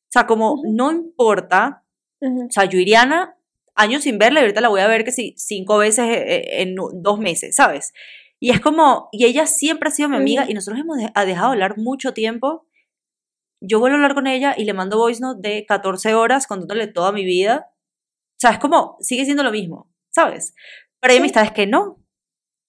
O 0.08 0.10
sea, 0.10 0.26
como 0.26 0.54
Ujú. 0.54 0.62
no 0.72 0.90
importa, 0.90 1.84
Ujú. 2.20 2.46
o 2.46 2.50
sea, 2.50 2.64
yo 2.64 2.78
Iriana, 2.78 3.36
años 3.74 4.02
sin 4.04 4.18
verla 4.18 4.40
y 4.40 4.42
ahorita 4.44 4.60
la 4.60 4.68
voy 4.68 4.80
a 4.80 4.86
ver 4.88 5.04
que 5.04 5.12
sí, 5.12 5.34
cinco 5.36 5.78
veces 5.78 6.06
eh, 6.06 6.34
eh, 6.34 6.62
en 6.62 6.74
dos 6.94 7.18
meses, 7.18 7.54
¿sabes? 7.54 7.92
Y 8.40 8.50
es 8.50 8.60
como, 8.60 9.08
y 9.12 9.24
ella 9.26 9.46
siempre 9.46 9.88
ha 9.88 9.92
sido 9.92 10.08
mi 10.08 10.16
amiga 10.16 10.46
y 10.48 10.54
nosotros 10.54 10.80
hemos 10.80 10.96
de- 10.96 11.10
ha 11.14 11.24
dejado 11.24 11.48
de 11.48 11.52
hablar 11.54 11.76
mucho 11.78 12.14
tiempo. 12.14 12.66
Yo 13.60 13.80
vuelvo 13.80 13.94
a 13.94 13.98
hablar 13.98 14.14
con 14.14 14.26
ella 14.26 14.54
y 14.56 14.64
le 14.64 14.72
mando 14.72 14.96
voice 14.96 15.20
note 15.20 15.46
de 15.48 15.66
14 15.66 16.14
horas 16.14 16.46
contándole 16.46 16.86
toda 16.86 17.12
mi 17.12 17.24
vida. 17.24 17.70
O 17.72 18.40
sea, 18.40 18.50
es 18.52 18.58
como, 18.58 18.96
sigue 19.00 19.24
siendo 19.24 19.42
lo 19.42 19.50
mismo, 19.50 19.90
¿sabes? 20.10 20.54
Pero 21.00 21.12
hay 21.12 21.16
Sí. 21.18 21.22
amistades 21.22 21.52
que 21.52 21.66
no. 21.66 22.02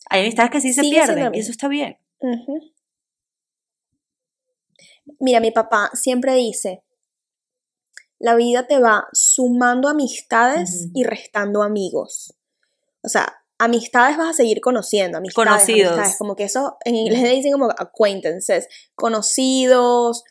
Hay 0.10 0.22
amistades 0.22 0.52
que 0.52 0.60
sí 0.62 0.74
se 0.74 0.82
Sigue 0.82 0.96
pierden 0.98 1.34
y 1.36 1.40
eso 1.40 1.52
está 1.52 1.68
bien. 1.68 1.98
Ujú. 2.20 2.60
Mira, 5.20 5.40
mi 5.40 5.52
papá 5.52 5.90
siempre 5.94 6.34
dice, 6.36 6.82
la 8.20 8.36
vida 8.36 8.68
te 8.68 8.80
va 8.80 9.08
sumando 9.14 9.88
amistades 9.88 10.84
Ujú. 10.86 10.92
y 10.94 11.04
restando 11.06 11.64
amigos. 11.64 12.34
O 13.02 13.10
sea, 13.10 13.34
amistades 13.58 14.18
vas 14.18 14.30
a 14.30 14.34
seguir 14.34 14.62
conociendo, 14.62 15.18
amistades, 15.18 15.50
Conocidos. 15.50 15.92
amistades, 15.94 16.18
como 16.18 16.36
que 16.36 16.44
eso 16.44 16.78
en 16.86 16.96
inglés 16.96 17.22
le 17.22 17.30
dicen 17.30 17.52
como 17.54 17.70
acquaintances, 17.72 18.68
conocidos, 18.96 20.24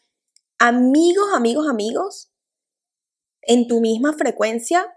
amigos, 0.59 1.29
amigos, 1.35 1.67
amigos, 1.69 2.31
en 3.43 3.67
tu 3.67 3.81
misma 3.81 4.13
frecuencia, 4.13 4.95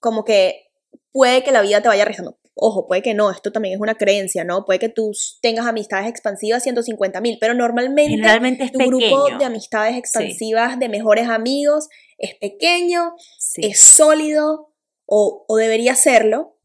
como 0.00 0.24
que 0.24 0.70
puede 1.12 1.42
que 1.42 1.52
la 1.52 1.62
vida 1.62 1.80
te 1.80 1.88
vaya 1.88 2.04
restando. 2.04 2.38
Ojo, 2.60 2.86
puede 2.86 3.02
que 3.02 3.14
no, 3.14 3.30
esto 3.30 3.52
también 3.52 3.74
es 3.74 3.80
una 3.80 3.94
creencia, 3.94 4.42
¿no? 4.44 4.64
Puede 4.64 4.78
que 4.80 4.88
tú 4.88 5.12
tengas 5.40 5.66
amistades 5.66 6.08
expansivas 6.08 6.62
150 6.64 7.20
mil, 7.20 7.38
pero 7.40 7.54
normalmente 7.54 8.64
es 8.64 8.72
tu 8.72 8.78
grupo 8.78 9.28
de 9.38 9.44
amistades 9.44 9.96
expansivas, 9.96 10.78
de 10.78 10.88
mejores 10.88 11.28
amigos, 11.28 11.88
es 12.18 12.34
pequeño, 12.34 13.14
Sí. 13.38 13.62
es 13.64 13.80
sólido, 13.80 14.72
o, 15.06 15.44
o 15.46 15.56
debería 15.56 15.94
serlo, 15.94 16.56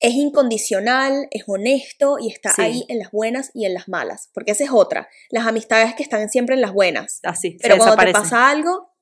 es 0.00 0.14
incondicional, 0.14 1.28
es 1.30 1.44
honesto 1.46 2.16
y 2.18 2.28
está 2.32 2.52
Sí. 2.52 2.62
ahí 2.62 2.84
en 2.88 2.98
las 2.98 3.10
buenas 3.10 3.50
y 3.54 3.66
en 3.66 3.74
las 3.74 3.88
malas. 3.88 4.30
Porque 4.32 4.52
esa 4.52 4.64
es 4.64 4.70
otra. 4.72 5.08
Las 5.28 5.46
amistades 5.46 5.94
que 5.94 6.02
están 6.02 6.28
siempre 6.30 6.54
en 6.54 6.62
las 6.62 6.72
buenas. 6.72 7.20
Así, 7.22 7.56
Pero 7.62 7.76
cuando 7.76 7.96
te 7.96 8.12
pasa 8.12 8.50
algo, 8.50 8.92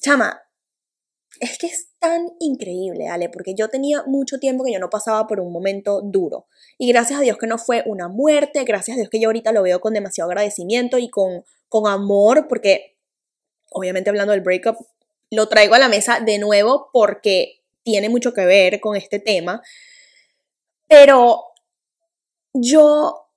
chama, 0.00 0.40
es 1.40 1.58
que 1.58 1.66
es 1.66 1.88
tan 1.98 2.28
increíble, 2.40 3.08
Ale, 3.08 3.28
porque 3.28 3.54
yo 3.54 3.68
tenía 3.68 4.02
mucho 4.06 4.38
tiempo 4.38 4.64
que 4.64 4.72
yo 4.72 4.78
no 4.78 4.90
pasaba 4.90 5.26
por 5.26 5.40
un 5.40 5.52
momento 5.52 6.00
duro. 6.02 6.46
Y 6.78 6.88
gracias 6.88 7.18
a 7.18 7.22
Dios 7.22 7.38
que 7.38 7.46
no 7.46 7.58
fue 7.58 7.82
una 7.86 8.08
muerte, 8.08 8.64
gracias 8.64 8.96
a 8.96 8.98
Dios 8.98 9.10
que 9.10 9.20
yo 9.20 9.28
ahorita 9.28 9.52
lo 9.52 9.62
veo 9.62 9.80
con 9.80 9.94
demasiado 9.94 10.30
agradecimiento 10.30 10.98
y 10.98 11.08
con, 11.08 11.44
con 11.68 11.86
amor, 11.86 12.46
porque 12.48 12.96
obviamente 13.70 14.10
hablando 14.10 14.32
del 14.32 14.42
breakup, 14.42 14.76
lo 15.30 15.48
traigo 15.48 15.74
a 15.74 15.78
la 15.78 15.88
mesa 15.88 16.20
de 16.20 16.38
nuevo 16.38 16.90
porque 16.92 17.62
tiene 17.82 18.08
mucho 18.08 18.32
que 18.32 18.46
ver 18.46 18.80
con 18.80 18.96
este 18.96 19.18
tema. 19.18 19.62
Pero 20.88 21.44
yo, 22.52 23.28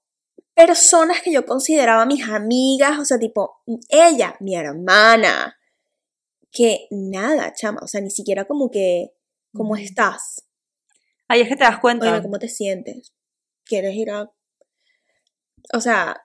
personas 0.54 1.22
que 1.22 1.32
yo 1.32 1.46
consideraba 1.46 2.06
mis 2.06 2.28
amigas, 2.28 3.00
o 3.00 3.06
sea, 3.06 3.18
tipo, 3.18 3.62
ella, 3.90 4.36
mi 4.40 4.56
hermana, 4.56 5.57
que 6.52 6.88
nada, 6.92 7.54
chama, 7.54 7.80
o 7.84 7.88
sea, 7.88 8.02
ni 8.02 8.10
siquiera 8.10 8.46
como 8.46 8.70
que, 8.72 9.14
¿cómo 9.54 9.76
estás? 9.76 10.46
Ahí 11.28 11.42
es 11.42 11.50
que 11.50 11.56
te 11.56 11.64
das 11.64 11.80
cuenta. 11.80 12.06
Oye, 12.14 12.22
¿cómo 12.24 12.40
te 12.40 12.48
sientes? 12.50 13.14
¿Quieres 13.66 13.94
ir 13.96 14.10
a...? 14.12 14.32
O 15.74 15.82
sea, 15.82 16.22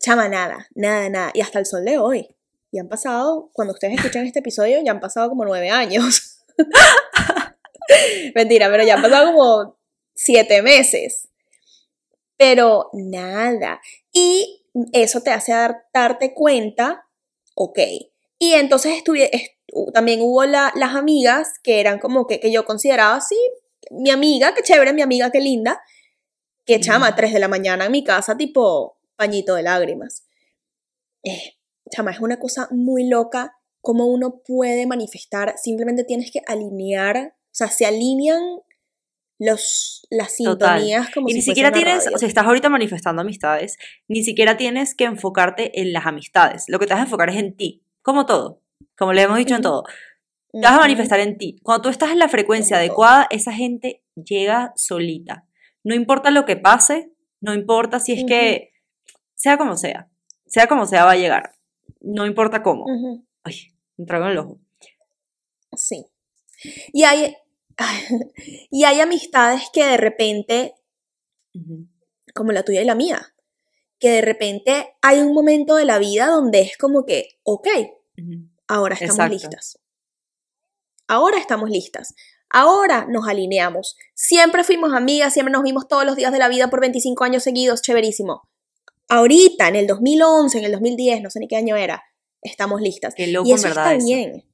chama, 0.00 0.28
nada, 0.28 0.66
nada, 0.74 1.08
nada. 1.10 1.30
Y 1.34 1.40
hasta 1.42 1.58
el 1.58 1.66
sol 1.66 1.84
de 1.84 1.98
hoy. 1.98 2.34
Y 2.70 2.78
han 2.78 2.88
pasado, 2.88 3.50
cuando 3.52 3.74
ustedes 3.74 3.94
escuchan 3.96 4.26
este 4.26 4.38
episodio, 4.40 4.80
ya 4.84 4.92
han 4.92 5.00
pasado 5.00 5.28
como 5.28 5.44
nueve 5.44 5.70
años. 5.70 6.44
Mentira, 8.34 8.68
pero 8.70 8.82
ya 8.84 8.94
han 8.94 9.02
pasado 9.02 9.32
como 9.32 9.78
siete 10.14 10.62
meses. 10.62 11.28
Pero 12.36 12.90
nada. 12.94 13.80
Y 14.12 14.66
eso 14.92 15.20
te 15.22 15.30
hace 15.30 15.52
dar- 15.52 15.84
darte 15.92 16.34
cuenta, 16.34 17.06
ok. 17.54 17.78
Y 18.44 18.52
entonces 18.54 18.96
estuve, 18.96 19.34
est- 19.34 19.52
también 19.94 20.20
hubo 20.22 20.44
la- 20.44 20.72
las 20.76 20.94
amigas 20.94 21.54
que 21.62 21.80
eran 21.80 21.98
como 21.98 22.26
que, 22.26 22.40
que 22.40 22.52
yo 22.52 22.64
consideraba 22.64 23.16
así, 23.16 23.36
mi 23.90 24.10
amiga, 24.10 24.52
qué 24.54 24.62
chévere, 24.62 24.92
mi 24.92 25.02
amiga, 25.02 25.30
qué 25.30 25.40
linda, 25.40 25.80
que 26.66 26.80
chama, 26.80 27.08
Ujú. 27.08 27.16
3 27.16 27.32
de 27.32 27.38
la 27.38 27.48
mañana 27.48 27.86
en 27.86 27.92
mi 27.92 28.04
casa, 28.04 28.36
tipo 28.36 28.98
pañito 29.16 29.54
de 29.54 29.62
lágrimas. 29.62 30.26
Eh, 31.22 31.54
chama, 31.90 32.10
es 32.10 32.20
una 32.20 32.38
cosa 32.38 32.68
muy 32.70 33.08
loca 33.08 33.56
cómo 33.80 34.06
uno 34.06 34.42
puede 34.46 34.86
manifestar, 34.86 35.54
simplemente 35.56 36.04
tienes 36.04 36.30
que 36.30 36.40
alinear, 36.46 37.34
o 37.36 37.54
sea, 37.54 37.68
se 37.68 37.84
alinean 37.86 38.42
los, 39.38 40.06
las 40.10 40.36
Total. 40.36 40.78
sintonías 40.80 41.10
como 41.12 41.28
Y 41.28 41.32
si 41.32 41.36
ni 41.38 41.42
siquiera 41.42 41.68
una 41.70 41.76
tienes, 41.78 42.04
radio. 42.04 42.16
o 42.16 42.18
sea, 42.18 42.28
estás 42.28 42.46
ahorita 42.46 42.68
manifestando 42.70 43.20
amistades, 43.22 43.76
ni 44.08 44.22
siquiera 44.24 44.56
tienes 44.56 44.94
que 44.94 45.04
enfocarte 45.04 45.80
en 45.80 45.92
las 45.92 46.06
amistades. 46.06 46.64
Lo 46.68 46.78
que 46.78 46.86
te 46.86 46.92
vas 46.94 47.00
a 47.00 47.04
enfocar 47.04 47.28
es 47.30 47.36
en 47.36 47.54
ti, 47.56 47.83
como 48.04 48.26
todo, 48.26 48.60
como 48.96 49.14
le 49.14 49.22
hemos 49.22 49.38
dicho 49.38 49.56
en 49.56 49.62
todo. 49.62 49.84
Te 50.52 50.60
vas 50.60 50.74
a 50.74 50.80
manifestar 50.80 51.18
en 51.18 51.36
ti. 51.38 51.56
Cuando 51.62 51.82
tú 51.82 51.88
estás 51.88 52.10
en 52.10 52.18
la 52.20 52.28
frecuencia 52.28 52.76
adecuada, 52.76 53.26
esa 53.30 53.52
gente 53.52 54.04
llega 54.14 54.72
solita. 54.76 55.48
No 55.82 55.94
importa 55.94 56.30
lo 56.30 56.44
que 56.44 56.56
pase, 56.56 57.10
no 57.40 57.54
importa 57.54 57.98
si 57.98 58.12
es 58.12 58.24
que, 58.24 58.72
sea 59.34 59.56
como 59.56 59.76
sea, 59.76 60.10
sea 60.46 60.68
como 60.68 60.86
sea, 60.86 61.06
va 61.06 61.12
a 61.12 61.16
llegar. 61.16 61.54
No 62.00 62.26
importa 62.26 62.62
cómo. 62.62 62.84
Ay, 63.42 63.72
me 63.96 64.04
trago 64.04 64.26
en 64.26 64.32
el 64.32 64.38
ojo. 64.38 64.60
Sí. 65.72 66.04
Y 66.92 67.04
hay, 67.04 67.34
y 68.70 68.84
hay 68.84 69.00
amistades 69.00 69.62
que 69.72 69.84
de 69.84 69.96
repente, 69.96 70.74
como 72.34 72.52
la 72.52 72.64
tuya 72.64 72.82
y 72.82 72.84
la 72.84 72.94
mía, 72.94 73.33
que 73.98 74.10
de 74.10 74.20
repente 74.20 74.94
hay 75.02 75.20
un 75.20 75.32
momento 75.34 75.76
de 75.76 75.84
la 75.84 75.98
vida 75.98 76.26
donde 76.26 76.60
es 76.60 76.76
como 76.76 77.04
que, 77.06 77.38
ok, 77.42 77.68
ahora 78.68 78.94
estamos 78.94 79.16
Exacto. 79.16 79.32
listas. 79.34 79.78
Ahora 81.06 81.38
estamos 81.38 81.70
listas. 81.70 82.14
Ahora 82.50 83.06
nos 83.08 83.26
alineamos. 83.28 83.96
Siempre 84.14 84.64
fuimos 84.64 84.92
amigas, 84.94 85.32
siempre 85.32 85.52
nos 85.52 85.62
vimos 85.62 85.88
todos 85.88 86.04
los 86.04 86.16
días 86.16 86.32
de 86.32 86.38
la 86.38 86.48
vida 86.48 86.68
por 86.70 86.80
25 86.80 87.24
años 87.24 87.42
seguidos, 87.42 87.82
chéverísimo. 87.82 88.48
Ahorita, 89.08 89.68
en 89.68 89.76
el 89.76 89.86
2011, 89.86 90.58
en 90.58 90.64
el 90.64 90.72
2010, 90.72 91.20
no 91.22 91.30
sé 91.30 91.40
ni 91.40 91.48
qué 91.48 91.56
año 91.56 91.76
era, 91.76 92.02
estamos 92.42 92.80
listas. 92.80 93.14
Qué 93.14 93.26
loco 93.26 93.48
y 93.48 93.52
eso 93.52 93.64
verdad 93.68 93.92
está 93.92 93.94
eso. 93.96 94.06
bien. 94.06 94.44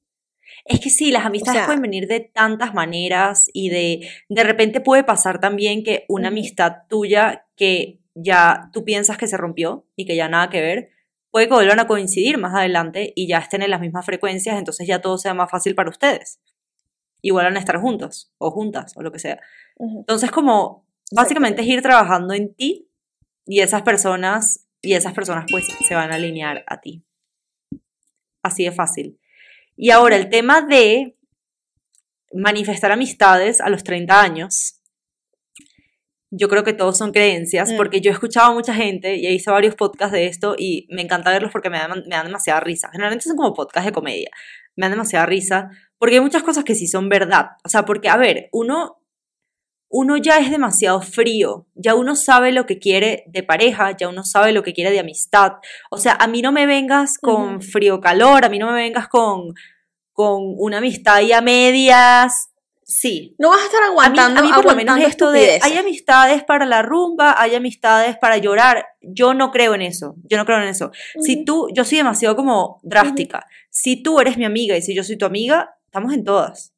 Es 0.64 0.80
que 0.80 0.90
sí, 0.90 1.10
las 1.10 1.24
amistades 1.24 1.58
sea- 1.60 1.66
pueden 1.66 1.82
venir 1.82 2.06
de 2.08 2.20
tantas 2.20 2.74
maneras 2.74 3.48
y 3.52 3.68
de, 3.70 4.08
de 4.28 4.42
repente 4.44 4.80
puede 4.80 5.04
pasar 5.04 5.40
también 5.40 5.84
que 5.84 6.04
una 6.08 6.28
amistad 6.28 6.72
tuya 6.88 7.46
que 7.56 7.99
ya 8.22 8.70
tú 8.72 8.84
piensas 8.84 9.18
que 9.18 9.26
se 9.26 9.36
rompió 9.36 9.86
y 9.96 10.06
que 10.06 10.16
ya 10.16 10.28
nada 10.28 10.50
que 10.50 10.60
ver, 10.60 10.90
puede 11.30 11.48
que 11.48 11.54
vuelvan 11.54 11.80
a 11.80 11.86
coincidir 11.86 12.38
más 12.38 12.54
adelante 12.54 13.12
y 13.14 13.28
ya 13.28 13.38
estén 13.38 13.62
en 13.62 13.70
las 13.70 13.80
mismas 13.80 14.04
frecuencias, 14.04 14.58
entonces 14.58 14.86
ya 14.86 15.00
todo 15.00 15.18
sea 15.18 15.34
más 15.34 15.50
fácil 15.50 15.74
para 15.74 15.90
ustedes. 15.90 16.40
Y 17.22 17.30
vuelvan 17.30 17.56
a 17.56 17.60
estar 17.60 17.78
juntos 17.80 18.32
o 18.38 18.50
juntas 18.50 18.96
o 18.96 19.02
lo 19.02 19.12
que 19.12 19.18
sea. 19.18 19.40
Entonces 19.78 20.30
como 20.30 20.86
básicamente 21.12 21.62
es 21.62 21.68
ir 21.68 21.82
trabajando 21.82 22.34
en 22.34 22.54
ti 22.54 22.88
y 23.46 23.60
esas 23.60 23.82
personas 23.82 24.66
y 24.82 24.94
esas 24.94 25.12
personas 25.12 25.44
pues 25.50 25.66
se 25.86 25.94
van 25.94 26.12
a 26.12 26.16
alinear 26.16 26.64
a 26.66 26.80
ti. 26.80 27.04
Así 28.42 28.64
de 28.64 28.72
fácil. 28.72 29.18
Y 29.76 29.90
ahora 29.90 30.16
el 30.16 30.28
tema 30.28 30.62
de 30.62 31.16
manifestar 32.32 32.92
amistades 32.92 33.60
a 33.60 33.68
los 33.68 33.84
30 33.84 34.20
años. 34.20 34.79
Yo 36.32 36.48
creo 36.48 36.62
que 36.62 36.72
todos 36.72 36.96
son 36.96 37.10
creencias, 37.12 37.72
Mm. 37.72 37.76
porque 37.76 38.00
yo 38.00 38.10
he 38.10 38.14
escuchado 38.14 38.52
a 38.52 38.54
mucha 38.54 38.72
gente 38.74 39.16
y 39.16 39.26
hice 39.26 39.50
varios 39.50 39.74
podcasts 39.74 40.12
de 40.12 40.26
esto 40.26 40.54
y 40.56 40.86
me 40.90 41.02
encanta 41.02 41.30
verlos 41.30 41.50
porque 41.50 41.70
me 41.70 41.78
dan, 41.78 41.90
me 42.06 42.14
dan 42.16 42.26
demasiada 42.26 42.60
risa. 42.60 42.88
Generalmente 42.92 43.24
son 43.24 43.36
como 43.36 43.52
podcasts 43.54 43.86
de 43.86 43.92
comedia. 43.92 44.30
Me 44.76 44.86
dan 44.86 44.92
demasiada 44.92 45.26
risa 45.26 45.70
porque 45.98 46.14
hay 46.16 46.20
muchas 46.20 46.42
cosas 46.44 46.62
que 46.64 46.74
sí 46.76 46.86
son 46.86 47.08
verdad. 47.08 47.48
O 47.64 47.68
sea, 47.68 47.84
porque, 47.84 48.08
a 48.08 48.16
ver, 48.16 48.48
uno, 48.52 48.98
uno 49.92 50.16
ya 50.16 50.38
es 50.38 50.52
demasiado 50.52 51.02
frío, 51.02 51.66
ya 51.74 51.96
uno 51.96 52.14
sabe 52.14 52.52
lo 52.52 52.64
que 52.64 52.78
quiere 52.78 53.24
de 53.26 53.42
pareja, 53.42 53.96
ya 53.96 54.08
uno 54.08 54.22
sabe 54.22 54.52
lo 54.52 54.62
que 54.62 54.72
quiere 54.72 54.92
de 54.92 55.00
amistad. 55.00 55.54
O 55.90 55.98
sea, 55.98 56.12
a 56.12 56.28
mí 56.28 56.42
no 56.42 56.52
me 56.52 56.64
vengas 56.66 57.18
con 57.18 57.60
frío 57.60 58.00
calor, 58.00 58.44
a 58.44 58.48
mí 58.48 58.58
no 58.60 58.68
me 58.68 58.74
vengas 58.74 59.08
con, 59.08 59.52
con 60.12 60.54
una 60.58 60.78
amistad 60.78 61.20
y 61.22 61.32
a 61.32 61.40
medias. 61.40 62.49
Sí, 62.90 63.36
No 63.38 63.50
vas 63.50 63.60
a 63.60 63.66
estar 63.66 63.82
a 63.84 63.86
mí, 63.86 63.92
aguantando 63.92 64.40
a 64.40 64.42
mí 64.42 64.48
por 64.52 64.64
lo 64.64 64.74
menos 64.74 64.96
aguantando 64.96 65.06
esto 65.06 65.30
de 65.30 65.60
hay 65.62 65.78
amistades 65.78 66.42
para 66.42 66.66
la 66.66 66.82
rumba, 66.82 67.40
hay 67.40 67.54
amistades 67.54 68.18
para 68.18 68.36
llorar, 68.38 68.84
yo 69.00 69.32
no 69.32 69.52
creo 69.52 69.76
en 69.76 69.82
eso, 69.82 70.16
yo 70.24 70.36
no 70.36 70.44
creo 70.44 70.58
en 70.60 70.66
eso. 70.68 70.90
Si 71.20 71.44
tú, 71.44 71.68
yo 71.72 71.84
soy 71.84 71.98
demasiado 71.98 72.34
como 72.34 72.80
drástica, 72.82 73.46
si 73.70 74.02
tú 74.02 74.18
eres 74.18 74.36
mi 74.36 74.44
amiga 74.44 74.76
y 74.76 74.82
si 74.82 74.92
yo 74.92 75.04
soy 75.04 75.16
tu 75.16 75.24
amiga, 75.24 75.76
estamos 75.84 76.12
en 76.12 76.24
todas. 76.24 76.74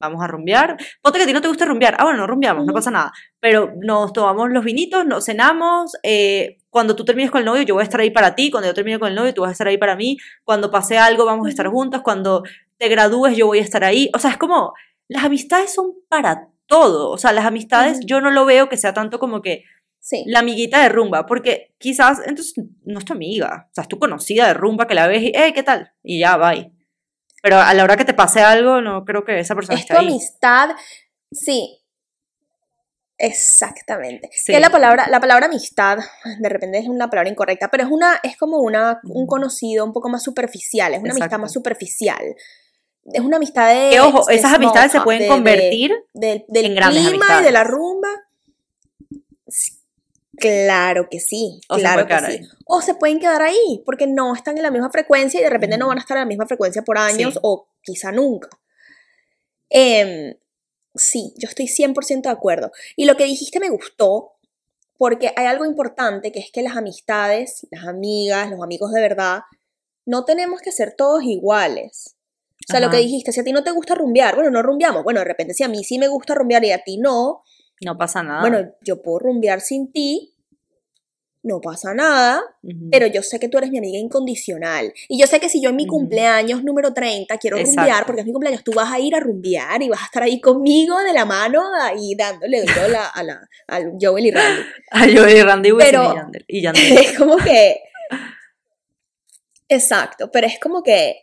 Vamos 0.00 0.22
a 0.22 0.28
rumbear. 0.28 0.76
Ponte 1.02 1.18
que 1.18 1.24
a 1.24 1.26
ti 1.26 1.32
no 1.32 1.40
te 1.40 1.48
gusta 1.48 1.64
rumbear. 1.64 1.96
Ah, 1.98 2.04
bueno, 2.04 2.18
no 2.18 2.26
rumbeamos, 2.26 2.64
no 2.64 2.72
pasa 2.72 2.90
nada. 2.90 3.10
Pero 3.40 3.72
nos 3.80 4.12
tomamos 4.12 4.50
los 4.50 4.64
vinitos, 4.64 5.04
nos 5.06 5.24
cenamos. 5.24 5.96
eh, 6.04 6.58
cuando 6.70 6.94
tú 6.94 7.04
termines 7.04 7.30
con 7.32 7.40
el 7.40 7.46
novio, 7.46 7.62
yo 7.62 7.74
voy 7.74 7.80
a 7.80 7.84
estar 7.84 8.00
ahí 8.00 8.10
para 8.10 8.36
ti. 8.36 8.50
Cuando 8.50 8.68
yo 8.68 8.74
termine 8.74 9.00
con 9.00 9.08
el 9.08 9.14
novio, 9.16 9.34
tú 9.34 9.40
vas 9.40 9.48
a 9.48 9.52
estar 9.52 9.66
ahí 9.66 9.78
para 9.78 9.96
mí. 9.96 10.16
Cuando 10.44 10.70
pase 10.70 10.98
algo, 10.98 11.24
vamos 11.24 11.46
a 11.46 11.50
estar 11.50 11.66
juntos. 11.66 12.02
Cuando 12.02 12.44
te 12.76 12.88
gradúes, 12.88 13.36
yo 13.36 13.46
voy 13.46 13.58
a 13.58 13.62
estar 13.62 13.82
ahí. 13.82 14.08
O 14.14 14.20
sea, 14.20 14.30
es 14.30 14.36
como, 14.36 14.72
las 15.08 15.24
amistades 15.24 15.72
son 15.74 15.94
para 16.08 16.48
todo. 16.66 17.10
O 17.10 17.18
sea, 17.18 17.32
las 17.32 17.46
amistades, 17.46 18.00
yo 18.04 18.20
no 18.20 18.30
lo 18.30 18.44
veo 18.44 18.68
que 18.68 18.76
sea 18.76 18.92
tanto 18.94 19.18
como 19.18 19.42
que 19.42 19.64
Sí. 20.00 20.24
la 20.26 20.38
amiguita 20.38 20.80
de 20.82 20.88
rumba, 20.88 21.26
porque 21.26 21.74
quizás 21.78 22.20
entonces 22.24 22.54
no 22.84 22.98
es 23.00 23.04
tu 23.04 23.12
amiga, 23.12 23.66
o 23.70 23.74
sea, 23.74 23.82
es 23.82 23.88
tu 23.88 23.98
conocida 23.98 24.46
de 24.46 24.54
rumba 24.54 24.86
que 24.86 24.94
la 24.94 25.06
ves 25.06 25.22
y, 25.22 25.32
hey, 25.34 25.52
¿qué 25.54 25.62
tal? 25.62 25.92
Y 26.02 26.20
ya, 26.20 26.36
bye. 26.36 26.72
Pero 27.42 27.56
a 27.58 27.74
la 27.74 27.84
hora 27.84 27.96
que 27.96 28.04
te 28.04 28.14
pase 28.14 28.40
algo, 28.40 28.80
no 28.80 29.04
creo 29.04 29.24
que 29.24 29.38
esa 29.38 29.54
persona 29.54 29.78
Es 29.78 29.86
tu 29.86 29.92
esté 29.92 30.00
ahí. 30.04 30.08
amistad. 30.08 30.70
Sí. 31.32 31.80
Exactamente. 33.18 34.30
Sí. 34.32 34.52
Que 34.52 34.60
la 34.60 34.70
palabra, 34.70 35.08
la 35.10 35.20
palabra 35.20 35.46
amistad, 35.46 35.98
de 36.40 36.48
repente 36.48 36.78
es 36.78 36.86
una 36.88 37.10
palabra 37.10 37.30
incorrecta, 37.30 37.68
pero 37.68 37.82
es 37.84 37.90
una, 37.90 38.20
es 38.22 38.36
como 38.36 38.58
una, 38.58 39.00
un 39.04 39.26
conocido 39.26 39.84
un 39.84 39.92
poco 39.92 40.08
más 40.08 40.22
superficial, 40.22 40.94
es 40.94 41.00
una 41.00 41.10
amistad 41.12 41.38
más 41.38 41.52
superficial. 41.52 42.22
Es 43.12 43.20
una 43.20 43.36
amistad 43.38 43.68
de. 43.72 43.90
Que 43.90 44.00
ojo, 44.00 44.24
de 44.26 44.34
esas 44.34 44.52
amistades 44.54 44.92
se 44.92 45.00
pueden 45.00 45.20
de- 45.20 45.24
de- 45.26 45.30
convertir 45.30 45.92
del 46.14 46.44
en 46.52 46.74
grandes 46.74 47.00
clima 47.08 47.12
y 47.12 47.16
amistades. 47.16 47.44
de 47.44 47.52
la 47.52 47.64
rumba. 47.64 48.08
Claro 50.36 51.08
que 51.10 51.18
sí, 51.18 51.60
O 51.68 51.74
se 51.74 51.80
claro 51.80 52.06
que 52.06 52.16
sí. 52.18 52.24
ahí. 52.24 52.48
O 52.64 52.80
se 52.80 52.94
pueden 52.94 53.18
quedar 53.18 53.42
ahí 53.42 53.82
porque 53.84 54.06
no 54.06 54.34
están 54.34 54.56
en 54.56 54.62
la 54.62 54.70
misma 54.70 54.88
frecuencia 54.90 55.40
y 55.40 55.42
de 55.42 55.50
repente 55.50 55.76
no 55.78 55.88
van 55.88 55.98
a 55.98 56.00
estar 56.00 56.16
en 56.16 56.22
la 56.22 56.26
misma 56.28 56.46
frecuencia 56.46 56.82
por 56.82 56.96
años 56.96 57.34
Sí. 57.34 57.40
o 57.42 57.68
quizá 57.82 58.12
nunca. 58.12 58.48
Em, 59.68 60.34
sí, 60.94 61.34
yo 61.38 61.48
estoy 61.48 61.66
100% 61.66 62.28
de 62.28 62.34
acuerdo. 62.34 62.70
Y 62.94 63.04
lo 63.06 63.16
que 63.16 63.24
dijiste 63.24 63.58
me 63.58 63.68
gustó 63.68 64.34
porque 64.96 65.32
hay 65.36 65.46
algo 65.46 65.64
importante 65.64 66.30
que 66.30 66.38
es 66.38 66.52
que 66.52 66.62
las 66.62 66.76
amistades, 66.76 67.66
las 67.72 67.86
amigas, 67.86 68.48
los 68.50 68.62
amigos 68.62 68.92
de 68.92 69.00
verdad, 69.00 69.40
no 70.06 70.24
tenemos 70.24 70.60
que 70.60 70.70
ser 70.72 70.94
todos 70.96 71.24
iguales. 71.24 72.14
O 72.68 72.70
sea, 72.70 72.80
lo 72.80 72.90
que 72.90 72.98
dijiste, 72.98 73.32
si 73.32 73.40
a 73.40 73.44
ti 73.44 73.52
no 73.52 73.64
te 73.64 73.70
gusta 73.70 73.94
rumbear, 73.94 74.34
bueno, 74.34 74.50
no 74.50 74.62
rumbeamos. 74.62 75.02
Bueno, 75.02 75.20
de 75.20 75.24
repente 75.24 75.54
si 75.54 75.64
a 75.64 75.68
mí 75.68 75.84
sí 75.84 75.98
me 75.98 76.08
gusta 76.08 76.34
rumbear 76.34 76.62
y 76.64 76.72
a 76.72 76.82
ti 76.84 76.98
no, 76.98 77.42
No 77.80 77.96
pasa 77.96 78.22
nada. 78.22 78.40
bueno, 78.40 78.72
yo 78.82 79.00
puedo 79.02 79.20
rumbear 79.20 79.60
sin 79.62 79.90
ti, 79.90 80.34
no 81.42 81.60
pasa 81.62 81.94
nada, 81.94 82.42
Ujú. 82.62 82.90
pero 82.90 83.06
yo 83.06 83.22
sé 83.22 83.38
que 83.38 83.48
tú 83.48 83.56
eres 83.56 83.70
mi 83.70 83.78
amiga 83.78 83.96
incondicional. 83.98 84.92
Y 85.08 85.18
yo 85.18 85.26
sé 85.26 85.40
que 85.40 85.48
si 85.48 85.62
yo 85.62 85.70
en 85.70 85.76
mi 85.76 85.86
cumpleaños 85.86 86.62
número 86.62 86.92
30 86.92 87.38
quiero 87.38 87.56
Exacto. 87.56 87.80
rumbear, 87.80 88.04
porque 88.06 88.20
es 88.20 88.26
mi 88.26 88.32
cumpleaños, 88.32 88.64
tú 88.64 88.72
vas 88.72 88.92
a 88.92 88.98
ir 88.98 89.14
a 89.14 89.20
rumbear 89.20 89.80
y 89.82 89.88
vas 89.88 90.02
a 90.02 90.04
estar 90.06 90.22
ahí 90.24 90.38
conmigo 90.40 90.98
de 91.00 91.12
la 91.14 91.24
mano, 91.24 91.62
ahí 91.80 92.14
dándole 92.16 92.64
a 92.64 92.88
la, 92.88 93.06
a 93.06 93.22
la, 93.22 93.48
al 93.68 93.92
Joel 93.98 94.26
y 94.26 94.30
Randy. 94.30 94.62
Ay, 94.90 95.14
yo 95.14 95.26
y 95.26 95.40
Randy 95.42 95.70
Pero- 95.78 96.14
y. 96.48 96.58
Y 96.58 96.62
Yandel. 96.64 96.98
es 96.98 97.16
como 97.16 97.36
que... 97.38 97.78
Exacto, 99.68 100.30
pero 100.32 100.46
es 100.46 100.58
como 100.58 100.82
que 100.82 101.16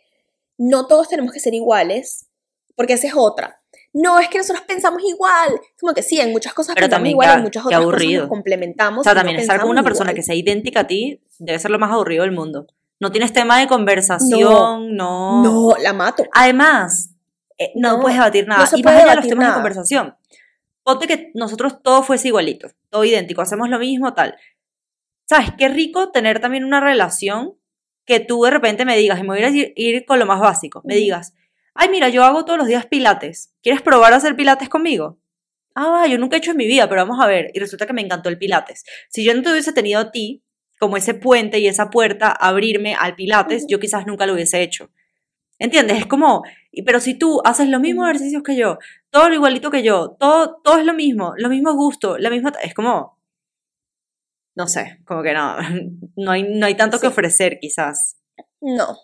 no 0.58 0.86
todos 0.86 1.08
tenemos 1.08 1.32
que 1.32 1.40
ser 1.40 1.54
iguales, 1.54 2.28
porque 2.74 2.94
esa 2.94 3.06
es 3.08 3.14
otra. 3.16 3.60
No 3.92 4.18
es 4.18 4.28
que 4.28 4.38
nosotros 4.38 4.64
pensamos 4.66 5.02
igual, 5.04 5.58
como 5.80 5.94
que 5.94 6.02
sí, 6.02 6.20
en 6.20 6.30
muchas 6.30 6.52
cosas 6.52 6.74
Pero 6.74 6.86
pensamos 6.86 6.96
también 6.98 7.12
igual, 7.12 7.38
en 7.38 7.42
muchas 7.44 7.64
otras 7.64 7.78
cosas 7.80 7.92
aburrido. 7.94 8.20
nos 8.22 8.28
complementamos. 8.28 9.00
O 9.00 9.04
sea, 9.04 9.12
y 9.12 9.14
no 9.14 9.20
también 9.20 9.40
estar 9.40 9.60
con 9.60 9.70
una 9.70 9.80
pensamos 9.80 9.88
persona 9.90 10.10
igual. 10.10 10.16
que 10.16 10.22
sea 10.22 10.34
idéntica 10.34 10.80
a 10.80 10.86
ti 10.86 11.22
debe 11.38 11.58
ser 11.58 11.70
lo 11.70 11.78
más 11.78 11.90
aburrido 11.90 12.22
del 12.22 12.32
mundo. 12.32 12.66
No 13.00 13.10
tienes 13.12 13.32
tema 13.32 13.58
de 13.58 13.66
conversación, 13.68 14.96
no. 14.96 15.42
No, 15.42 15.76
la 15.82 15.92
mato. 15.92 16.24
Además, 16.32 17.10
eh, 17.58 17.72
no, 17.74 17.92
No, 17.96 18.00
puedes 18.00 18.16
debatir 18.18 18.46
nada. 18.48 18.68
no 18.70 18.78
y 18.78 18.82
más 18.82 18.94
allá 18.94 19.10
de 19.10 19.16
los 19.16 19.24
temas 19.28 19.38
de 19.38 19.48
nada. 19.48 19.54
conversación. 19.54 20.16
Ponte 20.82 21.06
que 21.06 21.30
nosotros 21.34 21.82
todo 21.82 22.02
fuese 22.02 22.28
igualito, 22.28 22.68
todo 22.90 23.04
idéntico, 23.04 23.42
hacemos 23.42 23.68
lo 23.68 23.78
mismo, 23.78 24.14
tal. 24.14 24.36
¿Sabes? 25.28 25.50
Qué 25.58 25.68
rico 25.68 26.10
tener 26.12 26.40
también 26.40 26.64
una 26.64 26.80
relación 26.80 27.54
que 28.06 28.20
tú 28.20 28.42
de 28.44 28.50
repente 28.50 28.84
me 28.84 28.96
digas, 28.96 29.18
y 29.18 29.22
me 29.22 29.28
voy 29.28 29.42
a 29.42 29.48
ir, 29.48 29.72
ir 29.76 30.04
con 30.06 30.18
lo 30.18 30.26
más 30.26 30.40
básico, 30.40 30.82
me 30.84 30.94
digas, 30.94 31.34
ay, 31.74 31.88
mira, 31.90 32.08
yo 32.08 32.24
hago 32.24 32.44
todos 32.44 32.58
los 32.58 32.68
días 32.68 32.86
pilates. 32.86 33.52
¿Quieres 33.62 33.82
probar 33.82 34.12
a 34.12 34.16
hacer 34.16 34.36
pilates 34.36 34.68
conmigo? 34.68 35.18
Ah, 35.74 36.06
yo 36.08 36.16
nunca 36.18 36.36
he 36.36 36.38
hecho 36.38 36.52
en 36.52 36.56
mi 36.56 36.66
vida, 36.66 36.88
pero 36.88 37.02
vamos 37.02 37.22
a 37.22 37.26
ver. 37.26 37.50
Y 37.52 37.58
resulta 37.58 37.86
que 37.86 37.92
me 37.92 38.00
encantó 38.00 38.30
el 38.30 38.38
pilates. 38.38 38.84
Si 39.10 39.24
yo 39.24 39.34
no 39.34 39.42
te 39.42 39.50
hubiese 39.50 39.72
tenido 39.72 40.00
a 40.00 40.10
ti, 40.10 40.42
como 40.78 40.96
ese 40.96 41.14
puente 41.14 41.58
y 41.58 41.66
esa 41.66 41.90
puerta, 41.90 42.30
abrirme 42.30 42.94
al 42.94 43.14
pilates, 43.14 43.66
yo 43.68 43.78
quizás 43.78 44.06
nunca 44.06 44.26
lo 44.26 44.34
hubiese 44.34 44.62
hecho. 44.62 44.90
¿Entiendes? 45.58 45.98
Es 45.98 46.06
como, 46.06 46.44
pero 46.84 47.00
si 47.00 47.14
tú 47.14 47.40
haces 47.44 47.68
los 47.68 47.80
mismos 47.80 48.06
ejercicios 48.06 48.42
que 48.42 48.56
yo, 48.56 48.78
todo 49.10 49.28
lo 49.28 49.34
igualito 49.34 49.70
que 49.70 49.82
yo, 49.82 50.16
todo, 50.18 50.60
todo 50.62 50.78
es 50.78 50.84
lo 50.84 50.92
mismo, 50.92 51.32
los 51.38 51.50
mismos 51.50 51.74
gustos, 51.74 52.20
la 52.20 52.28
misma, 52.28 52.52
es 52.62 52.74
como, 52.74 53.15
no 54.56 54.66
sé, 54.66 54.98
como 55.04 55.22
que 55.22 55.32
no, 55.32 55.56
no 56.16 56.30
hay, 56.32 56.42
no 56.42 56.66
hay 56.66 56.74
tanto 56.74 56.98
que 56.98 57.06
ofrecer 57.06 57.58
quizás. 57.60 58.16
No, 58.60 58.96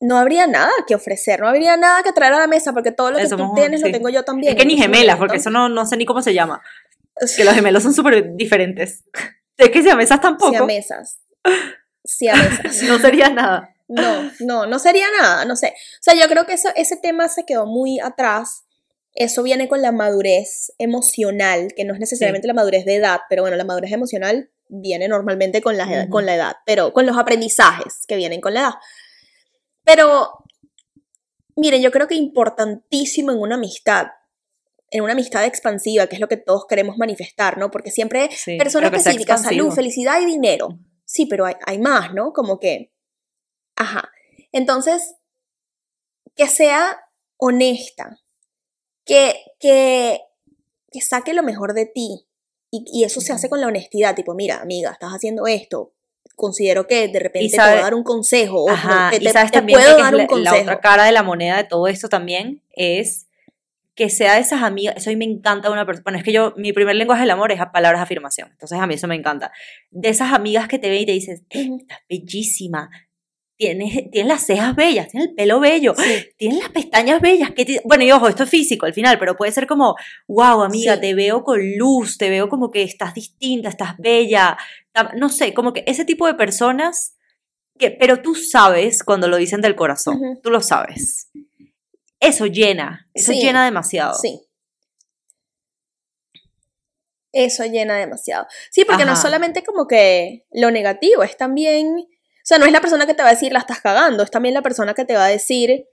no 0.00 0.16
habría 0.16 0.46
nada 0.46 0.72
que 0.86 0.94
ofrecer, 0.94 1.40
no 1.40 1.48
habría 1.48 1.76
nada 1.76 2.02
que 2.02 2.12
traer 2.12 2.32
a 2.32 2.38
la 2.38 2.46
mesa, 2.46 2.72
porque 2.72 2.92
todo 2.92 3.10
lo 3.10 3.18
que 3.18 3.24
Eso 3.24 3.36
tú 3.36 3.52
tienes 3.54 3.80
sí. 3.80 3.86
lo 3.86 3.92
tengo 3.92 4.08
yo 4.08 4.24
también. 4.24 4.52
Es 4.52 4.58
que 4.58 4.66
ni 4.66 4.76
gemelas, 4.76 5.16
momento. 5.16 5.18
porque 5.18 5.36
eso 5.38 5.50
no, 5.50 5.68
no 5.68 5.86
sé 5.86 5.96
ni 5.96 6.04
cómo 6.06 6.22
se 6.22 6.34
llama, 6.34 6.62
que 7.36 7.44
los 7.44 7.54
gemelos 7.54 7.82
son 7.82 7.92
súper 7.92 8.34
diferentes. 8.34 9.04
Es 9.56 9.70
que 9.70 9.82
si 9.82 9.90
a 9.90 9.96
mesas 9.96 10.20
tampoco, 10.20 10.52
Siamesas. 10.52 11.20
Siamesas. 12.04 12.82
no 12.88 12.98
sería 12.98 13.28
nada. 13.28 13.74
No, 13.88 14.30
no, 14.40 14.66
no 14.66 14.78
sería 14.78 15.06
nada, 15.20 15.44
no 15.44 15.56
sé. 15.56 15.68
O 15.68 16.02
sea, 16.02 16.14
yo 16.14 16.28
creo 16.28 16.46
que 16.46 16.52
eso, 16.52 16.68
ese 16.76 16.96
tema 16.96 17.28
se 17.28 17.44
quedó 17.44 17.66
muy 17.66 17.98
atrás. 18.00 18.64
Eso 19.20 19.42
viene 19.42 19.68
con 19.68 19.82
la 19.82 19.90
madurez 19.90 20.72
emocional, 20.78 21.72
que 21.74 21.84
no 21.84 21.92
es 21.92 21.98
necesariamente 21.98 22.46
la 22.46 22.54
madurez 22.54 22.84
de 22.84 22.94
edad, 22.94 23.20
pero 23.28 23.42
bueno, 23.42 23.56
la 23.56 23.64
madurez 23.64 23.90
emocional 23.90 24.50
viene 24.68 25.08
normalmente 25.08 25.60
con 25.60 25.76
la, 25.76 25.84
edad- 25.92 26.08
con 26.08 26.24
la 26.24 26.36
edad, 26.36 26.56
pero 26.64 26.92
con 26.92 27.04
los 27.04 27.18
aprendizajes 27.18 28.04
que 28.06 28.14
vienen 28.14 28.40
con 28.40 28.54
la 28.54 28.60
edad. 28.60 28.74
Pero, 29.82 30.44
miren, 31.56 31.82
yo 31.82 31.90
creo 31.90 32.06
que 32.06 32.14
importantísimo 32.14 33.32
en 33.32 33.38
una 33.40 33.56
amistad, 33.56 34.06
en 34.90 35.02
una 35.02 35.14
amistad 35.14 35.44
expansiva, 35.44 36.06
que 36.06 36.14
es 36.14 36.20
lo 36.20 36.28
que 36.28 36.36
todos 36.36 36.66
queremos 36.68 36.96
manifestar, 36.96 37.58
¿no? 37.58 37.70
Porque 37.72 37.90
siempre 37.90 38.28
Sí, 38.30 38.56
personas 38.56 38.90
que 38.90 38.98
específicas, 38.98 39.42
salud, 39.42 39.72
felicidad 39.74 40.20
y 40.20 40.26
dinero. 40.26 40.78
Sí, 41.04 41.26
pero 41.26 41.44
hay, 41.46 41.54
hay 41.66 41.78
más, 41.78 42.14
¿no? 42.14 42.32
Como 42.32 42.60
que, 42.60 42.92
ajá. 43.74 44.10
Entonces, 44.52 45.16
que 46.36 46.46
sea 46.46 47.00
honesta, 47.36 48.18
que, 49.08 49.34
que, 49.58 50.20
que 50.92 51.00
saque 51.00 51.32
lo 51.34 51.42
mejor 51.42 51.72
de 51.74 51.86
ti. 51.86 52.26
Y, 52.70 52.84
y 52.92 53.04
eso 53.04 53.20
se 53.20 53.32
hace 53.32 53.48
con 53.48 53.60
la 53.60 53.66
honestidad, 53.66 54.14
tipo, 54.14 54.34
mira, 54.34 54.60
amiga, 54.60 54.92
estás 54.92 55.10
haciendo 55.12 55.46
esto. 55.48 55.94
Considero 56.36 56.86
que 56.86 57.08
de 57.08 57.18
repente 57.18 57.50
te 57.50 57.56
sabe- 57.56 57.72
puedo 57.72 57.82
dar 57.84 57.94
un 57.94 58.04
consejo. 58.04 58.64
o 58.64 58.70
Ajá, 58.70 59.08
te, 59.10 59.16
y 59.24 59.26
sabes 59.28 59.50
te 59.50 59.58
también 59.58 59.78
puedo 59.80 59.96
que 59.96 60.02
dar 60.02 60.14
un 60.14 60.18
la, 60.18 60.24
la 60.24 60.28
consejo. 60.28 60.62
otra 60.62 60.80
cara 60.80 61.04
de 61.04 61.12
la 61.12 61.22
moneda 61.22 61.56
de 61.56 61.64
todo 61.64 61.88
esto 61.88 62.08
también 62.08 62.62
es 62.76 63.26
que 63.96 64.10
sea 64.10 64.34
de 64.34 64.40
esas 64.42 64.62
amigas, 64.62 64.94
eso 64.96 65.10
a 65.10 65.12
mí 65.12 65.16
me 65.16 65.24
encanta 65.24 65.70
una 65.72 65.84
persona, 65.84 66.04
bueno, 66.04 66.18
es 66.18 66.24
que 66.24 66.32
yo, 66.32 66.52
mi 66.56 66.72
primer 66.72 66.94
lenguaje 66.94 67.22
del 67.22 67.32
amor 67.32 67.50
es 67.50 67.60
a 67.60 67.72
palabras 67.72 67.98
de 67.98 68.04
afirmación, 68.04 68.48
entonces 68.52 68.78
a 68.78 68.86
mí 68.86 68.94
eso 68.94 69.08
me 69.08 69.16
encanta, 69.16 69.50
de 69.90 70.08
esas 70.08 70.32
amigas 70.32 70.68
que 70.68 70.78
te 70.78 70.88
ven 70.88 71.00
y 71.00 71.06
te 71.06 71.10
dicen, 71.10 71.44
estás 71.50 71.98
bellísima, 72.08 72.90
tienes, 73.58 74.10
tienes 74.10 74.28
las 74.28 74.46
cejas 74.46 74.74
bellas, 74.74 75.08
tienes 75.08 75.28
el 75.30 75.34
pelo 75.34 75.60
bello, 75.60 75.92
Sí. 75.96 76.28
tienes 76.38 76.60
las 76.60 76.70
pestañas 76.70 77.20
bellas. 77.20 77.50
Que 77.50 77.64
te- 77.66 77.82
Bueno, 77.84 78.04
y 78.04 78.12
ojo, 78.12 78.28
esto 78.28 78.44
es 78.44 78.50
físico 78.50 78.86
al 78.86 78.94
final, 78.94 79.18
pero 79.18 79.36
puede 79.36 79.52
ser 79.52 79.66
como, 79.66 79.96
wow, 80.28 80.62
amiga, 80.62 80.94
Sí. 80.94 81.00
te 81.00 81.14
veo 81.14 81.42
con 81.44 81.60
luz, 81.76 82.16
te 82.16 82.30
veo 82.30 82.48
como 82.48 82.70
que 82.70 82.82
estás 82.82 83.12
distinta, 83.14 83.68
estás 83.68 83.96
bella. 83.98 84.56
No 85.16 85.28
sé, 85.28 85.52
como 85.52 85.72
que 85.72 85.84
ese 85.86 86.04
tipo 86.04 86.26
de 86.26 86.34
personas, 86.34 87.16
que, 87.78 87.90
pero 87.90 88.22
tú 88.22 88.34
sabes 88.34 89.02
cuando 89.02 89.28
lo 89.28 89.36
dicen 89.36 89.60
del 89.60 89.76
corazón, 89.76 90.40
tú 90.42 90.50
lo 90.50 90.60
sabes. 90.60 91.30
Eso 92.20 92.46
llena, 92.46 93.08
eso 93.14 93.32
Sí. 93.32 93.40
llena 93.40 93.64
demasiado. 93.64 94.14
Sí. 94.14 94.40
Eso 97.32 97.64
llena 97.64 97.96
demasiado. 97.96 98.46
Sí, 98.70 98.84
porque 98.84 99.04
no 99.04 99.12
es 99.12 99.18
solamente 99.20 99.62
como 99.62 99.86
que 99.86 100.46
lo 100.50 100.70
negativo, 100.70 101.22
es 101.22 101.36
también, 101.36 102.08
sea, 102.48 102.58
no 102.58 102.66
es 102.66 102.72
la 102.72 102.80
persona 102.80 103.06
que 103.06 103.14
te 103.14 103.22
va 103.22 103.28
a 103.28 103.32
decir 103.32 103.52
la 103.52 103.58
estás 103.60 103.80
cagando, 103.80 104.22
es 104.22 104.30
también 104.30 104.54
la 104.54 104.62
persona 104.62 104.94
que 104.94 105.04
te 105.04 105.14
va 105.14 105.26
a 105.26 105.28
decir, 105.28 105.86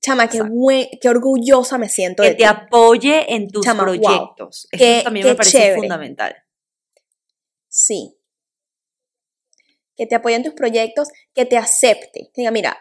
chama, 0.00 0.28
qué, 0.28 0.40
qué 1.00 1.08
orgullosa 1.08 1.76
me 1.78 1.88
siento 1.88 2.22
que 2.22 2.30
de 2.30 2.34
te 2.34 2.38
ti. 2.38 2.44
apoye 2.44 3.34
en 3.34 3.48
tus 3.50 3.64
Chama, 3.64 3.84
wow. 3.84 4.00
proyectos. 4.00 4.68
Qué- 4.70 4.94
Eso 4.96 5.04
también 5.04 5.24
qué 5.24 5.30
me 5.32 5.36
parece 5.36 5.58
chévere. 5.58 5.76
fundamental. 5.76 6.36
Sí. 7.68 8.16
Que 9.96 10.06
te 10.06 10.14
apoye 10.14 10.34
en 10.36 10.42
tus 10.44 10.54
proyectos, 10.54 11.08
que 11.34 11.44
te 11.44 11.56
acepte. 11.58 12.30
Que 12.32 12.42
Diga, 12.42 12.50
mira, 12.50 12.78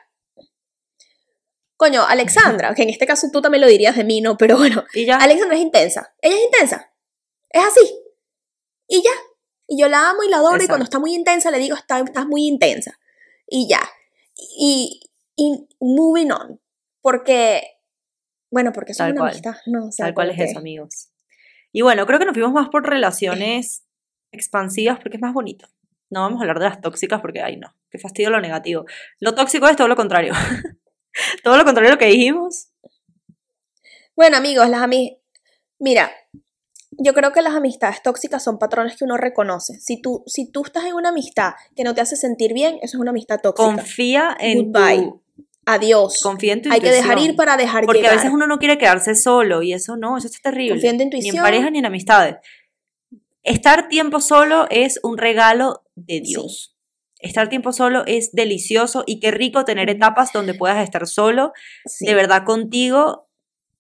coño, 1.76 2.06
Alexandra, 2.06 2.74
que 2.76 2.84
en 2.84 2.89
este 2.89 3.06
caso 3.06 3.28
tú 3.32 3.41
también 3.41 3.62
lo 3.62 3.67
dirías 3.67 3.95
de 3.95 4.04
mí, 4.04 4.22
¿no? 4.22 4.38
Pero 4.38 4.58
bueno, 4.58 4.84
Y 4.93 5.06
ya. 5.06 5.17
Alexandra 5.17 5.56
es 5.58 5.62
intensa. 5.63 6.13
Ella 6.22 6.36
es 6.36 6.43
intensa. 6.43 6.93
Es 7.50 7.63
así. 7.65 8.02
Y 8.88 9.02
ya. 9.04 9.12
Y 9.67 9.80
yo 9.80 9.88
la 9.88 10.10
amo 10.10 10.24
y 10.24 10.30
la 10.30 10.38
adoro. 10.38 10.63
Y 10.63 10.67
cuando 10.67 10.84
está 10.84 11.00
muy 11.00 11.13
intensa, 11.13 11.52
le 11.52 11.60
digo, 11.60 11.76
"Está- 11.76 12.00
estás 12.00 12.26
muy 12.26 12.48
intensa. 12.48 12.98
Y 13.49 13.67
ya. 13.69 13.81
Y, 14.57 15.01
y 15.35 15.67
moving 15.79 16.31
on. 16.31 16.59
Porque, 17.01 17.62
bueno, 18.51 18.71
porque 18.73 18.91
es 18.91 18.99
una 18.99 19.13
cual. 19.15 19.29
amistad. 19.31 19.55
No, 19.65 19.88
o 19.88 19.91
sea, 19.91 20.07
Tal 20.07 20.13
cual 20.13 20.29
es 20.31 20.38
que- 20.38 20.43
eso, 20.45 20.59
amigos. 20.59 21.09
Y 21.71 21.81
bueno, 21.81 22.05
creo 22.05 22.19
que 22.19 22.25
nos 22.25 22.33
fuimos 22.33 22.51
más 22.53 22.69
por 22.69 22.88
relaciones 22.88 23.85
expansivas 24.31 24.99
porque 25.01 25.17
es 25.17 25.21
más 25.21 25.33
bonito. 25.33 25.67
No 26.09 26.21
vamos 26.21 26.39
a 26.39 26.41
hablar 26.41 26.59
de 26.59 26.65
las 26.65 26.81
tóxicas 26.81 27.21
porque, 27.21 27.41
ay, 27.41 27.57
no, 27.57 27.75
qué 27.91 27.99
fastidio 27.99 28.31
lo 28.31 28.41
negativo. 28.41 28.85
Lo 29.19 29.35
tóxico 29.35 29.67
es 29.67 29.75
todo 29.75 29.88
lo 29.88 29.95
contrario. 29.95 30.33
todo 31.43 31.57
lo 31.57 31.63
contrario 31.65 31.89
de 31.89 31.95
lo 31.95 31.99
que 31.99 32.05
dijimos. 32.07 32.69
Bueno, 34.15 34.38
amigos, 34.38 34.67
las 34.69 34.81
ami- 34.81 35.19
Mira, 35.77 36.12
yo 36.91 37.13
creo 37.13 37.32
que 37.32 37.41
las 37.41 37.54
amistades 37.54 38.02
tóxicas 38.02 38.43
son 38.43 38.58
patrones 38.60 38.95
que 38.97 39.06
uno 39.06 39.15
reconoce. 39.17 39.80
Si 39.80 40.02
tú, 40.02 40.23
si 40.25 40.52
tú 40.52 40.63
estás 40.65 40.86
en 40.86 40.93
una 40.95 41.10
amistad 41.10 41.54
que 41.75 41.84
no 41.84 41.93
te 41.93 42.02
hace 42.02 42.15
sentir 42.15 42.54
bien, 42.54 42.75
eso 42.82 42.97
es 42.97 43.02
una 43.02 43.12
amistad 43.12 43.39
tóxica. 43.41 43.63
Confía 43.75 44.36
en 44.39 44.71
Goodbye. 44.71 44.97
tu, 45.04 45.21
Adiós. 45.65 46.19
confía 46.23 46.54
en 46.54 46.62
tu 46.63 46.71
Hay 46.71 46.80
que 46.82 46.89
dejar 46.89 47.12
intuición. 47.12 47.32
ir 47.32 47.36
para 47.38 47.56
dejar 47.58 47.86
Porque 47.86 47.99
llegar. 48.02 48.13
a 48.13 48.17
veces 48.17 48.32
uno 48.34 48.47
no 48.47 48.58
quiere 48.58 48.78
quedarse 48.78 49.13
solo 49.15 49.62
y 49.62 49.73
eso 49.73 49.97
no, 49.97 50.17
eso 50.17 50.28
es 50.28 50.41
terrible. 50.41 50.73
Confía 50.73 50.89
en 50.91 50.97
tu 50.97 51.04
Ni 51.04 51.10
en 51.10 51.15
intuición. 51.17 51.43
pareja 51.43 51.69
ni 51.69 51.80
en 51.80 51.86
amistades. 51.86 52.36
Estar 53.43 53.88
tiempo 53.88 54.19
solo 54.19 54.67
es 54.69 54.99
un 55.04 55.17
regalo 55.17 55.84
de 55.95 56.21
Dios. 56.21 56.75
Estar 57.19 57.49
tiempo 57.49 57.71
solo 57.73 58.04
es 58.06 58.32
delicioso 58.32 59.04
y 59.06 59.19
qué 59.19 59.32
rico 59.32 59.63
tener 59.65 59.89
etapas 59.89 60.32
donde 60.34 60.54
puedas 60.54 60.82
estar 60.84 61.06
solo, 61.08 61.54
Sí. 61.86 62.06
de 62.06 62.13
verdad 62.15 62.43
contigo, 62.45 63.28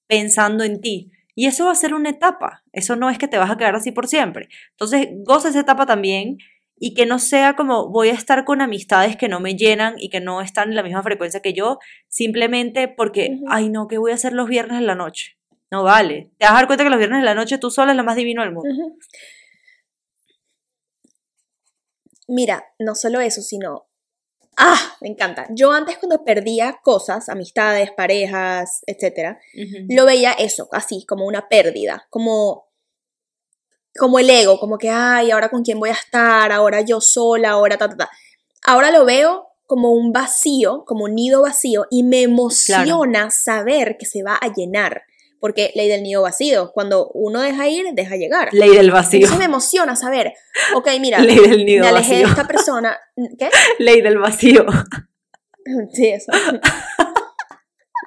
pensando 0.07 0.63
en 0.63 0.81
ti. 0.81 1.11
Y 1.39 1.45
eso 1.45 1.67
va 1.67 1.71
a 1.71 1.75
ser 1.75 1.93
una 1.93 2.09
etapa. 2.09 2.65
Eso 2.73 2.97
no 2.97 3.09
es 3.09 3.17
que 3.17 3.29
te 3.29 3.37
vas 3.37 3.49
a 3.49 3.55
quedar 3.55 3.73
así 3.73 3.93
por 3.93 4.07
siempre. 4.07 4.49
Entonces, 4.71 5.07
goza 5.23 5.47
esa 5.47 5.61
etapa 5.61 5.85
también 5.85 6.37
y 6.77 6.93
que 6.93 7.05
no 7.05 7.17
sea 7.17 7.55
como 7.55 7.89
voy 7.89 8.09
a 8.09 8.13
estar 8.13 8.43
con 8.43 8.59
amistades 8.59 9.15
que 9.15 9.29
no 9.29 9.39
me 9.39 9.55
llenan 9.55 9.95
y 9.97 10.09
que 10.09 10.19
no 10.19 10.41
están 10.41 10.67
en 10.67 10.75
la 10.75 10.83
misma 10.83 11.01
frecuencia 11.01 11.41
que 11.41 11.53
yo, 11.53 11.79
simplemente 12.09 12.89
porque, 12.89 13.39
ay 13.47 13.69
no, 13.69 13.87
¿qué 13.87 13.97
voy 13.97 14.11
a 14.11 14.15
hacer 14.15 14.33
los 14.33 14.49
viernes 14.49 14.79
en 14.79 14.85
la 14.85 14.95
noche? 14.95 15.37
No 15.71 15.83
vale. 15.83 16.29
Te 16.39 16.45
vas 16.45 16.51
a 16.51 16.57
dar 16.57 16.67
cuenta 16.67 16.83
que 16.83 16.89
los 16.89 16.99
viernes 16.99 17.19
en 17.19 17.25
la 17.25 17.35
noche 17.35 17.57
tú 17.57 17.71
sola 17.71 17.93
es 17.93 17.97
lo 17.97 18.03
más 18.03 18.17
divino 18.17 18.41
del 18.41 18.51
mundo. 18.51 18.69
Mira, 22.27 22.65
no 22.79 22.95
solo 22.95 23.21
eso, 23.21 23.41
sino... 23.41 23.88
Ah, 24.61 24.97
me 24.99 25.07
encanta. 25.07 25.47
Yo 25.51 25.71
antes 25.71 25.97
cuando 25.99 26.25
perdía 26.25 26.79
cosas, 26.83 27.29
amistades, 27.29 27.91
parejas, 27.91 28.81
etcétera, 28.85 29.39
lo 29.87 30.05
veía 30.05 30.33
eso, 30.33 30.67
así, 30.73 31.05
como 31.07 31.25
una 31.25 31.47
pérdida, 31.47 32.05
como, 32.09 32.67
como 33.97 34.19
el 34.19 34.29
ego, 34.29 34.59
como 34.59 34.77
que, 34.77 34.89
ay, 34.89 35.31
ahora 35.31 35.47
con 35.49 35.63
quién 35.63 35.79
voy 35.79 35.91
a 35.91 35.93
estar, 35.93 36.51
ahora 36.51 36.81
yo 36.81 36.99
sola, 36.99 37.51
ahora 37.51 37.77
ta, 37.77 37.87
ta, 37.87 37.95
ta. 37.95 38.09
Ahora 38.65 38.91
lo 38.91 39.05
veo 39.05 39.47
como 39.65 39.93
un 39.93 40.11
vacío, 40.11 40.83
como 40.85 41.05
un 41.05 41.15
nido 41.15 41.41
vacío, 41.43 41.85
y 41.89 42.03
me 42.03 42.23
emociona 42.23 43.31
saber 43.31 43.95
que 43.97 44.05
se 44.05 44.23
va 44.23 44.35
a 44.35 44.51
llenar, 44.53 45.03
porque 45.39 45.71
ley 45.75 45.87
del 45.87 46.03
nido 46.03 46.21
vacío, 46.21 46.71
cuando 46.73 47.09
uno 47.13 47.41
deja 47.41 47.67
ir, 47.67 47.87
deja 47.93 48.15
llegar. 48.15 48.49
Ley 48.53 48.69
del 48.75 48.91
vacío. 48.91 49.17
Entonces 49.19 49.39
me 49.39 49.45
emociona 49.45 49.95
saber, 49.95 50.33
ok, 50.75 50.87
mira, 50.99 51.19
Ley 51.23 51.37
del 51.39 51.65
nido 51.65 51.83
me 51.83 51.89
alejé 51.89 52.15
de 52.17 52.23
vacío. 52.23 52.29
esta 52.37 52.47
persona, 52.47 52.97
¿qué? 53.37 53.49
Ley 53.79 54.01
del 54.01 54.17
vacío. 54.17 54.65
Sí, 55.93 56.07
eso. 56.07 56.31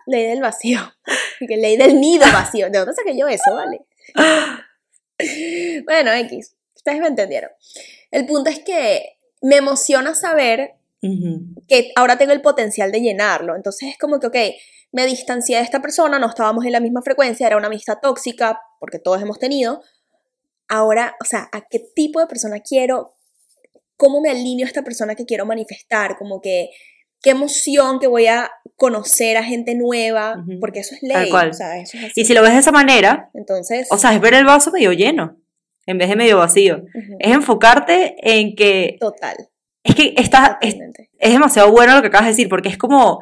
ley 0.07 0.27
del 0.27 0.41
vacío. 0.41 0.81
Ley 1.39 1.77
del 1.77 2.01
nido 2.01 2.25
vacío. 2.33 2.69
¿De 2.71 2.79
dónde 2.79 2.93
saqué 2.93 3.17
yo 3.17 3.29
eso, 3.29 3.55
vale? 3.55 3.83
Bueno, 5.85 6.13
X. 6.13 6.57
Ustedes 6.75 6.99
me 7.01 7.07
entendieron. 7.07 7.51
El 8.11 8.27
punto 8.27 8.51
es 8.51 8.59
que 8.61 9.17
me 9.43 9.57
emociona 9.57 10.15
saber 10.17 10.73
Ujú. 11.03 11.63
que 11.69 11.93
ahora 11.95 12.19
tengo 12.19 12.33
el 12.33 12.43
potencial 12.43 12.91
de 12.91 13.01
llenarlo. 13.01 13.55
Entonces 13.55 13.91
es 13.91 13.99
como 13.99 14.19
que, 14.19 14.27
ok, 14.27 14.37
me 14.93 15.07
distancié 15.07 15.57
de 15.57 15.63
esta 15.63 15.81
persona, 15.81 16.19
no 16.19 16.29
estábamos 16.29 16.65
en 16.65 16.73
la 16.73 16.81
misma 16.81 17.03
frecuencia, 17.03 17.47
era 17.47 17.57
una 17.57 17.67
amistad 17.67 17.99
tóxica, 18.01 18.61
porque 18.79 18.99
todos 18.99 19.21
hemos 19.21 19.39
tenido. 19.39 19.83
Ahora, 20.69 21.17
o 21.21 21.25
sea, 21.25 21.49
¿a 21.53 21.63
qué 21.63 21.81
tipo 21.95 22.21
de 22.21 22.27
persona 22.27 22.61
quiero? 22.61 23.15
¿Cómo 23.97 24.21
me 24.21 24.31
alineo 24.31 24.67
a 24.67 24.69
esta 24.69 24.83
persona 24.83 25.15
que 25.15 25.25
quiero 25.25 25.47
manifestar? 25.47 26.17
Como 26.19 26.41
que, 26.41 26.71
qué 27.23 27.31
emoción 27.31 28.01
que 28.01 28.07
voy 28.07 28.27
a 28.27 28.51
conocer 28.77 29.37
a 29.39 29.45
gente 29.45 29.75
nueva, 29.75 30.45
porque 30.61 30.81
eso 30.81 30.95
es 30.95 31.03
ley. 31.03 31.31
cual. 31.31 31.51
O 31.51 31.55
sea, 31.55 31.79
eso 31.81 31.97
es. 31.97 32.17
Y 32.17 32.25
si 32.25 32.35
lo 32.35 32.43
ves 32.43 32.53
de 32.53 32.59
esa 32.59 32.73
manera, 32.73 33.31
Entonces, 33.33 33.89
o 33.91 33.97
sea, 33.97 34.13
es 34.13 34.21
ver 34.21 34.35
el 34.35 34.45
vaso 34.45 34.71
medio 34.71 34.93
lleno 34.93 35.39
en 35.87 35.99
vez 35.99 36.09
de 36.09 36.17
medio 36.17 36.39
vacío. 36.39 36.85
Es 37.19 37.33
enfocarte 37.33 38.15
en 38.19 38.55
que 38.55 38.97
total. 39.01 39.37
es 39.85 39.95
que 39.95 40.15
está, 40.17 40.59
es, 40.61 40.77
es 41.19 41.33
demasiado 41.33 41.73
bueno 41.73 41.95
lo 41.95 42.03
que 42.03 42.09
acabas 42.09 42.27
de 42.27 42.33
decir, 42.33 42.49
porque 42.49 42.69
es 42.69 42.79
como 42.79 43.21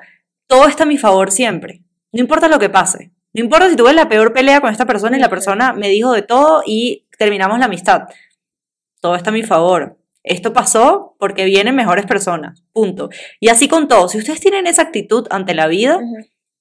todo 0.50 0.66
está 0.66 0.82
a 0.82 0.86
mi 0.86 0.98
favor 0.98 1.30
siempre. 1.30 1.84
No 2.10 2.20
importa 2.20 2.48
lo 2.48 2.58
que 2.58 2.68
pase. 2.68 3.12
No 3.32 3.40
importa 3.40 3.70
si 3.70 3.76
tuve 3.76 3.94
la 3.94 4.08
peor 4.08 4.32
pelea 4.32 4.60
con 4.60 4.72
esta 4.72 4.84
persona 4.84 5.16
y 5.16 5.20
la 5.20 5.30
persona 5.30 5.72
me 5.72 5.88
dijo 5.88 6.12
de 6.12 6.22
todo 6.22 6.64
y 6.66 7.06
terminamos 7.16 7.60
la 7.60 7.66
amistad. 7.66 8.08
Todo 9.00 9.14
está 9.14 9.30
a 9.30 9.32
mi 9.32 9.44
favor. 9.44 9.96
Esto 10.24 10.52
pasó 10.52 11.14
porque 11.20 11.44
vienen 11.44 11.76
mejores 11.76 12.04
personas. 12.04 12.64
Punto. 12.72 13.10
Y 13.38 13.48
así 13.48 13.68
con 13.68 13.86
todo. 13.86 14.08
Si 14.08 14.18
ustedes 14.18 14.40
tienen 14.40 14.66
esa 14.66 14.82
actitud 14.82 15.28
ante 15.30 15.54
la 15.54 15.68
vida, 15.68 16.00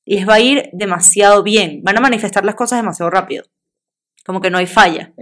les 0.05 0.29
va 0.29 0.35
a 0.35 0.39
ir 0.39 0.69
demasiado 0.71 1.41
bien. 1.41 1.81
Van 1.83 1.97
a 1.97 2.01
manifestar 2.01 2.45
las 2.45 2.53
cosas 2.53 2.77
demasiado 2.77 3.09
rápido. 3.09 3.45
Como 4.23 4.39
que 4.39 4.51
no 4.51 4.59
hay 4.59 4.67
falla. 4.67 5.13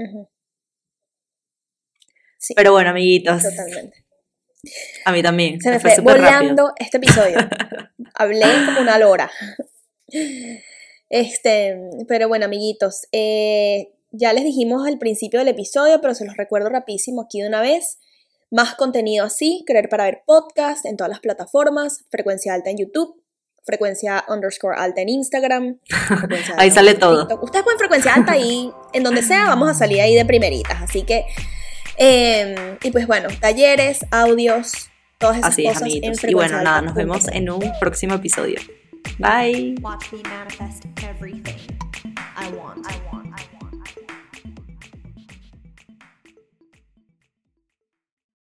Sí, 2.37 2.53
Pero 2.53 2.73
bueno, 2.73 2.89
amiguitos, 2.89 3.43
totalmente. 3.43 4.06
A 5.05 5.11
mí 5.11 5.23
también. 5.23 5.61
Se 5.61 5.69
me 5.69 5.79
fue 5.79 5.91
fue 5.91 5.97
súper 5.97 6.21
rápido. 6.21 6.39
volando 6.39 6.73
este 6.77 6.97
episodio. 6.97 7.37
Hablé 8.15 8.45
como 8.65 8.81
una 8.81 8.97
lora. 8.97 9.29
Este, 11.09 11.77
pero 12.07 12.27
bueno, 12.27 12.45
amiguitos, 12.45 13.07
eh, 13.11 13.93
ya 14.11 14.33
les 14.33 14.43
dijimos 14.43 14.87
al 14.87 14.97
principio 14.97 15.39
del 15.39 15.49
episodio, 15.49 16.01
pero 16.01 16.13
se 16.15 16.25
los 16.25 16.35
recuerdo 16.35 16.69
rapidísimo 16.69 17.21
aquí 17.21 17.41
de 17.41 17.47
una 17.47 17.61
vez. 17.61 17.99
Más 18.49 18.75
contenido 18.75 19.25
así, 19.25 19.63
Creer 19.67 19.89
para 19.89 20.05
ver 20.05 20.23
podcast 20.25 20.85
en 20.85 20.95
todas 20.95 21.09
las 21.09 21.19
plataformas, 21.19 22.05
frecuencia 22.09 22.53
alta 22.53 22.69
en 22.69 22.77
YouTube, 22.77 23.21
frecuencia 23.65 24.23
underscore 24.29 24.77
alta 24.77 25.01
en 25.01 25.09
Instagram. 25.09 25.79
frecuencia 26.19 26.55
Ahí 26.57 26.69
alta 26.69 26.75
sale 26.75 26.93
todo. 26.95 27.27
TikTok. 27.27 27.43
Ustedes 27.43 27.63
ponen 27.63 27.79
frecuencia 27.79 28.13
alta 28.13 28.31
ahí, 28.31 28.71
en 28.93 29.03
donde 29.03 29.21
sea, 29.21 29.45
vamos 29.45 29.69
a 29.69 29.73
salir 29.73 29.99
ahí 29.99 30.15
de 30.15 30.25
primeritas. 30.25 30.81
Así 30.81 31.03
que, 31.03 31.25
eh, 31.97 32.77
y 32.83 32.91
pues 32.91 33.07
bueno, 33.07 33.29
talleres, 33.39 34.05
audios, 34.11 34.89
todas 35.17 35.37
esas 35.37 35.51
Así 35.51 35.63
cosas. 35.63 35.77
Es, 35.77 35.81
amiguitos. 35.81 36.23
En 36.23 36.29
y 36.29 36.33
bueno, 36.33 36.61
nada, 36.61 36.81
nos 36.81 36.93
vemos 36.93 37.27
en 37.29 37.49
un 37.49 37.71
próximo 37.79 38.15
episodio. 38.15 38.59
Bye. 39.17 39.75